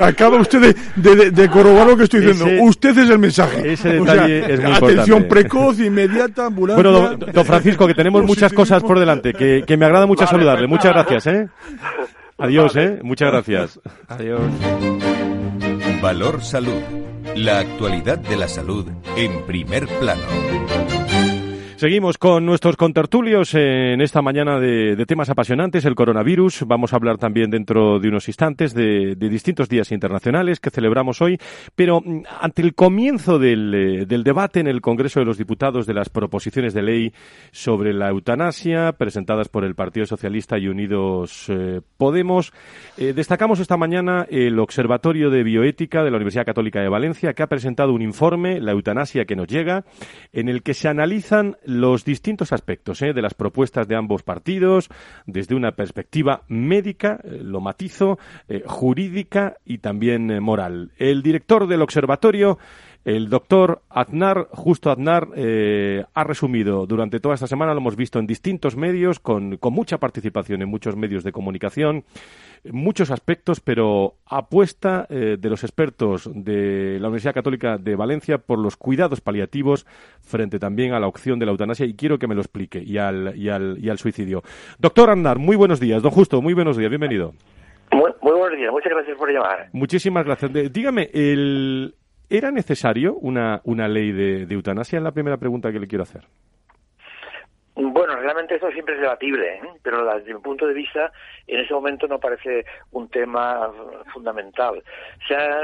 acaba 0.00 0.40
usted 0.40 0.74
de, 0.96 1.30
de, 1.30 1.50
corroborar 1.50 1.88
lo 1.88 1.96
que 1.96 2.04
estoy 2.04 2.20
diciendo. 2.20 2.64
usted 2.64 2.96
es 2.98 3.10
el 3.10 3.18
mensaje. 3.18 3.72
Ese 3.72 4.00
detalle 4.00 4.52
es 4.52 4.62
muy 4.62 4.72
Atención 4.72 5.28
precoz, 5.28 5.80
inmediata, 5.80 6.46
ambulancia. 6.46 6.82
Bueno, 6.82 7.16
don, 7.16 7.44
Francisco, 7.44 7.86
que 7.86 7.94
tenemos 7.94 8.22
muchas 8.24 8.52
cosas 8.52 8.82
por 8.82 8.98
delante, 8.98 9.32
que, 9.32 9.64
que 9.66 9.76
me 9.76 9.86
agrada 9.86 10.06
mucho 10.06 10.26
saludarle. 10.26 10.66
Muchas 10.66 10.92
gracias, 10.92 11.26
¿eh? 11.26 11.48
Adiós, 12.38 12.76
¿eh? 12.76 13.00
Muchas 13.02 13.32
gracias. 13.32 13.80
Adiós. 14.08 14.40
Valor 16.00 16.42
Salud. 16.42 16.82
La 17.34 17.58
actualidad 17.58 18.18
de 18.18 18.36
la 18.36 18.48
salud 18.48 18.86
en 19.16 19.44
primer 19.44 19.86
plano. 19.86 20.22
Seguimos 21.78 22.18
con 22.18 22.44
nuestros 22.44 22.76
contertulios 22.76 23.54
en 23.54 24.00
esta 24.00 24.20
mañana 24.20 24.58
de, 24.58 24.96
temas 25.06 25.30
apasionantes, 25.30 25.84
el 25.84 25.94
coronavirus. 25.94 26.64
Vamos 26.66 26.92
a 26.92 26.96
hablar 26.96 27.18
también 27.18 27.52
dentro 27.52 28.00
de 28.00 28.08
unos 28.08 28.26
instantes 28.26 28.74
de, 28.74 29.14
distintos 29.14 29.68
días 29.68 29.92
internacionales 29.92 30.58
que 30.58 30.70
celebramos 30.70 31.22
hoy. 31.22 31.38
Pero 31.76 32.00
mm, 32.04 32.22
ante 32.40 32.62
el 32.62 32.74
comienzo 32.74 33.38
del, 33.38 33.72
eh, 33.72 34.06
del, 34.06 34.24
debate 34.24 34.58
en 34.58 34.66
el 34.66 34.80
Congreso 34.80 35.20
de 35.20 35.26
los 35.26 35.38
Diputados 35.38 35.86
de 35.86 35.94
las 35.94 36.08
proposiciones 36.08 36.74
de 36.74 36.82
ley 36.82 37.12
sobre 37.52 37.94
la 37.94 38.08
eutanasia 38.08 38.94
presentadas 38.94 39.48
por 39.48 39.64
el 39.64 39.76
Partido 39.76 40.04
Socialista 40.04 40.58
y 40.58 40.66
Unidos 40.66 41.44
eh, 41.48 41.80
Podemos, 41.96 42.52
eh, 42.96 43.12
destacamos 43.12 43.60
esta 43.60 43.76
mañana 43.76 44.26
el 44.28 44.58
Observatorio 44.58 45.30
de 45.30 45.44
Bioética 45.44 46.02
de 46.02 46.10
la 46.10 46.16
Universidad 46.16 46.44
Católica 46.44 46.80
de 46.80 46.88
Valencia 46.88 47.34
que 47.34 47.44
ha 47.44 47.48
presentado 47.48 47.92
un 47.92 48.02
informe, 48.02 48.60
La 48.60 48.72
eutanasia 48.72 49.26
que 49.26 49.36
nos 49.36 49.46
llega, 49.46 49.84
en 50.32 50.48
el 50.48 50.64
que 50.64 50.74
se 50.74 50.88
analizan 50.88 51.56
los 51.68 52.02
distintos 52.04 52.52
aspectos 52.52 53.02
¿eh? 53.02 53.12
de 53.12 53.20
las 53.20 53.34
propuestas 53.34 53.86
de 53.86 53.94
ambos 53.94 54.22
partidos 54.22 54.88
desde 55.26 55.54
una 55.54 55.72
perspectiva 55.72 56.42
médica, 56.48 57.20
eh, 57.22 57.40
lo 57.42 57.60
matizo, 57.60 58.18
eh, 58.48 58.62
jurídica 58.66 59.58
y 59.66 59.78
también 59.78 60.42
moral. 60.42 60.92
El 60.96 61.22
director 61.22 61.66
del 61.66 61.82
observatorio 61.82 62.58
el 63.04 63.30
doctor 63.30 63.82
Aznar, 63.88 64.48
justo 64.50 64.90
Aznar, 64.90 65.28
ha 66.12 66.24
resumido 66.24 66.84
durante 66.84 67.20
toda 67.20 67.36
esta 67.36 67.46
semana, 67.46 67.72
lo 67.72 67.80
hemos 67.80 67.96
visto 67.96 68.18
en 68.18 68.26
distintos 68.26 68.76
medios, 68.76 69.18
con, 69.18 69.56
con 69.56 69.72
mucha 69.72 69.96
participación 69.96 70.60
en 70.60 70.68
muchos 70.68 70.94
medios 70.94 71.24
de 71.24 71.32
comunicación, 71.32 72.04
muchos 72.70 73.10
aspectos, 73.10 73.60
pero 73.60 74.14
apuesta 74.26 75.06
eh, 75.08 75.36
de 75.38 75.50
los 75.50 75.64
expertos 75.64 76.30
de 76.32 76.98
la 77.00 77.08
Universidad 77.08 77.34
Católica 77.34 77.78
de 77.78 77.96
Valencia 77.96 78.38
por 78.38 78.58
los 78.58 78.76
cuidados 78.76 79.20
paliativos 79.20 79.86
frente 80.20 80.58
también 80.58 80.92
a 80.92 81.00
la 81.00 81.06
opción 81.06 81.38
de 81.38 81.46
la 81.46 81.52
eutanasia 81.52 81.86
y 81.86 81.94
quiero 81.94 82.18
que 82.18 82.26
me 82.26 82.34
lo 82.34 82.40
explique 82.40 82.82
y 82.82 82.98
al, 82.98 83.36
y 83.36 83.48
al, 83.48 83.78
y 83.80 83.88
al 83.88 83.98
suicidio. 83.98 84.42
Doctor 84.78 85.10
Andar, 85.10 85.38
muy 85.38 85.56
buenos 85.56 85.80
días. 85.80 86.02
Don 86.02 86.12
Justo, 86.12 86.42
muy 86.42 86.54
buenos 86.54 86.76
días. 86.76 86.90
Bienvenido. 86.90 87.34
Muy, 87.92 88.10
buenos 88.20 88.56
días. 88.58 88.70
Muchas 88.70 88.92
gracias 88.92 89.16
por 89.16 89.32
llamar. 89.32 89.68
Muchísimas 89.72 90.24
gracias. 90.24 90.52
dígame, 90.72 91.08
el, 91.12 91.94
¿era 92.28 92.50
necesario 92.50 93.14
una, 93.14 93.60
una 93.64 93.88
ley 93.88 94.12
de, 94.12 94.46
de 94.46 94.54
eutanasia? 94.54 94.98
Es 94.98 95.02
la 95.02 95.12
primera 95.12 95.38
pregunta 95.38 95.72
que 95.72 95.80
le 95.80 95.86
quiero 95.86 96.02
hacer. 96.02 96.24
Bueno, 97.80 98.16
realmente 98.16 98.56
esto 98.56 98.72
siempre 98.72 98.96
es 98.96 99.00
debatible, 99.00 99.54
¿eh? 99.54 99.60
pero 99.84 100.04
desde 100.12 100.34
mi 100.34 100.40
punto 100.40 100.66
de 100.66 100.74
vista, 100.74 101.12
en 101.46 101.60
ese 101.60 101.72
momento 101.72 102.08
no 102.08 102.18
parece 102.18 102.64
un 102.90 103.08
tema 103.08 103.70
fundamental. 104.12 104.82
Se 105.28 105.36
ha 105.36 105.60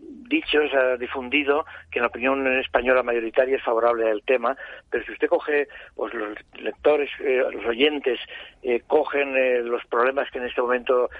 dicho, 0.00 0.66
se 0.70 0.76
ha 0.78 0.96
difundido 0.96 1.66
que 1.90 2.00
la 2.00 2.06
opinión 2.06 2.46
española 2.58 3.02
mayoritaria 3.02 3.56
es 3.56 3.62
favorable 3.62 4.10
al 4.10 4.22
tema, 4.22 4.56
pero 4.88 5.04
si 5.04 5.12
usted 5.12 5.28
coge, 5.28 5.68
pues 5.94 6.14
los 6.14 6.38
lectores, 6.58 7.10
eh, 7.20 7.44
los 7.52 7.66
oyentes, 7.66 8.18
eh, 8.62 8.80
cogen 8.86 9.34
los 9.68 9.84
problemas 9.86 10.30
que 10.30 10.38
en 10.38 10.46
este 10.46 10.62
momento 10.62 11.10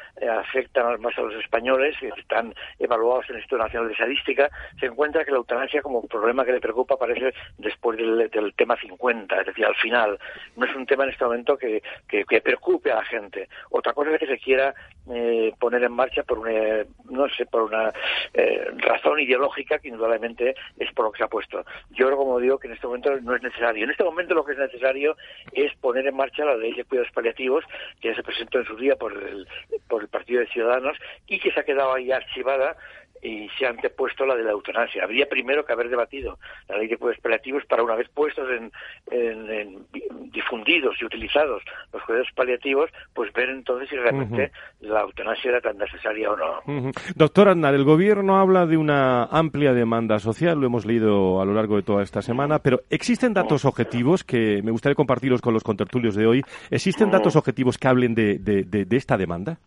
afectan 0.40 0.98
más 1.02 1.18
a 1.18 1.22
los 1.22 1.34
españoles, 1.44 1.94
que 2.00 2.08
están 2.08 2.54
evaluados 2.78 3.26
en 3.28 3.34
el 3.34 3.40
Instituto 3.40 3.64
Nacional 3.64 3.88
de 3.88 3.92
Estadística, 3.92 4.50
se 4.80 4.86
encuentra 4.86 5.26
que 5.26 5.30
la 5.30 5.36
eutanasia 5.36 5.82
como 5.82 6.06
problema 6.06 6.46
que 6.46 6.52
le 6.52 6.60
preocupa 6.60 6.94
aparece 6.94 7.34
después 7.58 7.98
del, 7.98 8.30
del 8.30 8.54
tema 8.54 8.76
50, 8.80 9.40
es 9.40 9.46
decir, 9.46 9.66
al 9.66 9.74
final 9.74 10.18
no 10.56 10.66
es 10.66 10.74
un 10.74 10.86
tema 10.86 11.04
en 11.04 11.10
este 11.10 11.24
momento 11.24 11.56
que, 11.56 11.82
que, 12.08 12.40
preocupe 12.40 12.90
a 12.90 12.96
la 12.96 13.04
gente. 13.04 13.48
Otra 13.70 13.92
cosa 13.92 14.10
es 14.12 14.18
que 14.18 14.26
se 14.26 14.38
quiera 14.38 14.74
eh, 15.10 15.52
poner 15.58 15.82
en 15.84 15.92
marcha 15.92 16.22
por 16.22 16.38
una, 16.38 16.84
no 17.10 17.28
sé, 17.28 17.46
por 17.46 17.62
una 17.62 17.92
eh, 18.34 18.70
razón 18.78 19.20
ideológica 19.20 19.78
que 19.78 19.88
indudablemente 19.88 20.54
es 20.78 20.92
por 20.92 21.06
lo 21.06 21.12
que 21.12 21.18
se 21.18 21.24
ha 21.24 21.28
puesto. 21.28 21.64
Yo 21.90 22.06
creo, 22.06 22.18
como 22.18 22.40
digo, 22.40 22.58
que 22.58 22.68
en 22.68 22.74
este 22.74 22.86
momento 22.86 23.14
no 23.20 23.36
es 23.36 23.42
necesario. 23.42 23.84
En 23.84 23.90
este 23.90 24.04
momento 24.04 24.34
lo 24.34 24.44
que 24.44 24.52
es 24.52 24.58
necesario 24.58 25.16
es 25.52 25.74
poner 25.76 26.06
en 26.06 26.16
marcha 26.16 26.44
la 26.44 26.56
ley 26.56 26.72
de 26.74 26.84
cuidados 26.84 27.12
paliativos 27.12 27.64
que 28.00 28.08
ya 28.08 28.14
se 28.14 28.22
presentó 28.22 28.58
en 28.58 28.66
su 28.66 28.76
día 28.76 28.96
por 28.96 29.12
el, 29.12 29.46
por 29.88 30.02
el 30.02 30.08
Partido 30.08 30.40
de 30.40 30.48
Ciudadanos 30.48 30.96
y 31.26 31.38
que 31.38 31.50
se 31.52 31.60
ha 31.60 31.64
quedado 31.64 31.94
ahí 31.94 32.10
archivada 32.10 32.76
y 33.22 33.48
se 33.56 33.66
ha 33.66 33.70
antepuesto 33.70 34.26
la 34.26 34.34
de 34.34 34.42
la 34.42 34.50
eutanasia. 34.50 35.04
Habría 35.04 35.26
primero 35.26 35.64
que 35.64 35.72
haber 35.72 35.88
debatido 35.88 36.38
la 36.68 36.76
ley 36.76 36.88
de 36.88 36.96
cuidados 36.96 37.22
paliativos 37.22 37.64
para 37.66 37.84
una 37.84 37.94
vez 37.94 38.08
puestos 38.12 38.48
en, 38.50 38.72
difundidos 40.32 40.96
y 41.00 41.04
utilizados 41.04 41.62
los 41.92 42.02
cuidados 42.02 42.28
paliativos, 42.34 42.90
pues 43.14 43.32
ver 43.32 43.50
entonces 43.50 43.88
si 43.88 43.96
realmente 43.96 44.50
la 44.80 45.02
eutanasia 45.02 45.50
era 45.50 45.60
tan 45.60 45.78
necesaria 45.78 46.30
o 46.30 46.36
no. 46.36 46.92
Doctor 47.14 47.48
Aznar, 47.48 47.74
el 47.74 47.84
gobierno 47.84 48.38
habla 48.38 48.66
de 48.66 48.76
una 48.76 49.24
amplia 49.26 49.72
demanda 49.72 50.18
social, 50.18 50.58
lo 50.58 50.66
hemos 50.66 50.84
leído 50.84 51.40
a 51.40 51.44
lo 51.44 51.54
largo 51.54 51.76
de 51.76 51.82
toda 51.82 52.02
esta 52.02 52.22
semana, 52.22 52.58
pero 52.58 52.80
¿existen 52.90 53.32
datos 53.32 53.64
objetivos 53.64 54.24
que 54.24 54.62
me 54.62 54.72
gustaría 54.72 54.96
compartirlos 54.96 55.40
con 55.40 55.54
los 55.54 55.62
contertulios 55.62 56.16
de 56.16 56.26
hoy? 56.26 56.42
¿Existen 56.70 57.10
datos 57.10 57.36
objetivos 57.36 57.78
que 57.78 57.86
hablen 57.86 58.14
de, 58.14 58.38
de 58.38 58.96
esta 58.96 59.16
demanda? 59.16 59.58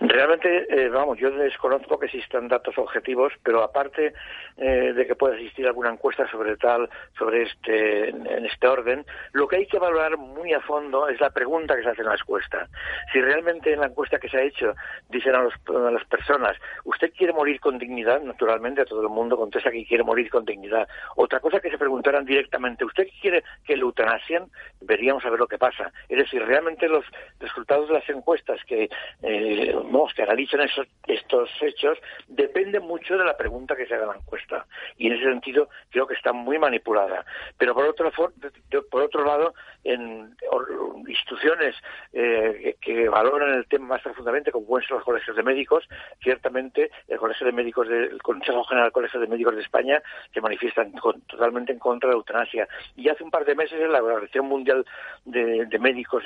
Realmente, 0.00 0.66
eh, 0.70 0.88
vamos, 0.88 1.18
yo 1.18 1.28
desconozco 1.32 1.98
que 1.98 2.06
existan 2.06 2.46
datos 2.46 2.78
objetivos, 2.78 3.32
pero 3.42 3.64
aparte 3.64 4.12
eh, 4.56 4.92
de 4.92 5.06
que 5.06 5.16
pueda 5.16 5.34
existir 5.34 5.66
alguna 5.66 5.90
encuesta 5.90 6.30
sobre 6.30 6.56
tal, 6.56 6.88
sobre 7.18 7.42
este, 7.42 8.10
en 8.10 8.46
este 8.46 8.68
orden, 8.68 9.04
lo 9.32 9.48
que 9.48 9.56
hay 9.56 9.66
que 9.66 9.80
valorar 9.80 10.16
muy 10.16 10.52
a 10.52 10.60
fondo 10.60 11.08
es 11.08 11.20
la 11.20 11.30
pregunta 11.30 11.74
que 11.74 11.82
se 11.82 11.88
hace 11.88 12.02
en 12.02 12.08
la 12.08 12.14
encuesta. 12.14 12.68
Si 13.12 13.20
realmente 13.20 13.72
en 13.72 13.80
la 13.80 13.86
encuesta 13.86 14.20
que 14.20 14.28
se 14.28 14.36
ha 14.38 14.42
hecho 14.42 14.72
dicen 15.08 15.34
a, 15.34 15.42
las 15.42 16.04
personas, 16.04 16.56
¿usted 16.84 17.12
quiere 17.12 17.32
morir 17.32 17.58
con 17.58 17.76
dignidad? 17.76 18.22
Naturalmente, 18.22 18.84
todo 18.84 19.02
el 19.02 19.08
mundo 19.08 19.36
contesta 19.36 19.72
que 19.72 19.84
quiere 19.84 20.04
morir 20.04 20.30
con 20.30 20.44
dignidad. 20.44 20.86
Otra 21.16 21.40
cosa 21.40 21.58
que 21.58 21.70
se 21.70 21.78
preguntaran 21.78 22.24
directamente, 22.24 22.84
¿usted 22.84 23.08
quiere 23.20 23.42
que 23.64 23.76
lo 23.76 23.86
eutanasien? 23.86 24.44
Veríamos 24.80 25.24
a 25.24 25.30
ver 25.30 25.40
lo 25.40 25.48
que 25.48 25.58
pasa. 25.58 25.90
Es 26.08 26.18
decir, 26.18 26.44
realmente 26.44 26.88
los 26.88 27.04
resultados 27.40 27.88
de 27.88 27.94
las 27.94 28.08
encuestas 28.08 28.60
que 28.64 28.88
eh, 29.22 29.74
que 30.14 30.22
analicen 30.22 30.60
estos 31.06 31.48
hechos 31.60 31.98
depende 32.26 32.80
mucho 32.80 33.16
de 33.16 33.24
la 33.24 33.36
pregunta 33.36 33.76
que 33.76 33.86
se 33.86 33.94
haga 33.94 34.04
en 34.04 34.10
la 34.10 34.16
encuesta. 34.16 34.66
Y 34.96 35.06
en 35.06 35.14
ese 35.14 35.24
sentido 35.24 35.68
creo 35.90 36.06
que 36.06 36.14
está 36.14 36.32
muy 36.32 36.58
manipulada. 36.58 37.24
Pero 37.56 37.74
por 37.74 37.84
otro, 37.84 38.10
por 38.10 39.02
otro 39.02 39.24
lado, 39.24 39.54
en 39.84 40.36
instituciones 41.06 41.74
eh, 42.12 42.76
que 42.80 43.08
valoran 43.08 43.54
el 43.54 43.66
tema 43.66 43.86
más 43.86 44.02
profundamente, 44.02 44.52
como 44.52 44.66
pueden 44.66 44.86
ser 44.86 44.96
los 44.96 45.04
colegios 45.04 45.36
de 45.36 45.42
médicos, 45.42 45.88
ciertamente 46.22 46.90
el 47.08 47.18
Colegio 47.18 47.46
de 47.46 47.52
Médicos 47.52 47.88
del 47.88 48.20
Consejo 48.22 48.64
General 48.64 48.86
del 48.86 48.92
Colegio 48.92 49.20
de 49.20 49.26
Médicos 49.26 49.54
de 49.54 49.62
España 49.62 50.02
se 50.32 50.40
manifiestan 50.40 50.92
totalmente 51.26 51.72
en 51.72 51.78
contra 51.78 52.08
de 52.08 52.14
la 52.14 52.18
eutanasia. 52.18 52.68
Y 52.96 53.08
hace 53.08 53.24
un 53.24 53.30
par 53.30 53.44
de 53.44 53.54
meses 53.54 53.78
la 53.88 54.02
Organización 54.02 54.46
Mundial 54.46 54.84
de, 55.24 55.78
Médicos, 55.78 56.24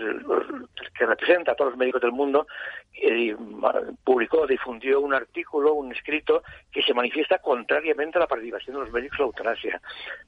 que 0.96 1.06
representa 1.06 1.52
a 1.52 1.54
todos 1.54 1.72
los 1.72 1.78
médicos 1.78 2.00
del 2.00 2.12
mundo, 2.12 2.46
eh, 2.94 3.34
publicó, 4.04 4.46
difundió 4.46 5.00
un 5.00 5.14
artículo, 5.14 5.74
un 5.74 5.92
escrito 5.92 6.42
que 6.70 6.82
se 6.82 6.94
manifiesta 6.94 7.38
contrariamente 7.38 8.18
a 8.18 8.20
la 8.20 8.26
participación 8.26 8.76
de 8.76 8.82
los 8.82 8.92
médicos 8.92 9.18
en 9.18 9.22
la 9.22 9.26
eutanasia, 9.26 9.80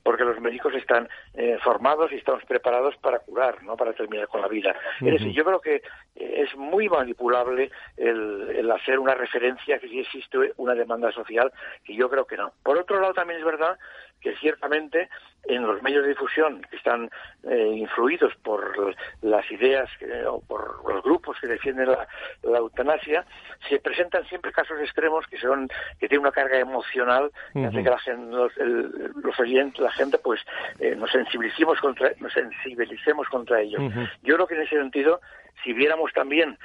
porque 0.03 0.25
los 0.25 0.41
médicos 0.41 0.75
están 0.75 1.09
eh, 1.35 1.59
formados 1.63 2.13
y 2.13 2.17
estamos 2.17 2.45
preparados 2.45 2.97
para 2.97 3.19
curar, 3.21 3.63
no 3.63 3.77
para 3.77 3.93
terminar 3.93 4.29
con 4.29 4.41
la 4.41 4.49
vida. 4.49 4.75
Es 5.01 5.13
decir, 5.13 5.33
yo 5.33 5.45
creo 5.45 5.61
que 5.61 5.83
es 6.15 6.55
muy 6.57 6.89
manipulable 6.89 7.71
el, 7.97 8.51
el 8.51 8.71
hacer 8.71 8.99
una 8.99 9.15
referencia 9.15 9.79
que 9.79 9.89
si 9.89 10.01
existe 10.01 10.39
una 10.57 10.75
demanda 10.75 11.13
social, 11.13 11.53
que 11.85 11.95
yo 11.95 12.09
creo 12.09 12.27
que 12.27 12.37
no. 12.37 12.53
Por 12.63 12.79
otro 12.79 13.01
lado, 13.01 13.15
también 13.15 13.39
es 13.39 13.45
verdad 13.45 13.79
que 14.25 14.35
ciertamente 14.37 15.11
en 15.47 15.67
los 15.67 15.83
medios 15.83 16.03
de 16.03 16.09
difusión 16.09 16.63
que 16.71 16.77
están 16.77 17.11
eh, 17.43 17.75
influidos 17.77 18.33
por 18.43 18.97
las 19.21 19.51
ideas 19.51 19.91
o 20.27 20.41
por 20.41 20.83
los 20.91 21.05
grupos 21.05 21.37
que 21.39 21.47
defienden 21.47 21.91
la, 21.91 22.59
eutanasia, 22.59 23.27
se 23.69 23.79
presentan 23.81 24.25
siempre 24.25 24.51
casos 24.53 24.81
extremos 24.81 25.27
que 25.27 25.37
son 25.37 25.69
que 26.01 26.09
tienen 26.09 26.21
una 26.21 26.33
carga 26.33 26.59
emocional 26.59 27.31
que 27.53 27.67
hace 27.67 27.83
que 27.83 27.91
la 27.91 27.99
gente, 27.99 28.35
los, 28.35 29.39
oyentes, 29.39 29.81
la 29.81 29.93
gente, 29.93 30.17
pues 30.17 30.41
eh, 30.79 30.97
nos 30.97 31.11
sensibilicemos 31.11 31.79
contra 31.81 32.11
nos 32.21 32.33
sensibilicemos 32.33 33.29
contra 33.29 33.61
ellos. 33.61 33.83
Yo 34.23 34.37
creo 34.37 34.47
que 34.47 34.55
en 34.55 34.63
ese 34.63 34.77
sentido, 34.77 35.21
si 35.63 35.75
viéramos 35.75 36.11
también 36.15 36.57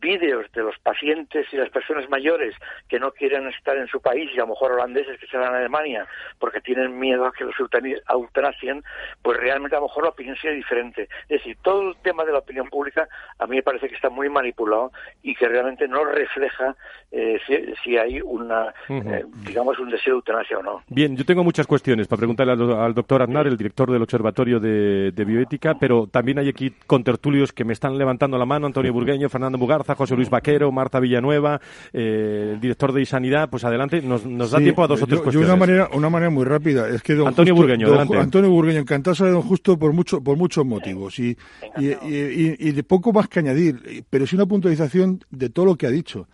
vídeos 0.00 0.50
de 0.52 0.62
los 0.62 0.78
pacientes 0.78 1.46
y 1.52 1.56
las 1.56 1.70
personas 1.70 2.08
mayores 2.08 2.54
que 2.88 2.98
no 2.98 3.12
quieren 3.12 3.46
estar 3.48 3.76
en 3.76 3.86
su 3.88 4.00
país 4.00 4.30
y 4.34 4.38
a 4.38 4.42
lo 4.42 4.48
mejor 4.48 4.72
holandeses 4.72 5.18
que 5.18 5.26
se 5.26 5.36
van 5.36 5.54
a 5.54 5.58
Alemania 5.58 6.06
porque 6.38 6.60
tienen 6.60 6.98
miedo 6.98 7.26
a 7.26 7.32
que 7.32 7.44
los 7.44 7.54
eutanasien, 7.58 8.82
pues 9.22 9.38
realmente 9.38 9.76
a 9.76 9.80
lo 9.80 9.86
mejor 9.86 10.04
la 10.04 10.10
opinión 10.10 10.36
sea 10.36 10.52
diferente. 10.52 11.08
Es 11.28 11.40
decir, 11.40 11.56
todo 11.62 11.90
el 11.90 11.96
tema 12.02 12.24
de 12.24 12.32
la 12.32 12.38
opinión 12.38 12.68
pública 12.68 13.08
a 13.38 13.46
mí 13.46 13.56
me 13.56 13.62
parece 13.62 13.88
que 13.88 13.94
está 13.94 14.10
muy 14.10 14.28
manipulado 14.28 14.92
y 15.22 15.34
que 15.34 15.48
realmente 15.48 15.86
no 15.88 16.04
refleja 16.04 16.74
eh, 17.10 17.38
si, 17.82 17.96
hay 17.96 18.20
una, 18.20 18.74
eh, 18.88 19.24
digamos, 19.46 19.78
un 19.78 19.90
deseo 19.90 20.14
de 20.14 20.18
eutanasia 20.18 20.58
o 20.58 20.62
no. 20.62 20.82
Bien, 20.88 21.16
yo 21.16 21.24
tengo 21.24 21.44
muchas 21.44 21.66
cuestiones 21.66 22.08
para 22.08 22.18
preguntarle 22.18 22.52
al, 22.52 22.94
doctor 22.94 23.22
Aznar, 23.22 23.46
el 23.46 23.56
director 23.56 23.90
del 23.90 24.02
Observatorio 24.02 24.60
de, 24.60 25.24
Bioética, 25.24 25.76
pero 25.78 26.06
también 26.06 26.38
hay 26.38 26.48
aquí 26.48 26.74
contertulios 26.86 27.52
que 27.52 27.64
me 27.64 27.72
están 27.72 27.96
levantando 27.96 28.36
la 28.36 28.44
mano, 28.44 28.66
Antonio 28.66 28.92
Burgueño, 28.92 29.28
Fernando 29.28 29.58
Bugar 29.58 29.73
José 29.82 30.14
Luis 30.14 30.30
Vaquero, 30.30 30.70
Marta 30.70 31.00
Villanueva, 31.00 31.60
eh, 31.92 32.50
el 32.54 32.60
director 32.60 32.92
de 32.92 33.04
Sanidad, 33.06 33.50
pues 33.50 33.64
adelante, 33.64 34.00
nos, 34.02 34.24
nos 34.24 34.50
da 34.50 34.58
tiempo 34.58 34.84
a 34.84 34.86
dos 34.86 35.02
o 35.02 35.06
tres 35.06 35.20
cuestiones. 35.20 35.48
una 35.48 35.56
manera, 35.56 35.88
una 35.92 36.10
manera 36.10 36.30
muy 36.30 36.44
rápida, 36.44 36.88
es 36.88 37.02
que 37.02 37.12
Antonio 37.14 37.54
Burgueño, 37.54 37.88
adelante. 37.88 38.18
Antonio 38.18 38.50
Burgueño, 38.50 38.80
encantado 38.80 39.24
de 39.24 39.30
don 39.30 39.42
Justo 39.42 39.78
por, 39.78 39.92
mucho, 39.92 40.22
por 40.22 40.36
muchos 40.36 40.64
motivos 40.64 41.18
y, 41.18 41.36
y, 41.78 41.88
y, 42.08 42.72
de 42.72 42.82
poco 42.84 43.12
más 43.12 43.28
que 43.28 43.40
añadir, 43.40 44.04
pero 44.10 44.24
es 44.24 44.32
una 44.32 44.46
puntualización 44.46 45.24
de 45.30 45.50
todo 45.50 45.66
lo 45.66 45.76
que 45.76 45.86
ha 45.86 45.90
dicho. 45.90 46.28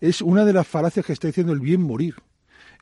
Es 0.00 0.20
una 0.20 0.44
de 0.44 0.52
las 0.52 0.66
falacias 0.66 1.06
que 1.06 1.12
está 1.12 1.28
diciendo 1.28 1.52
el 1.52 1.60
bien 1.60 1.80
morir. 1.80 2.14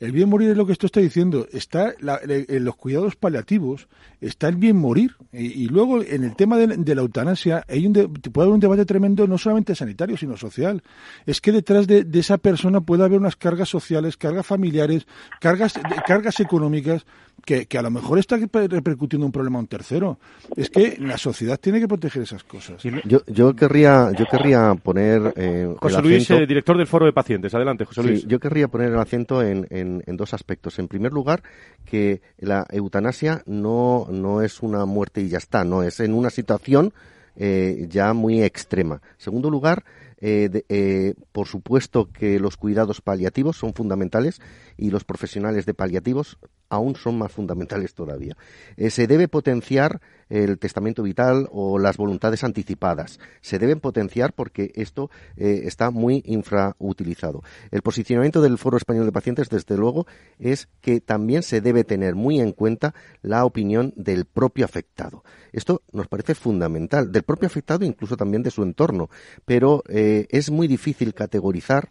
El 0.00 0.12
bien 0.12 0.30
morir 0.30 0.48
es 0.48 0.56
lo 0.56 0.64
que 0.64 0.72
esto 0.72 0.86
está 0.86 0.98
diciendo. 1.00 1.46
Está 1.52 1.92
en 2.00 2.64
los 2.64 2.74
cuidados 2.76 3.16
paliativos, 3.16 3.86
está 4.22 4.48
el 4.48 4.56
bien 4.56 4.76
morir. 4.76 5.14
Y, 5.30 5.68
luego, 5.68 6.02
en 6.02 6.24
el 6.24 6.34
tema 6.34 6.56
de, 6.56 6.94
la 6.94 7.02
eutanasia, 7.02 7.64
hay 7.68 7.86
un 7.86 7.92
puede 7.92 8.46
haber 8.46 8.54
un 8.54 8.60
debate 8.60 8.86
tremendo, 8.86 9.26
no 9.26 9.36
solamente 9.36 9.74
sanitario, 9.74 10.16
sino 10.16 10.38
social. 10.38 10.82
Es 11.26 11.42
que 11.42 11.52
detrás 11.52 11.86
de, 11.86 12.06
esa 12.14 12.38
persona 12.38 12.80
puede 12.80 13.04
haber 13.04 13.20
unas 13.20 13.36
cargas 13.36 13.68
sociales, 13.68 14.16
cargas 14.16 14.46
familiares, 14.46 15.06
cargas, 15.38 15.74
cargas 16.06 16.40
económicas, 16.40 17.04
que, 17.44 17.78
a 17.78 17.82
lo 17.82 17.90
mejor 17.90 18.18
está 18.18 18.36
repercutiendo 18.36 19.26
un 19.26 19.32
problema 19.32 19.58
a 19.58 19.62
un 19.62 19.66
tercero. 19.66 20.18
Es 20.56 20.70
que 20.70 20.96
la 20.98 21.18
sociedad 21.18 21.58
tiene 21.58 21.80
que 21.80 21.88
proteger 21.88 22.22
esas 22.22 22.44
cosas. 22.44 22.82
Yo, 23.04 23.20
yo 23.26 23.54
querría, 23.54 24.12
yo 24.16 24.26
querría 24.26 24.74
poner. 24.74 25.32
Eh, 25.36 25.74
José 25.78 26.02
Luis, 26.02 26.30
eh, 26.30 26.46
director 26.46 26.76
del 26.76 26.86
Foro 26.86 27.06
de 27.06 27.12
Pacientes. 27.12 27.54
Adelante, 27.54 27.84
José 27.84 28.02
Luis. 28.02 28.26
yo 28.26 28.38
querría 28.38 28.68
poner 28.68 28.92
el 28.92 28.98
acento 28.98 29.42
en, 29.42 29.66
en, 29.70 29.89
dos 30.06 30.34
aspectos. 30.34 30.78
En 30.78 30.88
primer 30.88 31.12
lugar, 31.12 31.42
que 31.84 32.22
la 32.38 32.66
eutanasia 32.70 33.42
no, 33.46 34.06
no 34.10 34.42
es 34.42 34.60
una 34.60 34.84
muerte 34.86 35.20
y 35.20 35.28
ya 35.28 35.38
está, 35.38 35.64
no 35.64 35.82
es 35.82 36.00
en 36.00 36.14
una 36.14 36.30
situación 36.30 36.92
eh, 37.36 37.86
ya 37.88 38.12
muy 38.12 38.42
extrema. 38.42 38.96
En 38.96 39.20
segundo 39.20 39.50
lugar, 39.50 39.84
eh, 40.20 41.14
por 41.32 41.46
supuesto 41.46 42.10
que 42.12 42.38
los 42.38 42.56
cuidados 42.56 43.00
paliativos 43.00 43.56
son 43.56 43.72
fundamentales 43.72 44.40
y 44.76 44.90
los 44.90 45.04
profesionales 45.04 45.64
de 45.66 45.74
paliativos 45.74 46.38
aún 46.70 46.94
son 46.94 47.18
más 47.18 47.32
fundamentales 47.32 47.92
todavía. 47.94 48.36
Eh, 48.76 48.88
se 48.90 49.06
debe 49.06 49.28
potenciar 49.28 50.00
el 50.30 50.58
testamento 50.58 51.02
vital 51.02 51.48
o 51.50 51.78
las 51.78 51.96
voluntades 51.96 52.44
anticipadas. 52.44 53.18
Se 53.40 53.58
deben 53.58 53.80
potenciar 53.80 54.32
porque 54.32 54.70
esto 54.76 55.10
eh, 55.36 55.62
está 55.64 55.90
muy 55.90 56.22
infrautilizado. 56.24 57.42
El 57.72 57.82
posicionamiento 57.82 58.40
del 58.40 58.56
Foro 58.56 58.76
Español 58.76 59.04
de 59.06 59.12
Pacientes, 59.12 59.48
desde 59.48 59.76
luego, 59.76 60.06
es 60.38 60.68
que 60.80 61.00
también 61.00 61.42
se 61.42 61.60
debe 61.60 61.82
tener 61.82 62.14
muy 62.14 62.40
en 62.40 62.52
cuenta 62.52 62.94
la 63.22 63.44
opinión 63.44 63.92
del 63.96 64.24
propio 64.24 64.64
afectado. 64.64 65.24
Esto 65.52 65.82
nos 65.92 66.06
parece 66.06 66.36
fundamental, 66.36 67.10
del 67.10 67.24
propio 67.24 67.48
afectado 67.48 67.84
incluso 67.84 68.16
también 68.16 68.44
de 68.44 68.52
su 68.52 68.62
entorno, 68.62 69.10
pero 69.44 69.82
eh, 69.88 70.28
es 70.30 70.50
muy 70.50 70.68
difícil 70.68 71.12
categorizar 71.12 71.90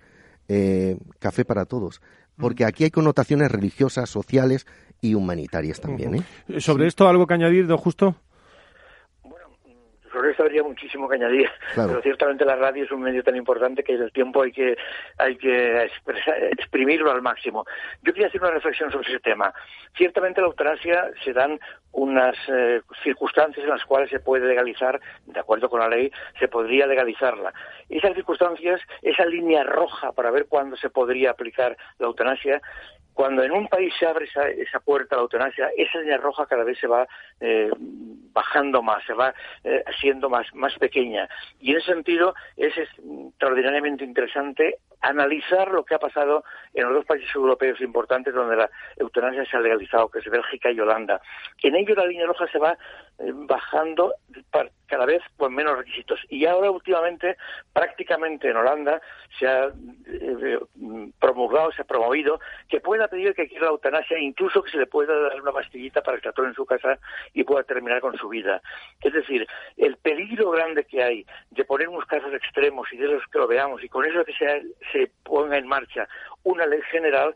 café 1.20 1.46
para 1.46 1.66
todos, 1.66 2.02
porque 2.40 2.66
aquí 2.66 2.86
hay 2.86 2.92
connotaciones 2.92 3.52
religiosas, 3.52 4.10
sociales 4.10 4.66
y 5.02 5.14
humanitarias 5.14 5.80
también. 5.82 6.16
¿eh? 6.16 6.62
Sobre 6.62 6.88
esto, 6.88 7.08
¿algo 7.08 7.28
que 7.28 7.34
añadir, 7.34 7.68
don 7.68 7.78
Justo? 7.78 8.16
Sobre 10.12 10.32
eso 10.32 10.44
habría 10.44 10.64
muchísimo 10.64 11.08
que 11.08 11.16
añadir, 11.16 11.50
pero 11.76 12.02
ciertamente 12.02 12.46
la 12.46 12.56
radio 12.56 12.84
es 12.84 12.92
un 12.92 13.02
medio 13.02 13.24
tan 13.24 13.36
importante 13.36 13.84
que 13.84 13.94
el 13.94 14.12
tiempo 14.12 14.42
hay 14.42 14.52
que 14.52 14.78
hay 15.18 15.36
que 15.38 15.90
exprimirlo 16.52 17.12
al 17.12 17.22
máximo. 17.22 17.66
Yo 18.04 18.14
quería 18.14 18.28
hacer 18.28 18.42
una 18.42 18.52
reflexión 18.52 18.92
sobre 18.92 19.10
ese 19.10 19.20
tema. 19.20 19.54
Ciertamente 19.96 20.42
la 20.42 20.48
eutanasia 20.48 21.12
se 21.24 21.34
dan 21.34 21.60
unas 21.92 22.36
eh, 22.48 22.82
circunstancias 23.04 23.64
en 23.64 23.70
las 23.70 23.84
cuales 23.86 24.10
se 24.10 24.20
puede 24.20 24.48
legalizar, 24.48 25.00
de 25.26 25.40
acuerdo 25.40 25.70
con 25.70 25.80
la 25.80 25.90
ley, 25.90 26.12
se 26.40 26.48
podría 26.48 26.86
legalizarla. 26.86 27.54
Esas 27.90 28.14
circunstancias, 28.14 28.80
esa 29.02 29.26
línea 29.26 29.64
roja 29.64 30.12
para 30.12 30.32
ver 30.32 30.46
cuándo 30.48 30.76
se 30.78 30.90
podría 30.90 31.32
aplicar 31.32 31.76
la 31.98 32.08
eutanasia, 32.08 32.62
cuando 33.20 33.44
en 33.44 33.52
un 33.52 33.68
país 33.68 33.94
se 34.00 34.06
abre 34.06 34.24
esa, 34.24 34.48
esa 34.48 34.80
puerta 34.80 35.14
a 35.14 35.18
la 35.18 35.24
eutanasia, 35.24 35.70
esa 35.76 36.00
línea 36.00 36.16
roja 36.16 36.46
cada 36.46 36.64
vez 36.64 36.80
se 36.80 36.88
va 36.88 37.06
eh, 37.42 37.70
bajando 38.32 38.82
más, 38.82 39.04
se 39.06 39.12
va 39.12 39.34
eh, 39.66 39.84
siendo 40.00 40.30
más, 40.30 40.48
más 40.54 40.74
pequeña. 40.80 41.28
Y 41.60 41.72
en 41.72 41.80
ese 41.80 41.92
sentido 41.92 42.34
es 42.56 42.72
extraordinariamente 42.78 44.06
interesante 44.06 44.78
analizar 45.02 45.70
lo 45.72 45.84
que 45.84 45.96
ha 45.96 46.00
pasado 46.00 46.44
en 46.74 46.86
los 46.86 46.94
dos 46.94 47.06
países 47.06 47.34
europeos 47.34 47.80
importantes 47.82 48.34
donde 48.34 48.56
la 48.56 48.70
eutanasia 48.98 49.46
se 49.46 49.58
ha 49.58 49.62
legalizado, 49.62 50.10
que 50.10 50.20
es 50.20 50.30
Bélgica 50.30 50.72
y 50.72 50.80
Holanda. 50.80 51.22
En 51.62 51.76
ello 51.76 51.96
la 51.96 52.06
línea 52.06 52.26
roja 52.26 52.48
se 52.48 52.60
va 52.60 52.78
eh, 53.20 53.32
bajando 53.34 54.14
cada 54.88 55.06
vez 55.06 55.22
con 55.38 55.54
menos 55.54 55.78
requisitos. 55.78 56.20
Y 56.30 56.46
ahora 56.46 56.72
últimamente, 56.72 57.38
prácticamente 57.74 58.50
en 58.50 58.58
Holanda, 58.58 59.02
se 59.38 59.48
ha 59.48 59.72
eh, 60.08 60.60
promulgado, 61.20 61.72
se 61.72 61.84
ha 61.84 61.86
promovido 61.86 62.40
que 62.68 62.82
pueda 62.82 63.08
pedir 63.08 63.34
que 63.34 63.48
quiera 63.48 63.66
la 63.66 63.72
eutanasia, 63.72 64.18
incluso 64.18 64.64
que 64.64 64.72
se 64.72 64.78
le 64.78 64.88
pueda 64.88 65.18
dar 65.18 65.42
una 65.42 65.52
pastillita 65.52 66.02
para 66.02 66.20
que 66.20 66.30
en 66.38 66.54
su 66.54 66.66
casa 66.66 66.98
y 67.34 67.44
pueda 67.44 67.64
terminar 67.64 68.02
con 68.02 68.18
su 68.18 68.30
vida. 68.30 68.62
Es 69.02 69.14
decir, 69.14 69.48
el 69.78 69.98
peligro 69.98 70.50
grande 70.52 70.86
que 70.86 71.04
hay 71.04 71.26
de 71.52 71.66
poner 71.66 71.90
unos 71.90 72.06
casos 72.06 72.34
extremos 72.34 72.88
y 72.92 72.98
de 72.98 73.08
los 73.08 73.26
que 73.28 73.40
lo 73.40 73.48
veamos 73.48 73.84
y 73.84 73.90
con 73.90 74.06
eso 74.06 74.24
que 74.26 74.34
se, 74.34 74.64
se 74.92 75.12
ponga 75.24 75.58
en 75.58 75.68
marcha 75.68 76.08
una 76.44 76.66
ley 76.66 76.82
general, 76.92 77.36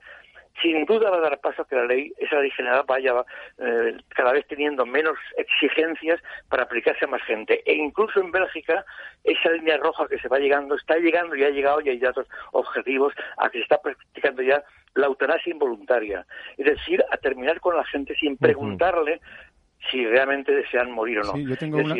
sin 0.61 0.85
duda 0.85 1.09
va 1.09 1.17
a 1.17 1.21
dar 1.21 1.39
paso 1.39 1.63
a 1.63 1.67
que 1.67 1.75
la 1.75 1.85
ley, 1.85 2.13
esa 2.17 2.39
ley 2.39 2.51
general 2.51 2.83
vaya 2.87 3.13
eh, 3.57 3.97
cada 4.09 4.33
vez 4.33 4.45
teniendo 4.47 4.85
menos 4.85 5.17
exigencias 5.37 6.21
para 6.49 6.63
aplicarse 6.63 7.05
a 7.05 7.07
más 7.07 7.23
gente. 7.23 7.61
E 7.65 7.73
incluso 7.73 8.19
en 8.19 8.31
Bélgica, 8.31 8.85
esa 9.23 9.49
línea 9.51 9.77
roja 9.77 10.07
que 10.07 10.19
se 10.19 10.27
va 10.27 10.39
llegando, 10.39 10.75
está 10.75 10.97
llegando 10.97 11.35
y 11.35 11.43
ha 11.43 11.49
llegado 11.49 11.81
y 11.81 11.89
hay 11.89 11.99
datos 11.99 12.27
objetivos 12.51 13.13
a 13.37 13.49
que 13.49 13.59
se 13.59 13.63
está 13.63 13.81
practicando 13.81 14.43
ya 14.43 14.63
la 14.95 15.07
eutanasia 15.07 15.51
involuntaria. 15.51 16.25
Es 16.57 16.65
decir, 16.65 17.03
a 17.09 17.17
terminar 17.17 17.59
con 17.59 17.75
la 17.75 17.83
gente 17.85 18.15
sin 18.15 18.37
preguntarle 18.37 19.21
si 19.91 20.05
realmente 20.05 20.53
desean 20.53 20.91
morir 20.91 21.19
o 21.19 21.23
no. 21.23 21.33
Sí, 21.33 21.45
yo 21.45 21.57
tengo 21.57 21.77
una... 21.77 21.95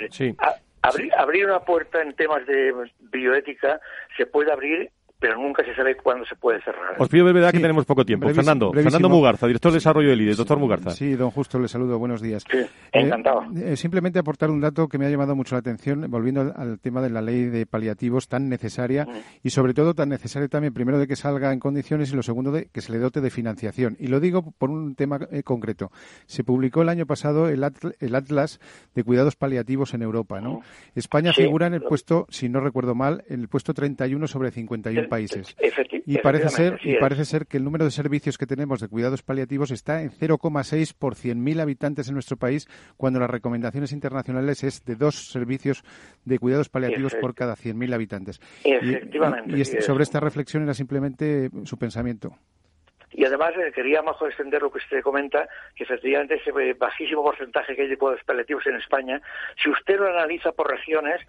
abrir, 0.84 1.14
abrir 1.16 1.45
una 1.45 1.60
puerta 1.62 2.01
en 2.01 2.14
temas 2.14 2.45
de 2.45 2.74
bioética 2.99 3.82
se 4.16 4.26
puede 4.26 4.51
abrir 4.51 4.91
pero 5.24 5.38
nunca 5.38 5.63
se 5.63 5.74
sabe 5.74 5.95
cuándo 5.95 6.26
se 6.26 6.36
puede 6.36 6.61
cerrar. 6.63 6.95
Os 6.97 7.07
pido 7.07 7.24
verdad 7.24 7.53
que 7.53 7.59
tenemos 7.61 7.86
poco 7.86 8.03
tiempo. 8.03 8.28
Fernando, 8.34 8.74
Fernando 8.74 9.07
Mugarza, 9.07 9.47
director 9.47 9.71
de 9.71 9.78
Desarrollo 9.78 10.09
del 10.09 10.19
IDE. 10.19 10.36
Doctor 10.36 10.59
Mugarza. 10.59 10.89
Sí, 10.89 11.13
don 11.13 11.32
Justo, 11.32 11.59
le 11.59 11.69
saludo. 11.69 11.97
Buenos 11.97 12.21
días. 12.21 12.43
Sí, 12.51 12.57
encantado. 12.91 13.43
Eh, 13.55 13.71
eh, 13.71 13.76
simplemente 13.78 14.19
aportar 14.19 14.51
un 14.51 14.59
dato 14.59 14.89
que 14.89 14.97
me 14.97 15.05
ha 15.05 15.09
llamado 15.09 15.34
mucho 15.34 15.55
la 15.55 15.59
atención, 15.59 16.11
volviendo 16.11 16.53
al, 16.53 16.78
tema 16.82 17.01
de 17.01 17.09
la 17.09 17.21
ley 17.21 17.45
de 17.45 17.65
paliativos 17.65 18.28
tan 18.28 18.49
necesaria 18.49 19.07
y 19.41 19.51
sobre 19.51 19.74
todo 19.74 19.93
tan 19.93 20.09
necesaria 20.09 20.49
también, 20.49 20.74
primero, 20.74 20.99
de 20.99 21.07
que 21.07 21.15
salga 21.15 21.53
en 21.53 21.59
condiciones 21.61 22.11
y 22.11 22.17
lo 22.17 22.24
segundo, 22.24 22.51
de 22.51 22.65
que 22.65 22.82
se 22.82 22.91
le 22.91 22.97
dote 22.97 23.21
de 23.21 23.30
financiación. 23.30 23.95
Y 23.99 24.07
lo 24.07 24.19
digo 24.19 24.51
por 24.57 24.71
un 24.71 24.93
tema 24.95 25.21
eh, 25.32 25.43
concreto. 25.43 25.89
Se 26.26 26.43
publicó 26.43 26.82
el 26.82 26.89
año 26.89 27.05
pasado 27.05 27.47
el, 27.47 27.63
Atlas 27.63 28.59
de 28.93 29.03
Cuidados 29.05 29.38
Paliativos 29.38 29.93
en 29.93 30.01
Europa. 30.01 30.41
¿no? 30.41 30.59
España 30.95 31.32
figura 31.32 31.67
en 31.67 31.76
el 31.76 31.82
puesto, 31.82 32.28
si 32.30 32.49
no 32.49 32.59
recuerdo 32.59 32.93
mal, 32.93 33.24
en 33.30 33.39
el 33.39 33.47
puesto 33.47 33.74
31 33.74 34.28
sobre 34.28 34.51
51 34.51 35.12
países. 35.14 35.55
Y 36.05 36.18
parece 36.18 36.49
ser 36.49 36.80
y 36.84 36.95
parece 36.97 37.26
ser 37.26 37.45
que 37.45 37.57
el 37.57 37.64
número 37.64 37.86
de 37.86 37.91
servicios 37.91 38.39
que 38.39 38.47
tenemos 38.47 38.80
de 38.82 38.88
cuidados 38.88 39.22
paliativos 39.22 39.70
está 39.70 40.01
en 40.01 40.09
0,6 40.09 40.95
por 40.97 41.14
100.000 41.14 41.61
habitantes 41.61 42.07
en 42.07 42.16
nuestro 42.16 42.36
país, 42.36 42.68
cuando 42.97 43.20
las 43.20 43.30
recomendaciones 43.30 43.91
internacionales 43.91 44.64
es 44.64 44.84
de 44.86 44.95
dos 44.95 45.32
servicios 45.32 45.84
de 46.26 46.39
cuidados 46.39 46.70
paliativos 46.70 47.14
por 47.16 47.36
cada 47.36 47.55
100.000 47.55 47.93
habitantes. 47.93 48.41
Efectivamente. 48.64 49.55
Y, 49.55 49.64
sobre 49.64 50.03
esta 50.03 50.20
reflexión 50.20 50.64
era 50.64 50.74
simplemente 50.74 51.51
su 51.64 51.78
pensamiento. 51.78 52.36
Y 53.14 53.26
además 53.26 53.53
eh, 53.55 53.72
quería 53.72 54.01
mejor 54.01 54.30
extender 54.30 54.61
lo 54.61 54.72
que 54.72 54.80
usted 54.80 55.01
comenta, 55.01 55.47
que 55.76 55.84
efectivamente 55.84 56.36
ese 56.36 56.51
bajísimo 56.74 57.24
porcentaje 57.24 57.76
que 57.76 57.84
hay 57.84 57.88
de 57.88 57.97
cuidados 57.97 58.24
paliativos 58.24 58.66
en 58.66 58.78
España, 58.78 59.22
si 59.61 59.70
usted 59.70 59.99
lo 59.99 60.07
analiza 60.07 60.51
por 60.51 60.72
regiones, 60.72 61.22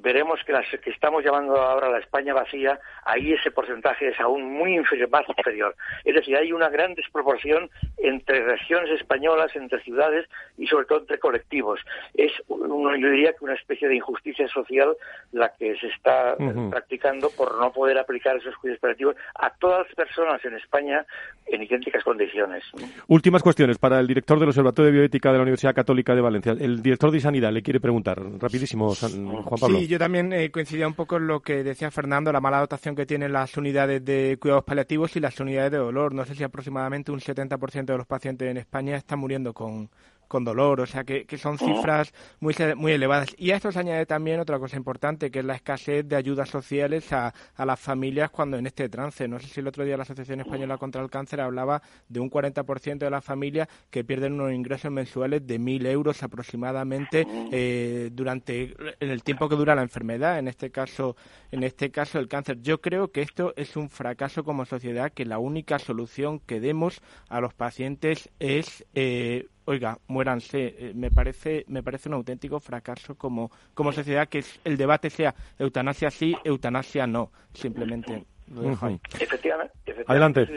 veremos 0.00 0.40
que 0.44 0.52
las 0.52 0.66
que 0.82 0.90
estamos 0.90 1.24
llamando 1.24 1.56
ahora 1.60 1.90
la 1.90 1.98
España 1.98 2.34
vacía, 2.34 2.78
ahí 3.04 3.32
ese 3.32 3.50
porcentaje 3.50 4.08
es 4.08 4.20
aún 4.20 4.52
muy 4.52 4.76
inferior, 4.76 5.10
más 5.10 5.28
inferior. 5.28 5.74
Es 6.04 6.14
decir, 6.14 6.36
hay 6.36 6.52
una 6.52 6.68
gran 6.68 6.94
desproporción 6.94 7.70
entre 7.98 8.44
regiones 8.44 8.90
españolas, 8.98 9.54
entre 9.54 9.82
ciudades 9.82 10.26
y 10.58 10.66
sobre 10.66 10.86
todo 10.86 11.00
entre 11.00 11.18
colectivos. 11.18 11.80
Es, 12.14 12.32
uno, 12.48 12.96
yo 12.96 13.10
diría 13.10 13.32
que 13.32 13.44
una 13.44 13.54
especie 13.54 13.88
de 13.88 13.96
injusticia 13.96 14.48
social 14.48 14.94
la 15.32 15.52
que 15.58 15.76
se 15.76 15.88
está 15.88 16.36
practicando 16.70 17.30
por 17.30 17.58
no 17.58 17.72
poder 17.72 17.98
aplicar 17.98 18.36
esos 18.36 18.56
cuidados 18.56 18.78
operativos 18.78 19.16
a 19.34 19.50
todas 19.50 19.86
las 19.86 19.94
personas 19.94 20.44
en 20.44 20.54
España 20.54 21.04
en 21.46 21.62
idénticas 21.62 22.04
condiciones. 22.04 22.64
Últimas 23.08 23.42
cuestiones 23.42 23.78
para 23.78 23.98
el 23.98 24.06
director 24.06 24.38
del 24.38 24.48
Observatorio 24.48 24.92
de 24.92 24.98
Bioética 24.98 25.30
de 25.30 25.36
la 25.36 25.42
Universidad 25.42 25.74
Católica 25.74 26.14
de 26.14 26.20
Valencia. 26.20 26.52
El 26.52 26.82
director 26.82 27.10
de 27.10 27.20
Sanidad 27.20 27.52
le 27.52 27.62
quiere 27.62 27.80
preguntar, 27.80 28.18
rapidísimo, 28.38 28.94
Juan 28.94 29.60
Pablo. 29.60 29.78
Sí, 29.78 29.88
yo 29.90 29.98
también 29.98 30.32
eh, 30.32 30.52
coincidía 30.52 30.86
un 30.86 30.94
poco 30.94 31.16
en 31.16 31.26
lo 31.26 31.42
que 31.42 31.64
decía 31.64 31.90
Fernando, 31.90 32.32
la 32.32 32.40
mala 32.40 32.60
dotación 32.60 32.94
que 32.94 33.06
tienen 33.06 33.32
las 33.32 33.56
unidades 33.56 34.04
de 34.04 34.38
cuidados 34.40 34.62
paliativos 34.62 35.16
y 35.16 35.20
las 35.20 35.40
unidades 35.40 35.72
de 35.72 35.78
dolor. 35.78 36.14
No 36.14 36.24
sé 36.24 36.36
si 36.36 36.44
aproximadamente 36.44 37.10
un 37.10 37.18
70% 37.18 37.86
de 37.86 37.98
los 37.98 38.06
pacientes 38.06 38.48
en 38.48 38.56
España 38.56 38.96
están 38.96 39.18
muriendo 39.18 39.52
con, 39.52 39.90
con 40.30 40.44
dolor, 40.44 40.80
o 40.80 40.86
sea 40.86 41.02
que, 41.02 41.24
que 41.24 41.36
son 41.38 41.58
cifras 41.58 42.14
muy, 42.38 42.54
muy 42.76 42.92
elevadas. 42.92 43.34
Y 43.36 43.50
a 43.50 43.56
esto 43.56 43.72
se 43.72 43.80
añade 43.80 44.06
también 44.06 44.38
otra 44.38 44.60
cosa 44.60 44.76
importante, 44.76 45.28
que 45.28 45.40
es 45.40 45.44
la 45.44 45.56
escasez 45.56 46.06
de 46.06 46.14
ayudas 46.14 46.48
sociales 46.48 47.12
a, 47.12 47.34
a 47.56 47.66
las 47.66 47.80
familias 47.80 48.30
cuando 48.30 48.56
en 48.56 48.64
este 48.64 48.88
trance. 48.88 49.26
No 49.26 49.40
sé 49.40 49.48
si 49.48 49.58
el 49.58 49.66
otro 49.66 49.84
día 49.84 49.96
la 49.96 50.04
Asociación 50.04 50.38
Española 50.38 50.78
contra 50.78 51.02
el 51.02 51.10
Cáncer 51.10 51.40
hablaba 51.40 51.82
de 52.08 52.20
un 52.20 52.30
40% 52.30 52.98
de 52.98 53.10
las 53.10 53.24
familias 53.24 53.66
que 53.90 54.04
pierden 54.04 54.34
unos 54.34 54.52
ingresos 54.52 54.92
mensuales 54.92 55.44
de 55.44 55.58
1.000 55.58 55.86
euros 55.88 56.22
aproximadamente 56.22 57.26
eh, 57.50 58.10
durante 58.12 58.76
en 59.00 59.10
el 59.10 59.24
tiempo 59.24 59.48
que 59.48 59.56
dura 59.56 59.74
la 59.74 59.82
enfermedad, 59.82 60.38
en 60.38 60.46
este 60.46 60.70
caso 60.70 61.16
en 61.50 61.64
este 61.64 61.90
caso 61.90 62.20
el 62.20 62.28
cáncer. 62.28 62.62
Yo 62.62 62.80
creo 62.80 63.10
que 63.10 63.22
esto 63.22 63.52
es 63.56 63.76
un 63.76 63.90
fracaso 63.90 64.44
como 64.44 64.64
sociedad, 64.64 65.10
que 65.10 65.24
la 65.24 65.40
única 65.40 65.80
solución 65.80 66.38
que 66.38 66.60
demos 66.60 67.00
a 67.28 67.40
los 67.40 67.52
pacientes 67.52 68.30
es 68.38 68.86
eh, 68.94 69.48
oiga, 69.64 69.98
muéranse. 70.08 70.74
Eh, 70.78 70.92
me 70.94 71.10
parece, 71.10 71.64
me 71.68 71.82
parece 71.82 72.08
un 72.08 72.14
auténtico 72.14 72.60
fracaso 72.60 73.16
como, 73.16 73.50
como 73.74 73.92
sociedad 73.92 74.28
que 74.28 74.42
el 74.64 74.76
debate 74.76 75.10
sea 75.10 75.34
eutanasia 75.58 76.10
sí, 76.10 76.36
eutanasia 76.44 77.06
no. 77.06 77.30
Simplemente. 77.52 78.24
Lo 78.52 78.62
dejo 78.62 78.86
ahí. 78.86 79.00
Efectivamente, 79.20 79.72
Adelante. 80.08 80.48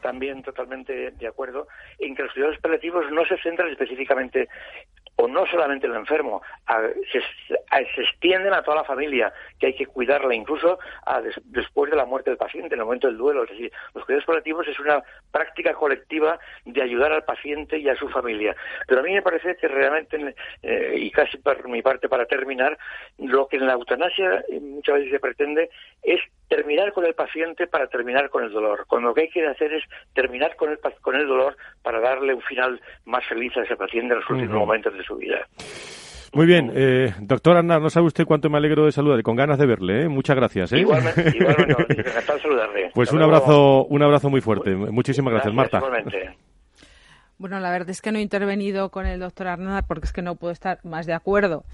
también 0.00 0.42
totalmente 0.42 1.10
de 1.10 1.26
acuerdo 1.26 1.68
en 1.98 2.16
que 2.16 2.22
los 2.22 2.32
cuidados 2.32 2.58
paliativos 2.58 3.04
no 3.12 3.22
se 3.26 3.36
centran 3.38 3.68
específicamente 3.70 4.48
o 5.16 5.28
no 5.28 5.46
solamente 5.46 5.86
el 5.86 5.94
enfermo, 5.94 6.42
se, 7.12 7.22
extienden 8.02 8.52
a 8.52 8.62
toda 8.62 8.78
la 8.78 8.84
familia, 8.84 9.32
que 9.58 9.66
hay 9.66 9.74
que 9.74 9.86
cuidarla 9.86 10.34
incluso 10.34 10.78
después 11.44 11.90
de 11.90 11.96
la 11.96 12.04
muerte 12.04 12.30
del 12.30 12.36
paciente, 12.36 12.74
en 12.74 12.80
el 12.80 12.86
momento 12.86 13.06
del 13.06 13.16
duelo. 13.16 13.44
Es 13.44 13.50
decir, 13.50 13.72
los 13.94 14.04
cuidados 14.04 14.26
paliativos 14.26 14.66
es 14.66 14.78
una 14.80 15.02
práctica 15.30 15.74
colectiva 15.74 16.38
de 16.64 16.82
ayudar 16.82 17.12
al 17.12 17.24
paciente 17.24 17.78
y 17.78 17.88
a 17.88 17.96
su 17.96 18.08
familia. 18.08 18.56
Pero 18.86 19.00
a 19.00 19.04
mí 19.04 19.12
me 19.12 19.22
parece 19.22 19.56
que 19.56 19.68
realmente, 19.68 20.34
eh, 20.62 20.94
y 20.96 21.10
casi 21.10 21.38
por 21.38 21.68
mi 21.68 21.82
parte 21.82 22.08
para 22.08 22.26
terminar, 22.26 22.76
lo 23.18 23.46
que 23.46 23.56
en 23.56 23.66
la 23.66 23.74
eutanasia 23.74 24.44
muchas 24.60 24.96
veces 24.96 25.12
se 25.12 25.20
pretende 25.20 25.70
es 26.02 26.20
terminar 26.48 26.92
con 26.92 27.04
el 27.04 27.14
paciente 27.14 27.66
para 27.66 27.86
terminar 27.86 28.30
con 28.30 28.44
el 28.44 28.52
dolor, 28.52 28.84
cuando 28.86 29.08
lo 29.08 29.14
que 29.14 29.22
hay 29.22 29.28
que 29.28 29.46
hacer 29.46 29.72
es 29.72 29.84
terminar 30.14 30.56
con 30.56 30.70
el, 30.70 30.78
con 31.00 31.14
el 31.14 31.26
dolor 31.26 31.56
para 31.82 32.00
darle 32.00 32.34
un 32.34 32.42
final 32.42 32.80
más 33.04 33.24
feliz 33.26 33.56
a 33.56 33.62
ese 33.62 33.76
paciente 33.76 34.14
en 34.14 34.20
los 34.20 34.30
últimos 34.30 34.56
momentos 34.56 34.94
de 34.94 35.02
su 35.02 35.16
vida. 35.16 35.46
Muy 36.34 36.46
bien, 36.46 36.72
eh, 36.74 37.14
doctor 37.20 37.56
Arnar, 37.56 37.80
no 37.80 37.90
sabe 37.90 38.06
usted 38.06 38.24
cuánto 38.24 38.50
me 38.50 38.58
alegro 38.58 38.86
de 38.86 38.92
saludarle, 38.92 39.22
con 39.22 39.36
ganas 39.36 39.56
de 39.56 39.66
verle, 39.66 40.02
¿eh? 40.02 40.08
muchas 40.08 40.34
gracias. 40.34 40.72
¿eh? 40.72 40.80
Igualmente, 40.80 41.32
igualmente 41.34 42.00
encantado 42.00 42.38
saludarle. 42.40 42.90
Pues 42.92 43.12
un 43.12 43.22
abrazo, 43.22 43.84
un 43.84 44.02
abrazo 44.02 44.30
muy 44.30 44.40
fuerte. 44.40 44.74
Muchísimas 44.74 45.32
gracias, 45.32 45.54
Marta. 45.54 45.78
Igualmente. 45.78 46.36
Bueno, 47.38 47.60
la 47.60 47.70
verdad 47.70 47.90
es 47.90 48.02
que 48.02 48.10
no 48.10 48.18
he 48.18 48.22
intervenido 48.22 48.90
con 48.90 49.06
el 49.06 49.20
doctor 49.20 49.46
Arnar 49.46 49.84
porque 49.86 50.06
es 50.06 50.12
que 50.12 50.22
no 50.22 50.34
puedo 50.34 50.52
estar 50.52 50.78
más 50.84 51.06
de 51.06 51.14
acuerdo 51.14 51.64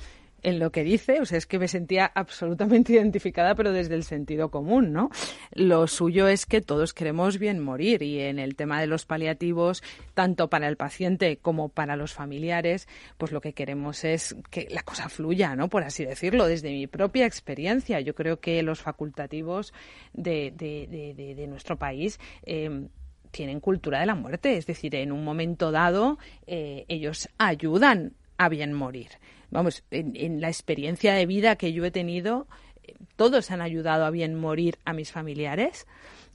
en 0.42 0.58
lo 0.58 0.70
que 0.72 0.84
dice, 0.84 1.20
o 1.20 1.26
sea, 1.26 1.38
es 1.38 1.46
que 1.46 1.58
me 1.58 1.68
sentía 1.68 2.06
absolutamente 2.06 2.92
identificada, 2.94 3.54
pero 3.54 3.72
desde 3.72 3.94
el 3.94 4.04
sentido 4.04 4.50
común, 4.50 4.92
¿no? 4.92 5.10
Lo 5.52 5.86
suyo 5.86 6.28
es 6.28 6.46
que 6.46 6.60
todos 6.60 6.94
queremos 6.94 7.38
bien 7.38 7.60
morir 7.60 8.02
y 8.02 8.20
en 8.20 8.38
el 8.38 8.56
tema 8.56 8.80
de 8.80 8.86
los 8.86 9.06
paliativos, 9.06 9.82
tanto 10.14 10.48
para 10.48 10.68
el 10.68 10.76
paciente 10.76 11.38
como 11.38 11.68
para 11.68 11.96
los 11.96 12.12
familiares, 12.12 12.88
pues 13.18 13.32
lo 13.32 13.40
que 13.40 13.52
queremos 13.52 14.04
es 14.04 14.36
que 14.50 14.66
la 14.70 14.82
cosa 14.82 15.08
fluya, 15.08 15.56
¿no? 15.56 15.68
Por 15.68 15.82
así 15.82 16.04
decirlo, 16.04 16.46
desde 16.46 16.70
mi 16.70 16.86
propia 16.86 17.26
experiencia. 17.26 18.00
Yo 18.00 18.14
creo 18.14 18.40
que 18.40 18.62
los 18.62 18.80
facultativos 18.80 19.72
de, 20.12 20.52
de, 20.56 21.46
nuestro 21.48 21.76
país 21.76 22.20
eh, 22.44 22.86
tienen 23.30 23.60
cultura 23.60 24.00
de 24.00 24.06
la 24.06 24.14
muerte, 24.14 24.56
es 24.56 24.66
decir, 24.66 24.94
en 24.94 25.12
un 25.12 25.24
momento 25.24 25.70
dado 25.70 26.18
eh, 26.46 26.84
ellos 26.88 27.28
ayudan 27.38 28.14
a 28.38 28.48
bien 28.48 28.72
morir 28.72 29.08
vamos, 29.50 29.82
en, 29.90 30.40
la 30.40 30.48
experiencia 30.48 31.14
de 31.14 31.26
vida 31.26 31.56
que 31.56 31.72
yo 31.72 31.84
he 31.84 31.90
tenido, 31.90 32.46
eh, 32.82 32.94
todos 33.16 33.50
han 33.50 33.60
ayudado 33.60 34.04
a 34.04 34.10
bien 34.10 34.34
morir 34.34 34.78
a 34.84 34.92
mis 34.92 35.12
familiares 35.12 35.86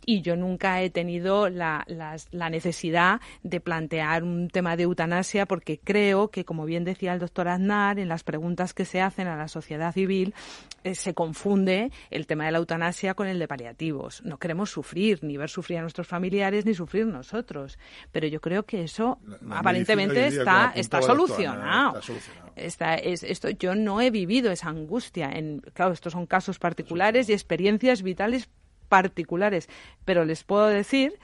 y 0.06 0.22
yo 0.22 0.36
nunca 0.36 0.82
he 0.82 0.90
tenido 0.90 1.50
la, 1.50 1.86
la, 1.88 2.50
necesidad 2.50 3.22
de 3.44 3.60
plantear 3.60 4.24
un 4.24 4.50
tema 4.50 4.78
de 4.78 4.84
eutanasia 4.84 5.46
porque 5.46 5.80
creo 5.80 6.30
que, 6.30 6.46
como 6.46 6.66
bien 6.66 6.84
decía 6.84 7.14
el 7.14 7.20
doctor 7.20 7.48
Aznar, 7.48 8.00
en 8.00 8.08
las 8.08 8.24
preguntas 8.24 8.74
que 8.74 8.86
se 8.86 9.02
hacen 9.02 9.28
a 9.28 9.36
la 9.36 9.48
sociedad 9.48 9.94
civil 9.94 10.34
eh, 10.84 10.94
se 10.94 11.14
confunde 11.14 11.92
el 12.12 12.28
tema 12.28 12.46
de 12.46 12.52
la 12.52 12.60
eutanasia 12.60 13.16
con 13.16 13.28
el 13.28 13.40
de 13.40 13.48
paliativos. 13.48 14.24
No 14.24 14.38
queremos 14.38 14.70
sufrir, 14.70 15.24
ni 15.24 15.38
ver 15.38 15.50
sufrir 15.50 15.80
a 15.80 15.82
nuestros 15.82 16.08
familiares, 16.08 16.66
ni 16.66 16.74
sufrir 16.76 17.08
nosotros. 17.08 17.80
Pero 18.12 18.28
yo 18.28 18.40
creo 18.40 18.64
que 18.64 18.84
eso 18.84 19.20
aparentemente 19.50 20.28
está, 20.28 20.72
está 20.76 21.02
solucionado. 21.02 22.00
Está, 22.56 22.96
es, 22.96 23.24
esto, 23.24 23.50
yo 23.50 23.76
no 23.76 24.00
he 24.00 24.12
vivido 24.12 24.52
esa 24.52 24.70
angustia. 24.70 25.32
En, 25.32 25.60
claro, 25.74 25.94
estos 25.94 26.14
son 26.14 26.26
casos 26.26 26.60
particulares 26.60 27.28
y 27.30 27.34
experiencias 27.34 28.02
vitales 28.02 28.50
particulares, 28.86 29.70
pero 30.06 30.26
les 30.26 30.44
puedo 30.44 30.68
decir 30.68 31.20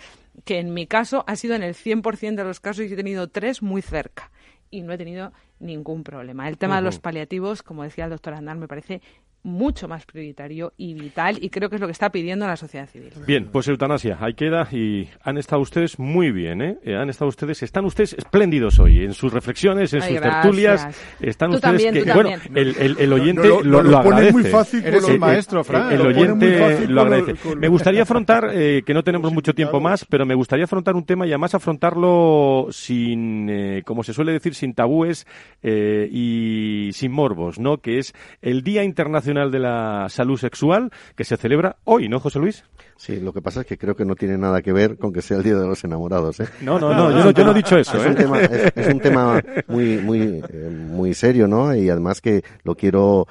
que 0.46 0.60
en 0.60 0.74
mi 0.74 0.88
caso 0.88 1.24
ha 1.28 1.36
sido 1.36 1.56
en 1.56 1.64
el 1.64 1.76
100% 1.76 2.36
de 2.36 2.44
los 2.44 2.60
casos 2.60 2.86
y 2.86 2.94
he 2.94 2.96
tenido 2.96 3.30
tres 3.30 3.62
muy 3.62 3.82
cerca. 3.82 4.32
Y 4.70 4.82
no 4.82 4.94
he 4.94 4.98
tenido 4.98 5.34
ningún 5.60 6.04
problema. 6.04 6.48
El 6.48 6.58
tema 6.58 6.78
de 6.78 6.82
los 6.82 7.00
paliativos, 7.00 7.62
como 7.62 7.84
decía 7.84 8.06
el 8.06 8.10
doctor 8.12 8.34
Andar, 8.34 8.58
me 8.58 8.68
parece 8.68 9.02
mucho 9.44 9.88
más 9.88 10.06
prioritario 10.06 10.74
y 10.78 10.94
vital 10.94 11.38
y 11.42 11.50
creo 11.50 11.70
que 11.70 11.76
es 11.76 11.82
lo 11.82 11.88
que 11.88 11.94
está 11.94 12.12
pidiendo 12.12 12.46
la 12.46 12.56
sociedad 12.56 12.88
civil. 12.88 13.12
Bien, 13.26 13.50
pues 13.52 13.68
eutanasia, 13.68 14.18
ahí 14.20 14.34
queda 14.34 14.68
y 14.72 15.08
han 15.24 15.38
estado 15.38 15.62
ustedes 15.62 15.98
muy 15.98 16.32
bien, 16.32 16.62
¿eh? 16.62 16.78
eh 16.84 16.96
han 16.96 17.10
estado 17.10 17.30
ustedes, 17.30 17.64
están 17.64 17.86
ustedes 17.86 18.14
espléndidos 18.14 18.80
hoy 18.80 19.04
en 19.04 19.14
sus 19.14 19.34
reflexiones, 19.34 19.94
en 19.94 20.02
sus 20.02 20.22
tertulias, 20.22 20.88
están 21.20 21.52
ustedes 21.52 21.92
que, 21.92 22.14
bueno, 22.14 22.30
el, 22.54 22.98
el, 23.00 23.14
oyente 23.14 23.48
lo, 23.64 23.80
agradece. 23.98 24.32
Muy 24.32 24.44
fácil 24.44 24.86
Eres 24.86 25.08
el 25.08 25.20
maestro, 25.20 25.64
Fran. 25.64 25.92
El, 25.92 26.02
oyente 26.02 26.88
lo 26.88 27.02
agradece. 27.02 27.56
me 27.56 27.68
gustaría 27.68 28.02
afrontar, 28.04 28.52
eh, 28.54 28.84
que 28.86 28.94
no 28.94 29.04
tenemos 29.04 29.34
mucho 29.34 29.54
tiempo 29.54 29.80
más, 29.80 30.06
pero 30.06 30.26
me 30.26 30.36
gustaría 30.36 30.66
afrontar 30.66 30.96
un 30.96 31.06
tema 31.06 31.26
y 31.26 31.30
además 31.30 31.56
afrontarlo 31.56 32.68
sin, 32.70 33.50
eh, 33.50 33.84
como 33.86 34.04
se 34.04 34.14
suele 34.14 34.34
decir, 34.34 34.54
sin 34.54 34.74
tabúes 34.74 35.26
y 35.64 36.90
sin 36.94 37.12
morbos, 37.12 37.60
¿no? 37.60 37.78
Que 37.78 37.98
es 37.98 38.14
el 38.42 38.64
Día 38.64 38.84
Internacional 38.84 39.31
de 39.32 39.60
la 39.60 40.08
Salud 40.10 40.38
Sexual, 40.38 40.92
que 41.16 41.24
se 41.24 41.38
celebra 41.38 41.78
hoy, 41.86 42.10
¿no, 42.10 42.20
José 42.20 42.40
Luis? 42.40 42.66
Sí, 42.98 43.20
lo 43.20 43.34
que 43.34 43.42
pasa 43.42 43.62
es 43.62 43.66
que 43.66 43.78
creo 43.78 43.96
que 43.96 44.06
no 44.06 44.14
tiene 44.14 44.38
nada 44.38 44.62
que 44.62 44.74
ver 44.74 44.98
con 44.98 45.12
que 45.12 45.22
sea 45.22 45.38
el 45.38 45.44
Día 45.44 45.56
de 45.56 45.66
los 45.66 45.84
Enamorados. 45.84 46.40
¿eh? 46.40 46.48
No, 46.62 46.80
no, 46.80 46.94
no, 46.94 47.10
yo, 47.32 47.44
no, 47.46 47.52
he 47.52 47.54
dicho 47.56 47.78
eso. 47.78 47.98
Es, 47.98 48.06
un, 48.06 48.12
¿eh? 48.12 48.16
tema, 48.16 48.42
es, 48.42 48.94
un 48.94 49.00
tema 49.00 49.42
muy, 49.68 49.98
muy, 49.98 50.44
eh, 50.48 50.70
muy 50.70 51.14
serio, 51.14 51.48
¿no? 51.48 51.74
Y 51.74 51.90
además 51.90 52.22
que 52.22 52.44
lo 52.64 52.76
quiero 52.76 53.28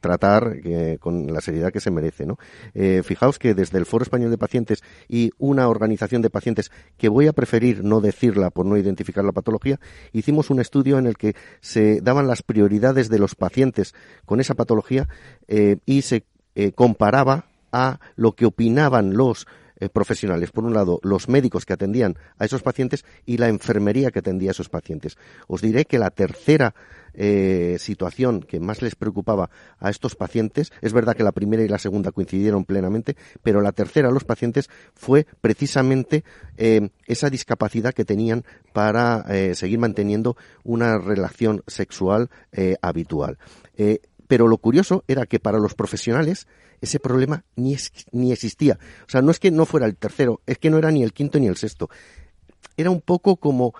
tratar 0.00 0.56
con 1.00 1.32
la 1.32 1.40
seriedad 1.40 1.72
que 1.72 1.80
se 1.80 1.90
merece, 1.90 2.26
¿no? 2.26 2.38
fijaos 3.02 3.38
que 3.38 3.54
desde 3.54 3.78
el 3.78 3.86
Foro 3.86 4.02
Español 4.02 4.30
de 4.30 4.38
Pacientes 4.38 4.82
y 5.08 5.30
una 5.38 5.68
organización 5.68 6.22
de 6.22 6.30
pacientes 6.30 6.70
que 6.98 7.08
voy 7.08 7.26
a 7.26 7.32
preferir 7.32 7.82
no 7.84 8.00
decirla 8.00 8.50
por 8.50 8.66
no 8.66 8.76
identificar 8.76 9.24
la 9.24 9.32
patología, 9.32 9.78
hicimos 10.12 10.50
un 10.50 10.60
estudio 10.60 10.98
en 10.98 11.06
el 11.06 11.16
que 11.16 11.34
se 11.60 12.00
daban 12.00 12.26
las 12.26 12.42
prioridades 12.42 13.08
de 13.08 13.18
los 13.18 13.34
pacientes 13.34 13.94
con 14.26 14.40
esa 14.40 14.54
patología 14.54 14.93
y 15.86 16.02
se 16.02 16.24
comparaba 16.74 17.46
a 17.72 17.98
lo 18.16 18.32
que 18.32 18.46
opinaban 18.46 19.14
los 19.14 19.46
eh, 19.76 19.88
profesionales. 19.88 20.52
Por 20.52 20.64
un 20.64 20.72
lado, 20.72 21.00
los 21.02 21.28
médicos 21.28 21.66
que 21.66 21.72
atendían 21.72 22.16
a 22.38 22.44
esos 22.44 22.62
pacientes 22.62 23.04
y 23.26 23.38
la 23.38 23.48
enfermería 23.48 24.12
que 24.12 24.20
atendía 24.20 24.50
a 24.50 24.52
esos 24.52 24.68
pacientes. 24.68 25.18
Os 25.48 25.62
diré 25.62 25.84
que 25.84 25.98
la 25.98 26.10
tercera 26.10 26.76
eh, 27.12 27.76
situación 27.80 28.40
que 28.40 28.60
más 28.60 28.82
les 28.82 28.94
preocupaba 28.94 29.50
a 29.80 29.90
estos 29.90 30.14
pacientes, 30.14 30.72
es 30.80 30.92
verdad 30.92 31.16
que 31.16 31.24
la 31.24 31.32
primera 31.32 31.64
y 31.64 31.68
la 31.68 31.80
segunda 31.80 32.12
coincidieron 32.12 32.64
plenamente, 32.64 33.16
pero 33.42 33.60
la 33.60 33.72
tercera 33.72 34.10
a 34.10 34.12
los 34.12 34.22
pacientes 34.22 34.70
fue 34.94 35.26
precisamente 35.40 36.22
eh, 36.56 36.90
esa 37.06 37.28
discapacidad 37.28 37.94
que 37.94 38.04
tenían 38.04 38.44
para 38.72 39.24
seguir 39.54 39.78
manteniendo 39.78 40.36
una 40.64 40.98
relación 40.98 41.62
sexual 41.66 42.30
habitual. 42.82 43.38
Pero 44.34 44.48
lo 44.48 44.58
curioso 44.58 45.04
era 45.06 45.26
que 45.26 45.38
para 45.38 45.60
los 45.60 45.76
profesionales 45.76 46.48
ese 46.80 46.98
problema 46.98 47.44
ni, 47.54 47.76
ni 48.10 48.32
existía. 48.32 48.80
O 49.06 49.08
sea, 49.08 49.22
no 49.22 49.30
es 49.30 49.38
que 49.38 49.52
no 49.52 49.64
fuera 49.64 49.86
el 49.86 49.94
tercero, 49.94 50.40
es 50.44 50.58
que 50.58 50.70
no 50.70 50.78
era 50.78 50.90
ni 50.90 51.04
el 51.04 51.12
quinto 51.12 51.38
ni 51.38 51.46
el 51.46 51.56
sexto. 51.56 51.88
Era 52.76 52.90
un 52.90 53.00
poco 53.00 53.36
como 53.36 53.74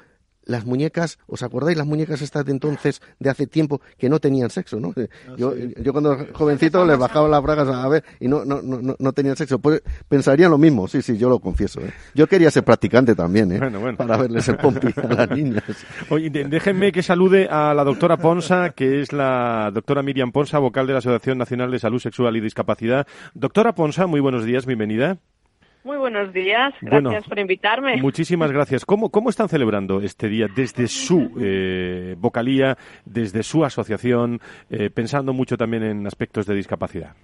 las 0.47 0.65
muñecas, 0.65 1.19
¿os 1.27 1.43
acordáis 1.43 1.77
las 1.77 1.87
muñecas 1.87 2.23
estas 2.23 2.45
de 2.45 2.53
entonces, 2.53 3.03
de 3.19 3.31
hace 3.31 3.47
tiempo, 3.47 3.81
que 3.99 4.09
no 4.09 4.21
tenían 4.21 4.51
sexo, 4.51 4.81
¿no? 4.81 4.93
Ah, 4.97 5.35
yo, 5.37 5.55
yo 5.57 5.93
cuando 5.93 6.17
jovencito 6.33 6.85
les 6.85 6.99
bajaba 6.99 7.29
las 7.29 7.43
bragas 7.43 7.69
a 7.69 7.89
ver 7.89 8.05
y 8.21 8.29
no, 8.29 8.45
no, 8.45 8.63
no, 8.63 8.97
no 8.99 9.13
tenían 9.13 9.37
sexo. 9.37 9.59
Pues 9.59 9.83
pensaría 10.09 10.49
lo 10.49 10.59
mismo, 10.59 10.89
sí, 10.89 11.03
sí, 11.03 11.17
yo 11.17 11.29
lo 11.29 11.39
confieso. 11.39 11.81
¿eh? 11.81 11.93
Yo 12.15 12.27
quería 12.27 12.51
ser 12.51 12.65
practicante 12.65 13.15
también, 13.15 13.53
¿eh? 13.53 13.61
Para 13.97 14.17
verles 14.17 14.49
el 14.49 14.57
pompi 14.57 14.89
a 14.97 15.15
las 15.15 15.31
niñas. 15.31 15.65
Oye, 16.11 16.31
déjenme 16.31 16.93
que 16.93 17.03
salude 17.03 17.49
a 17.49 17.75
la 17.75 17.85
doctora 17.85 18.17
Ponsa, 18.17 18.71
que 18.71 19.01
es 19.01 19.13
la 19.13 19.71
doctora 19.73 20.03
Miriam 20.03 20.33
Ponsa, 20.33 20.59
vocal 20.59 20.87
de 20.87 20.93
la 20.93 20.99
Asociación 20.99 21.39
Nacional 21.39 21.71
de 21.71 21.79
Salud 21.79 22.01
Sexual 22.01 22.37
y 22.37 22.41
Discapacidad. 22.41 23.07
Doctora 23.35 23.75
Ponsa, 23.75 24.07
muy 24.07 24.21
buenos 24.21 24.45
días, 24.45 24.67
bienvenida. 24.67 25.19
Muy 25.85 25.99
buenos 25.99 26.33
días, 26.33 26.73
gracias 26.81 27.25
por 27.29 27.39
invitarme. 27.39 27.99
Muchísimas 27.99 28.51
gracias. 28.51 28.87
¿Cómo, 28.87 29.11
cómo 29.11 29.29
están 29.29 29.51
celebrando 29.51 30.01
este 30.01 30.29
día 30.31 30.47
desde 30.57 30.89
su 30.89 31.31
eh, 31.39 32.17
vocalía, 32.19 32.79
desde 33.05 33.43
su 33.43 33.67
asociación, 33.67 34.41
eh, 34.71 34.89
pensando 34.89 35.35
mucho 35.35 35.59
también 35.59 35.83
en 35.83 36.07
aspectos 36.07 36.47
de 36.47 36.55
discapacidad? 36.55 37.15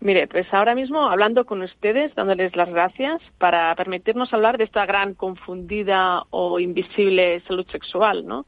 Mire, 0.00 0.26
pues 0.26 0.46
ahora 0.52 0.74
mismo 0.74 1.08
hablando 1.08 1.46
con 1.46 1.62
ustedes, 1.62 2.14
dándoles 2.14 2.54
las 2.54 2.68
gracias 2.68 3.22
para 3.38 3.74
permitirnos 3.76 4.30
hablar 4.34 4.58
de 4.58 4.64
esta 4.64 4.84
gran 4.84 5.14
confundida 5.14 6.24
o 6.28 6.60
invisible 6.60 7.40
salud 7.48 7.66
sexual, 7.72 8.26
¿no? 8.26 8.44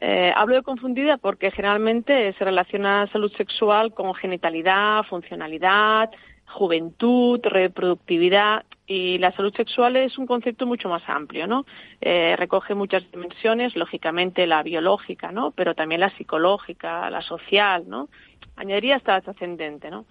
Eh, 0.00 0.32
hablo 0.36 0.54
de 0.54 0.62
confundida 0.62 1.16
porque 1.16 1.50
generalmente 1.50 2.32
se 2.34 2.44
relaciona 2.44 3.08
salud 3.08 3.32
sexual 3.36 3.92
con 3.92 4.14
genitalidad, 4.14 5.02
funcionalidad, 5.02 6.10
juventud, 6.52 7.40
reproductividad 7.42 8.64
y 8.86 9.18
la 9.18 9.32
salud 9.32 9.54
sexual 9.54 9.96
es 9.96 10.18
un 10.18 10.26
concepto 10.26 10.66
mucho 10.66 10.88
más 10.88 11.02
amplio, 11.08 11.46
¿no? 11.46 11.64
Eh, 12.00 12.36
recoge 12.36 12.74
muchas 12.74 13.10
dimensiones, 13.10 13.74
lógicamente 13.74 14.46
la 14.46 14.62
biológica, 14.62 15.32
¿no? 15.32 15.50
Pero 15.52 15.74
también 15.74 16.00
la 16.00 16.10
psicológica, 16.10 17.08
la 17.10 17.22
social, 17.22 17.84
¿no? 17.88 18.08
Añadiría 18.56 18.96
hasta 18.96 19.12
la 19.12 19.20
trascendente, 19.22 19.90
¿no? 19.90 20.04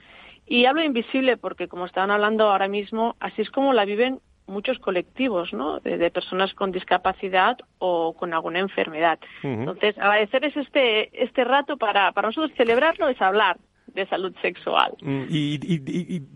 Y 0.48 0.66
hablo 0.66 0.84
invisible 0.84 1.38
porque, 1.38 1.68
como 1.68 1.86
estaban 1.86 2.12
hablando 2.12 2.50
ahora 2.50 2.68
mismo, 2.68 3.16
así 3.20 3.42
es 3.42 3.52
como 3.52 3.74
la 3.74 3.86
viven 3.86 4.20
muchos 4.48 4.80
colectivos, 4.80 5.54
¿no? 5.54 5.80
De, 5.80 6.12
personas 6.12 6.54
con 6.54 6.72
discapacidad 6.72 7.58
o 7.78 8.14
con 8.14 8.34
alguna 8.34 8.60
enfermedad. 8.60 9.20
Entonces, 9.44 9.98
agradecerles 9.98 10.58
este, 10.58 11.24
este 11.24 11.44
rato 11.44 11.78
para, 11.78 12.12
para 12.12 12.30
nosotros 12.30 12.52
celebrarlo 12.58 13.08
es 13.08 13.22
hablar 13.22 13.58
de 13.94 14.06
salud 14.08 14.34
sexual. 14.42 14.94
Mm, 15.02 15.24
¿Y, 15.30 15.58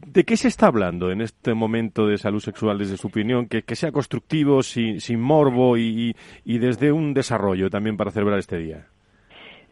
de 0.07 0.23
qué 0.23 0.37
se 0.37 0.47
está 0.47 0.67
hablando 0.67 1.11
en 1.11 1.21
este 1.21 1.53
momento 1.53 2.07
de 2.07 2.17
salud 2.17 2.39
sexual 2.39 2.77
desde 2.77 2.97
su 2.97 3.07
opinión? 3.07 3.47
Que, 3.47 3.63
sea 3.75 3.91
constructivo, 3.91 4.63
sin, 4.63 5.01
sin 5.01 5.19
morbo 5.19 5.77
y, 5.77 6.15
desde 6.45 6.91
un 6.91 7.13
desarrollo 7.13 7.69
también 7.69 7.97
para 7.97 8.11
celebrar 8.11 8.39
este 8.39 8.57
día. 8.57 8.87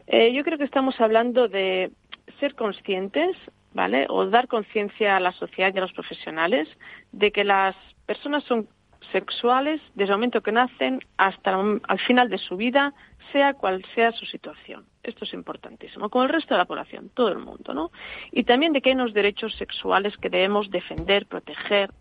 Eh, 0.08 0.34
yo 0.34 0.44
creo 0.44 0.58
que 0.58 0.66
estamos 0.66 1.00
hablando 1.00 1.48
de 1.48 1.92
ser 2.40 2.56
conscientes 2.56 3.38
¿vale? 3.74 4.06
O 4.10 4.28
dar 4.28 4.48
conciencia 4.48 5.18
a 5.18 5.20
la 5.20 5.32
sociedad 5.34 5.74
y 5.74 5.78
a 5.78 5.82
los 5.82 5.94
profesionales 5.94 6.68
de 7.12 7.32
que 7.32 7.44
las 7.44 7.76
personas 8.06 8.44
son 8.44 8.68
sexuales 9.12 9.82
desde 9.96 10.14
el 10.14 10.18
momento 10.18 10.42
que 10.42 10.52
nacen 10.52 11.00
hasta 11.18 11.52
al 11.54 12.00
final 12.08 12.30
de 12.30 12.38
su 12.38 12.56
vida, 12.56 12.94
sea 13.32 13.54
cual 13.54 13.84
sea 13.96 14.12
su 14.12 14.26
situación. 14.26 14.86
Esto 15.04 15.26
es 15.26 15.34
importantísimo, 15.34 16.10
como 16.10 16.24
el 16.24 16.30
resto 16.30 16.54
de 16.54 16.60
la 16.60 16.66
población, 16.66 17.12
todo 17.14 17.30
el 17.30 17.39
mundo, 17.39 17.74
¿no? 17.74 17.91
Y 18.32 18.43
también 18.43 18.74
de 18.74 18.82
que 18.82 18.89
hay 18.89 18.95
unos 18.95 19.14
derechos 19.14 19.54
sexuales 19.56 20.18
que 20.18 20.30
debemos 20.30 20.72
defender, 20.72 21.26
proteger. 21.26 21.91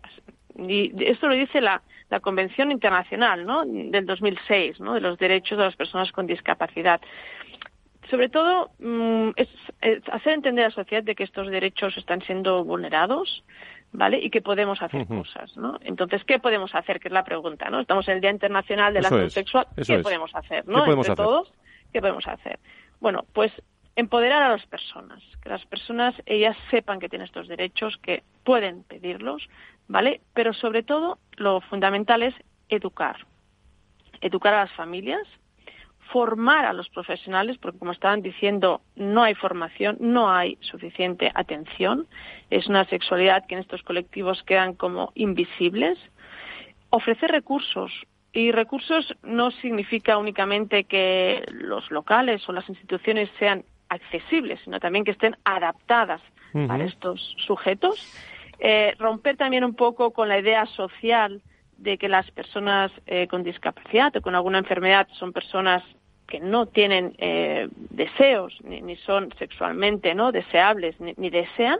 Y 0.57 0.91
esto 1.05 1.27
lo 1.27 1.35
dice 1.35 1.59
la, 1.61 1.81
la 2.09 2.19
Convención 2.19 2.71
Internacional, 2.71 3.45
¿no? 3.45 3.65
Del 3.65 4.05
2006, 4.05 4.79
¿no? 4.79 4.93
De 4.93 5.01
los 5.01 5.17
derechos 5.17 5.57
de 5.57 5.65
las 5.65 5.75
personas 5.75 6.11
con 6.11 6.27
discapacidad 6.27 7.01
sobre 8.09 8.29
todo 8.29 8.71
mm, 8.79 9.29
es, 9.35 9.49
hacer 10.11 10.33
entender 10.33 10.65
a 10.65 10.67
la 10.69 10.73
sociedad 10.75 11.03
de 11.03 11.15
que 11.15 11.23
estos 11.23 11.47
derechos 11.47 11.97
están 11.97 12.21
siendo 12.21 12.63
vulnerados, 12.63 13.43
¿vale? 13.91 14.19
Y 14.19 14.29
que 14.29 14.41
podemos 14.41 14.81
hacer 14.81 15.07
cosas, 15.07 15.55
¿no? 15.57 15.79
Entonces, 15.81 16.23
¿qué 16.25 16.39
podemos 16.39 16.73
hacer? 16.75 16.99
Que 16.99 17.07
es 17.07 17.13
la 17.13 17.23
pregunta, 17.23 17.69
¿no? 17.69 17.79
Estamos 17.79 18.07
en 18.07 18.15
el 18.15 18.21
Día 18.21 18.31
Internacional 18.31 18.93
de 18.93 19.01
la 19.01 19.09
Salud 19.09 19.29
Sexual. 19.29 19.67
¿Qué 19.75 19.99
podemos 19.99 20.33
hacer, 20.35 20.67
no? 20.67 20.85
Entre 20.85 21.15
todos, 21.15 21.51
¿qué 21.91 22.01
podemos 22.01 22.27
hacer? 22.27 22.59
Bueno, 23.03 23.25
pues 23.33 23.51
empoderar 23.97 24.43
a 24.43 24.49
las 24.51 24.65
personas, 24.65 25.21
que 25.41 25.49
las 25.49 25.65
personas 25.65 26.15
ellas 26.25 26.55
sepan 26.71 27.01
que 27.01 27.09
tienen 27.09 27.25
estos 27.25 27.49
derechos, 27.49 27.97
que 27.97 28.23
pueden 28.45 28.83
pedirlos, 28.83 29.49
¿vale? 29.89 30.21
Pero 30.33 30.53
sobre 30.53 30.83
todo 30.83 31.17
lo 31.35 31.59
fundamental 31.59 32.23
es 32.23 32.33
educar. 32.69 33.17
Educar 34.21 34.53
a 34.53 34.61
las 34.61 34.71
familias, 34.71 35.27
formar 36.13 36.63
a 36.63 36.71
los 36.71 36.87
profesionales, 36.87 37.57
porque 37.57 37.77
como 37.77 37.91
estaban 37.91 38.21
diciendo, 38.21 38.79
no 38.95 39.23
hay 39.23 39.35
formación, 39.35 39.97
no 39.99 40.31
hay 40.31 40.57
suficiente 40.61 41.29
atención. 41.35 42.07
Es 42.49 42.67
una 42.67 42.85
sexualidad 42.85 43.45
que 43.47 43.55
en 43.55 43.59
estos 43.59 43.83
colectivos 43.83 44.43
quedan 44.43 44.75
como 44.75 45.11
invisibles. 45.15 45.99
Ofrecer 46.89 47.31
recursos. 47.31 47.91
Y 48.33 48.51
recursos 48.51 49.15
no 49.21 49.51
significa 49.51 50.17
únicamente 50.17 50.85
que 50.85 51.45
los 51.51 51.89
locales 51.91 52.47
o 52.49 52.51
las 52.51 52.67
instituciones 52.67 53.29
sean 53.37 53.63
accesibles, 53.89 54.59
sino 54.63 54.79
también 54.79 55.05
que 55.05 55.11
estén 55.11 55.37
adaptadas 55.45 56.21
para 56.67 56.83
estos 56.83 57.35
sujetos. 57.45 57.95
Eh, 58.59 58.95
romper 58.97 59.37
también 59.37 59.63
un 59.63 59.75
poco 59.75 60.11
con 60.11 60.29
la 60.29 60.39
idea 60.39 60.65
social 60.65 61.41
de 61.77 61.97
que 61.97 62.07
las 62.09 62.29
personas 62.31 62.91
eh, 63.05 63.27
con 63.27 63.43
discapacidad 63.43 64.15
o 64.15 64.21
con 64.21 64.35
alguna 64.35 64.59
enfermedad 64.59 65.07
son 65.19 65.33
personas 65.33 65.83
que 66.27 66.39
no 66.39 66.65
tienen 66.65 67.13
eh, 67.17 67.67
deseos 67.75 68.57
ni, 68.63 68.95
son 68.97 69.33
sexualmente 69.37 70.15
no 70.15 70.31
deseables 70.31 70.95
ni, 70.99 71.29
desean 71.29 71.79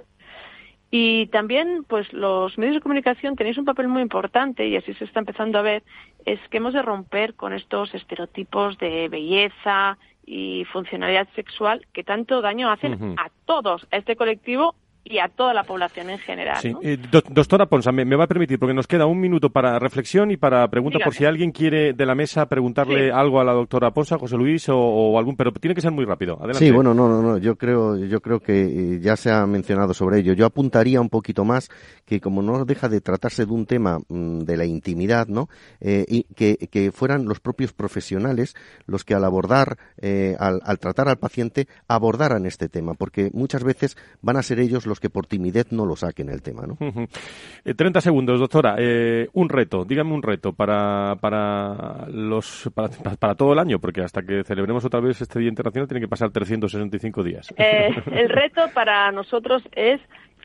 y 0.95 1.25
también 1.31 1.85
pues 1.89 2.13
los 2.13 2.55
medios 2.59 2.75
de 2.75 2.81
comunicación 2.81 3.35
tenéis 3.35 3.57
un 3.57 3.65
papel 3.65 3.87
muy 3.87 4.03
importante 4.03 4.67
y 4.67 4.75
así 4.75 4.93
se 4.93 5.05
está 5.05 5.21
empezando 5.21 5.57
a 5.57 5.63
ver 5.63 5.81
es 6.23 6.39
que 6.49 6.57
hemos 6.57 6.75
de 6.75 6.83
romper 6.83 7.33
con 7.33 7.51
estos 7.51 7.95
estereotipos 7.95 8.77
de 8.77 9.09
belleza 9.09 9.97
y 10.23 10.65
funcionalidad 10.65 11.27
sexual 11.33 11.87
que 11.93 12.03
tanto 12.03 12.43
daño 12.43 12.69
hacen 12.69 13.15
a 13.17 13.31
todos 13.45 13.87
a 13.89 13.97
este 13.97 14.15
colectivo 14.15 14.75
y 15.05 15.19
a 15.19 15.27
toda 15.27 15.53
la 15.53 15.63
población 15.63 16.09
en 16.09 16.19
general. 16.19 16.57
Sí. 16.61 16.73
Eh, 16.81 16.97
doctora 17.29 17.65
Ponsa, 17.65 17.91
me, 17.91 18.15
va 18.15 18.23
a 18.23 18.27
permitir, 18.27 18.57
porque 18.57 18.73
nos 18.73 18.87
queda 18.87 19.05
un 19.05 19.19
minuto 19.19 19.49
para 19.49 19.77
reflexión 19.77 20.31
y 20.31 20.37
para 20.37 20.67
pregunta 20.69 20.99
por 21.03 21.13
si 21.13 21.25
alguien 21.25 21.51
quiere 21.51 21.93
de 21.93 22.05
la 22.05 22.15
mesa 22.15 22.45
preguntarle 22.45 23.11
algo 23.11 23.41
a 23.41 23.43
la 23.43 23.51
doctora 23.51 23.91
Ponsa, 23.91 24.17
José 24.17 24.37
Luis 24.37 24.69
o, 24.69 25.17
algún, 25.17 25.35
pero 25.35 25.51
tiene 25.51 25.75
que 25.75 25.81
ser 25.81 25.91
muy 25.91 26.05
rápido. 26.05 26.35
Adelante. 26.35 26.59
Sí, 26.59 26.71
bueno, 26.71 26.93
no, 26.93 27.09
no, 27.09 27.21
no, 27.21 27.37
yo 27.37 27.57
creo, 27.57 27.97
yo 27.97 28.21
creo 28.21 28.39
que 28.39 28.61
eh, 28.61 28.99
ya 29.01 29.17
se 29.17 29.29
ha 29.29 29.45
mencionado 29.45 29.93
sobre 29.93 30.19
ello. 30.19 30.33
Yo 30.33 30.45
apuntaría 30.45 31.01
un 31.01 31.09
poquito 31.09 31.43
más 31.43 31.69
que 32.05 32.21
como 32.21 32.41
no 32.41 32.63
deja 32.63 32.87
de 32.87 33.01
tratarse 33.01 33.45
de 33.45 33.51
un 33.51 33.65
tema 33.65 33.99
mm, 34.07 34.39
de 34.39 34.57
la 34.57 34.65
intimidad, 34.65 35.27
¿no? 35.27 35.49
Eh, 35.81 36.05
y 36.07 36.23
que, 36.35 36.57
que, 36.71 36.91
fueran 36.93 37.25
los 37.25 37.39
propios 37.39 37.73
profesionales 37.73 38.55
los 38.85 39.03
que 39.03 39.15
al 39.15 39.23
abordar, 39.23 39.77
al, 40.39 40.61
al 40.63 40.79
tratar 40.79 41.07
al 41.07 41.17
paciente, 41.17 41.67
abordaran 41.87 42.45
este 42.45 42.69
tema, 42.69 42.93
porque 42.93 43.31
muchas 43.33 43.63
veces 43.63 43.97
van 44.21 44.37
a 44.37 44.43
ser 44.43 44.59
ellos 44.59 44.85
los 44.85 44.92
que 44.99 45.09
por 45.09 45.25
timidez 45.25 45.71
no 45.71 45.85
lo 45.85 45.95
saquen 45.95 46.29
el 46.29 46.41
tema. 46.41 46.63
¿no? 46.65 46.77
30 47.63 47.99
eh, 47.99 48.01
segundos, 48.01 48.39
doctora. 48.39 48.75
Eh, 48.77 49.27
un 49.33 49.49
reto, 49.49 49.85
dígame 49.85 50.13
un 50.13 50.23
reto 50.23 50.53
para, 50.53 51.15
para, 51.19 52.07
los, 52.07 52.69
para, 52.73 53.35
todo 53.35 53.53
el 53.53 53.59
año, 53.59 53.79
porque 53.79 54.01
hasta 54.01 54.21
que 54.21 54.43
celebremos 54.43 54.85
otra 54.85 54.99
vez 54.99 55.21
este 55.21 55.39
Día 55.39 55.49
Internacional 55.49 55.87
tiene 55.87 56.01
que 56.01 56.07
pasar 56.07 56.31
365 56.31 57.23
días. 57.23 57.53
Eh, 57.57 57.89
el 58.11 58.29
reto 58.29 58.69
para 58.73 59.11
nosotros 59.11 59.63
es 59.73 59.99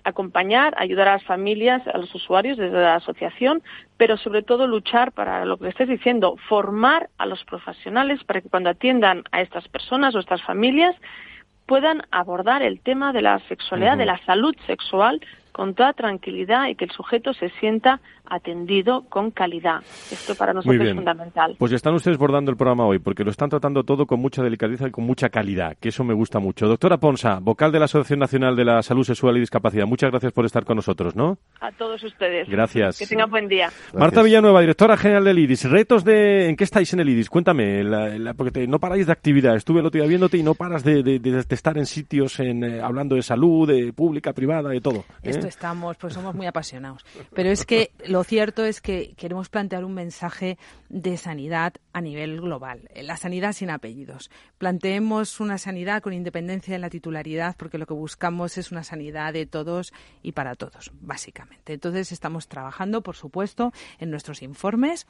acompañar, 0.04 0.74
ayudar 0.78 1.08
a 1.08 1.12
las 1.12 1.24
familias, 1.24 1.86
a 1.86 1.98
los 1.98 2.14
usuarios 2.14 2.56
desde 2.56 2.78
la 2.78 2.96
asociación, 2.96 3.62
pero 3.96 4.16
sobre 4.16 4.42
todo 4.42 4.66
luchar 4.66 5.12
para 5.12 5.44
lo 5.44 5.58
que 5.58 5.68
estés 5.68 5.88
diciendo, 5.88 6.36
formar 6.48 7.10
a 7.18 7.26
los 7.26 7.44
profesionales 7.44 8.22
para 8.24 8.40
que 8.40 8.48
cuando 8.48 8.70
atiendan 8.70 9.24
a 9.32 9.42
estas 9.42 9.68
personas 9.68 10.14
o 10.14 10.18
estas 10.18 10.42
familias 10.42 10.94
puedan 11.68 12.02
abordar 12.10 12.62
el 12.62 12.80
tema 12.80 13.12
de 13.12 13.20
la 13.20 13.38
sexualidad, 13.40 13.98
de 13.98 14.06
la 14.06 14.18
salud 14.24 14.56
sexual 14.66 15.20
con 15.52 15.74
toda 15.74 15.92
tranquilidad 15.92 16.66
y 16.68 16.74
que 16.74 16.86
el 16.86 16.90
sujeto 16.90 17.34
se 17.34 17.50
sienta 17.60 18.00
atendido 18.30 19.04
con 19.08 19.30
calidad. 19.30 19.80
Esto 20.10 20.34
para 20.34 20.52
nosotros 20.52 20.86
es 20.86 20.94
fundamental. 20.94 21.56
Pues 21.58 21.72
están 21.72 21.94
ustedes 21.94 22.18
bordando 22.18 22.50
el 22.50 22.56
programa 22.56 22.86
hoy, 22.86 22.98
porque 22.98 23.24
lo 23.24 23.30
están 23.30 23.50
tratando 23.50 23.84
todo 23.84 24.06
con 24.06 24.20
mucha 24.20 24.42
delicadeza 24.42 24.88
y 24.88 24.90
con 24.90 25.04
mucha 25.04 25.28
calidad, 25.28 25.76
que 25.78 25.88
eso 25.88 26.04
me 26.04 26.14
gusta 26.14 26.38
mucho. 26.38 26.66
Doctora 26.66 26.98
Ponsa, 26.98 27.38
vocal 27.40 27.72
de 27.72 27.78
la 27.78 27.86
Asociación 27.86 28.20
Nacional 28.20 28.56
de 28.56 28.64
la 28.64 28.82
Salud 28.82 29.04
Sexual 29.04 29.36
y 29.36 29.40
Discapacidad, 29.40 29.86
muchas 29.86 30.10
gracias 30.10 30.32
por 30.32 30.44
estar 30.44 30.64
con 30.64 30.76
nosotros, 30.76 31.16
¿no? 31.16 31.38
A 31.60 31.72
todos 31.72 32.02
ustedes. 32.02 32.48
Gracias. 32.48 32.98
Que 32.98 33.06
tengan 33.06 33.30
buen 33.30 33.48
día. 33.48 33.70
Marta 33.94 34.22
Villanueva, 34.22 34.60
directora 34.60 34.96
general 34.96 35.24
del 35.24 35.38
IDIS. 35.38 35.70
Retos 35.70 36.04
de... 36.04 36.48
¿En 36.48 36.56
qué 36.56 36.64
estáis 36.64 36.92
en 36.92 37.00
el 37.00 37.08
IDIS? 37.08 37.28
Cuéntame, 37.28 37.84
porque 38.36 38.66
no 38.66 38.78
paráis 38.78 39.06
de 39.06 39.12
actividad. 39.12 39.56
Estuve 39.56 39.80
el 39.80 39.86
otro 39.86 40.00
día 40.00 40.08
viéndote 40.08 40.36
y 40.36 40.42
no 40.42 40.54
paras 40.54 40.84
de, 40.84 41.44
estar 41.50 41.78
en 41.78 41.86
sitios 41.86 42.38
en, 42.40 42.64
eh, 42.64 42.80
hablando 42.80 43.16
de 43.16 43.22
salud, 43.22 43.68
de 43.68 43.92
pública, 43.92 44.32
privada, 44.32 44.70
de 44.70 44.80
todo. 44.80 45.04
¿eh? 45.22 45.30
Esto 45.30 45.46
estamos, 45.46 45.96
pues 45.96 46.14
somos 46.14 46.34
muy 46.34 46.46
apasionados. 46.46 47.04
Pero 47.34 47.50
es 47.50 47.64
que 47.64 47.90
lo 48.06 48.17
cierto 48.24 48.64
es 48.64 48.80
que 48.80 49.14
queremos 49.16 49.48
plantear 49.48 49.84
un 49.84 49.94
mensaje 49.94 50.58
de 50.88 51.16
sanidad 51.16 51.74
a 51.92 52.00
nivel 52.00 52.40
global. 52.40 52.88
La 52.94 53.16
sanidad 53.16 53.52
sin 53.52 53.70
apellidos. 53.70 54.30
Planteemos 54.58 55.40
una 55.40 55.58
sanidad 55.58 56.02
con 56.02 56.12
independencia 56.12 56.72
de 56.72 56.78
la 56.78 56.90
titularidad 56.90 57.56
porque 57.56 57.78
lo 57.78 57.86
que 57.86 57.94
buscamos 57.94 58.58
es 58.58 58.72
una 58.72 58.84
sanidad 58.84 59.32
de 59.32 59.46
todos 59.46 59.92
y 60.22 60.32
para 60.32 60.54
todos, 60.54 60.92
básicamente. 61.00 61.74
Entonces 61.74 62.12
estamos 62.12 62.48
trabajando, 62.48 63.02
por 63.02 63.16
supuesto, 63.16 63.72
en 63.98 64.10
nuestros 64.10 64.42
informes 64.42 65.06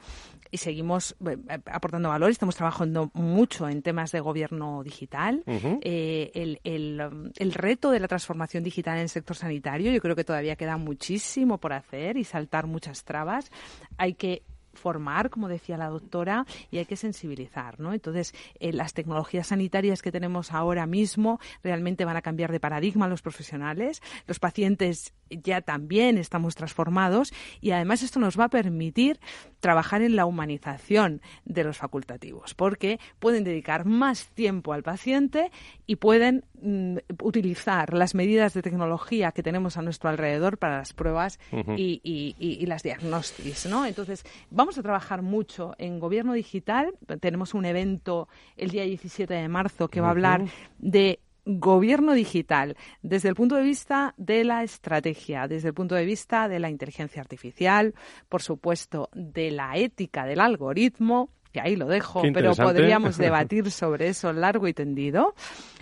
y 0.51 0.57
seguimos 0.57 1.15
eh, 1.29 1.37
aportando 1.65 2.09
valor. 2.09 2.31
Estamos 2.31 2.55
trabajando 2.55 3.11
mucho 3.13 3.69
en 3.69 3.81
temas 3.81 4.11
de 4.11 4.19
gobierno 4.19 4.83
digital. 4.83 5.43
Eh, 5.45 6.31
el, 6.33 6.59
el 6.63 7.53
reto 7.53 7.91
de 7.91 7.99
la 7.99 8.07
transformación 8.07 8.63
digital 8.63 8.97
en 8.97 9.03
el 9.03 9.09
sector 9.09 9.35
sanitario, 9.35 9.91
yo 9.91 10.01
creo 10.01 10.15
que 10.15 10.23
todavía 10.23 10.55
queda 10.55 10.77
muchísimo 10.77 11.57
por 11.59 11.73
hacer 11.73 12.17
y 12.17 12.23
saltar 12.23 12.67
muchas 12.67 12.98
trabas. 13.03 13.51
Hay 13.97 14.13
que 14.13 14.43
formar, 14.73 15.29
como 15.29 15.47
decía 15.47 15.77
la 15.77 15.89
doctora, 15.89 16.45
y 16.71 16.77
hay 16.77 16.85
que 16.85 16.95
sensibilizar, 16.95 17.79
¿no? 17.79 17.93
Entonces, 17.93 18.33
eh, 18.59 18.73
las 18.73 18.93
tecnologías 18.93 19.47
sanitarias 19.47 20.01
que 20.01 20.11
tenemos 20.11 20.51
ahora 20.51 20.85
mismo 20.85 21.39
realmente 21.63 22.05
van 22.05 22.17
a 22.17 22.21
cambiar 22.21 22.51
de 22.51 22.59
paradigma 22.59 23.05
a 23.05 23.09
los 23.09 23.21
profesionales. 23.21 24.01
Los 24.25 24.39
pacientes 24.39 25.13
ya 25.29 25.61
también 25.61 26.17
estamos 26.17 26.55
transformados 26.55 27.33
y 27.61 27.71
además 27.71 28.01
esto 28.01 28.19
nos 28.19 28.39
va 28.39 28.45
a 28.45 28.49
permitir 28.49 29.19
trabajar 29.59 30.01
en 30.01 30.15
la 30.15 30.25
humanización 30.25 31.21
de 31.45 31.63
los 31.63 31.77
facultativos, 31.77 32.55
porque 32.55 32.99
pueden 33.19 33.43
dedicar 33.43 33.85
más 33.85 34.27
tiempo 34.29 34.73
al 34.73 34.83
paciente 34.83 35.51
y 35.85 35.97
pueden 35.97 36.45
mm, 36.61 36.97
utilizar 37.21 37.93
las 37.93 38.15
medidas 38.15 38.53
de 38.53 38.61
tecnología 38.61 39.31
que 39.31 39.43
tenemos 39.43 39.77
a 39.77 39.81
nuestro 39.81 40.09
alrededor 40.09 40.57
para 40.57 40.77
las 40.77 40.93
pruebas 40.93 41.39
y, 41.77 42.01
y, 42.03 42.65
las 42.65 42.83
diagnósticos, 42.83 43.65
¿no? 43.65 43.85
Entonces, 43.85 44.23
vamos 44.51 44.77
a 44.77 44.83
trabajar 44.83 45.21
mucho 45.21 45.73
en 45.77 45.99
gobierno 45.99 46.33
digital. 46.33 46.93
Tenemos 47.19 47.53
un 47.53 47.65
evento 47.65 48.27
el 48.57 48.69
día 48.69 48.83
17 48.83 49.33
de 49.33 49.47
marzo 49.47 49.87
que 49.87 50.01
va 50.01 50.07
a 50.07 50.11
hablar 50.11 50.45
de 50.77 51.19
gobierno 51.57 52.13
digital 52.13 52.77
desde 53.01 53.29
el 53.29 53.35
punto 53.35 53.55
de 53.55 53.63
vista 53.63 54.13
de 54.17 54.43
la 54.43 54.63
estrategia, 54.63 55.47
desde 55.47 55.69
el 55.69 55.73
punto 55.73 55.95
de 55.95 56.05
vista 56.05 56.47
de 56.47 56.59
la 56.59 56.69
inteligencia 56.69 57.21
artificial, 57.21 57.95
por 58.27 58.41
supuesto, 58.41 59.09
de 59.13 59.51
la 59.51 59.77
ética 59.77 60.25
del 60.25 60.41
algoritmo, 60.41 61.29
que 61.51 61.61
ahí 61.61 61.75
lo 61.75 61.87
dejo, 61.87 62.21
pero 62.33 62.53
podríamos 62.53 63.17
debatir 63.17 63.71
sobre 63.71 64.09
eso 64.09 64.31
largo 64.33 64.67
y 64.67 64.73
tendido. 64.73 65.33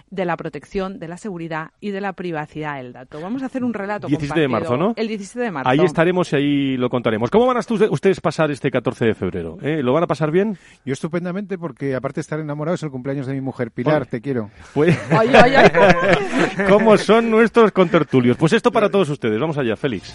De 0.09 0.25
la 0.25 0.37
protección, 0.37 0.99
de 0.99 1.07
la 1.07 1.17
seguridad 1.17 1.71
y 1.79 1.91
de 1.91 2.01
la 2.01 2.13
privacidad 2.13 2.77
del 2.77 2.93
dato. 2.93 3.19
Vamos 3.21 3.43
a 3.43 3.47
hacer 3.47 3.63
un 3.63 3.73
relato 3.73 4.07
17 4.07 4.39
de 4.39 4.47
marzo, 4.47 4.77
¿no? 4.77 4.93
El 4.95 5.07
17 5.07 5.39
de 5.39 5.51
marzo. 5.51 5.69
Ahí 5.69 5.79
estaremos 5.79 6.31
y 6.33 6.35
ahí 6.35 6.77
lo 6.77 6.89
contaremos. 6.89 7.29
¿Cómo 7.29 7.45
van 7.45 7.57
a 7.57 7.61
ustedes 7.89 8.21
pasar 8.21 8.51
este 8.51 8.71
14 8.71 9.05
de 9.05 9.13
febrero? 9.15 9.57
¿Eh? 9.61 9.81
¿Lo 9.83 9.93
van 9.93 10.03
a 10.03 10.07
pasar 10.07 10.31
bien? 10.31 10.57
Yo 10.85 10.93
estupendamente 10.93 11.57
porque 11.57 11.95
aparte 11.95 12.15
de 12.15 12.21
estar 12.21 12.39
enamorado 12.39 12.75
es 12.75 12.83
el 12.83 12.89
cumpleaños 12.89 13.27
de 13.27 13.33
mi 13.33 13.41
mujer. 13.41 13.71
Pilar, 13.71 14.05
te 14.05 14.21
quiero. 14.21 14.49
Pues... 14.73 14.97
¿Cómo 16.69 16.97
son 16.97 17.29
nuestros 17.29 17.71
contertulios? 17.71 18.37
Pues 18.37 18.53
esto 18.53 18.71
para 18.71 18.89
todos 18.89 19.09
ustedes. 19.09 19.39
Vamos 19.39 19.57
allá, 19.57 19.75
Félix. 19.75 20.13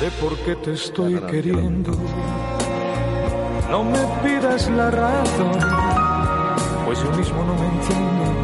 De 0.00 0.10
por 0.20 0.36
qué 0.44 0.56
te 0.56 0.72
estoy 0.72 1.20
queriendo. 1.30 1.92
No 3.70 3.82
me 3.82 3.98
pidas 4.22 4.70
la 4.70 4.90
razón, 4.90 5.58
pues 6.84 7.02
yo 7.02 7.10
mismo 7.12 7.44
no 7.44 7.54
me 7.54 7.66
entiendo 7.66 8.43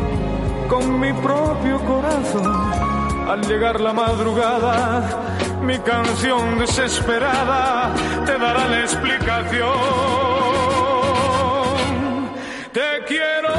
con 0.71 1.01
mi 1.01 1.13
propio 1.13 1.81
corazón. 1.81 2.47
Al 3.29 3.43
llegar 3.47 3.81
la 3.81 3.93
madrugada, 3.93 5.03
mi 5.63 5.77
canción 5.79 6.59
desesperada 6.59 7.93
te 8.25 8.39
dará 8.39 8.69
la 8.69 8.81
explicación. 8.81 9.69
Te 12.73 13.05
quiero, 13.07 13.53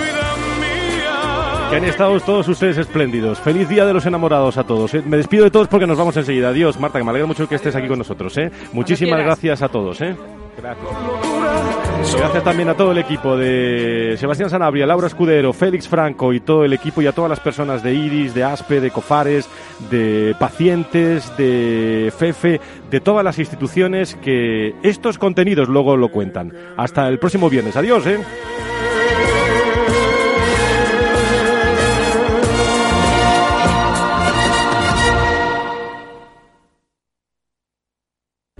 vida 0.00 0.28
mía. 0.60 1.70
Que 1.70 1.76
han 1.76 1.84
estado 1.84 2.18
todos 2.20 2.46
ustedes 2.48 2.78
espléndidos. 2.78 3.40
Feliz 3.40 3.68
Día 3.68 3.84
de 3.84 3.92
los 3.92 4.06
Enamorados 4.06 4.56
a 4.56 4.64
todos. 4.64 4.94
¿eh? 4.94 5.02
Me 5.04 5.16
despido 5.16 5.44
de 5.44 5.50
todos 5.50 5.66
porque 5.66 5.86
nos 5.86 5.98
vamos 5.98 6.16
enseguida. 6.16 6.50
Adiós, 6.50 6.78
Marta, 6.78 6.98
que 6.98 7.04
me 7.04 7.10
alegra 7.10 7.26
mucho 7.26 7.48
que 7.48 7.56
estés 7.56 7.74
aquí 7.74 7.88
con 7.88 7.98
nosotros. 7.98 8.38
¿eh? 8.38 8.52
Muchísimas 8.72 9.18
gracias 9.18 9.62
a 9.62 9.68
todos. 9.68 10.00
¿eh? 10.00 10.16
Gracias. 10.56 11.75
Gracias 12.14 12.44
también 12.44 12.68
a 12.68 12.76
todo 12.76 12.92
el 12.92 12.98
equipo 12.98 13.36
de 13.36 14.16
Sebastián 14.18 14.50
Sanabria, 14.50 14.86
Laura 14.86 15.06
Escudero, 15.06 15.52
Félix 15.52 15.88
Franco 15.88 16.32
y 16.32 16.40
todo 16.40 16.64
el 16.64 16.72
equipo 16.72 17.02
y 17.02 17.06
a 17.06 17.12
todas 17.12 17.28
las 17.28 17.40
personas 17.40 17.82
de 17.82 17.94
Iris, 17.94 18.34
de 18.34 18.44
Aspe, 18.44 18.80
de 18.80 18.90
Cofares, 18.90 19.48
de 19.90 20.34
pacientes, 20.38 21.36
de 21.36 22.12
FEFE, 22.16 22.60
de 22.90 23.00
todas 23.00 23.24
las 23.24 23.38
instituciones 23.38 24.14
que 24.16 24.74
estos 24.82 25.18
contenidos 25.18 25.68
luego 25.68 25.96
lo 25.96 26.10
cuentan. 26.10 26.52
Hasta 26.76 27.08
el 27.08 27.18
próximo 27.18 27.50
viernes. 27.50 27.76
Adiós, 27.76 28.06
¿eh? 28.06 28.18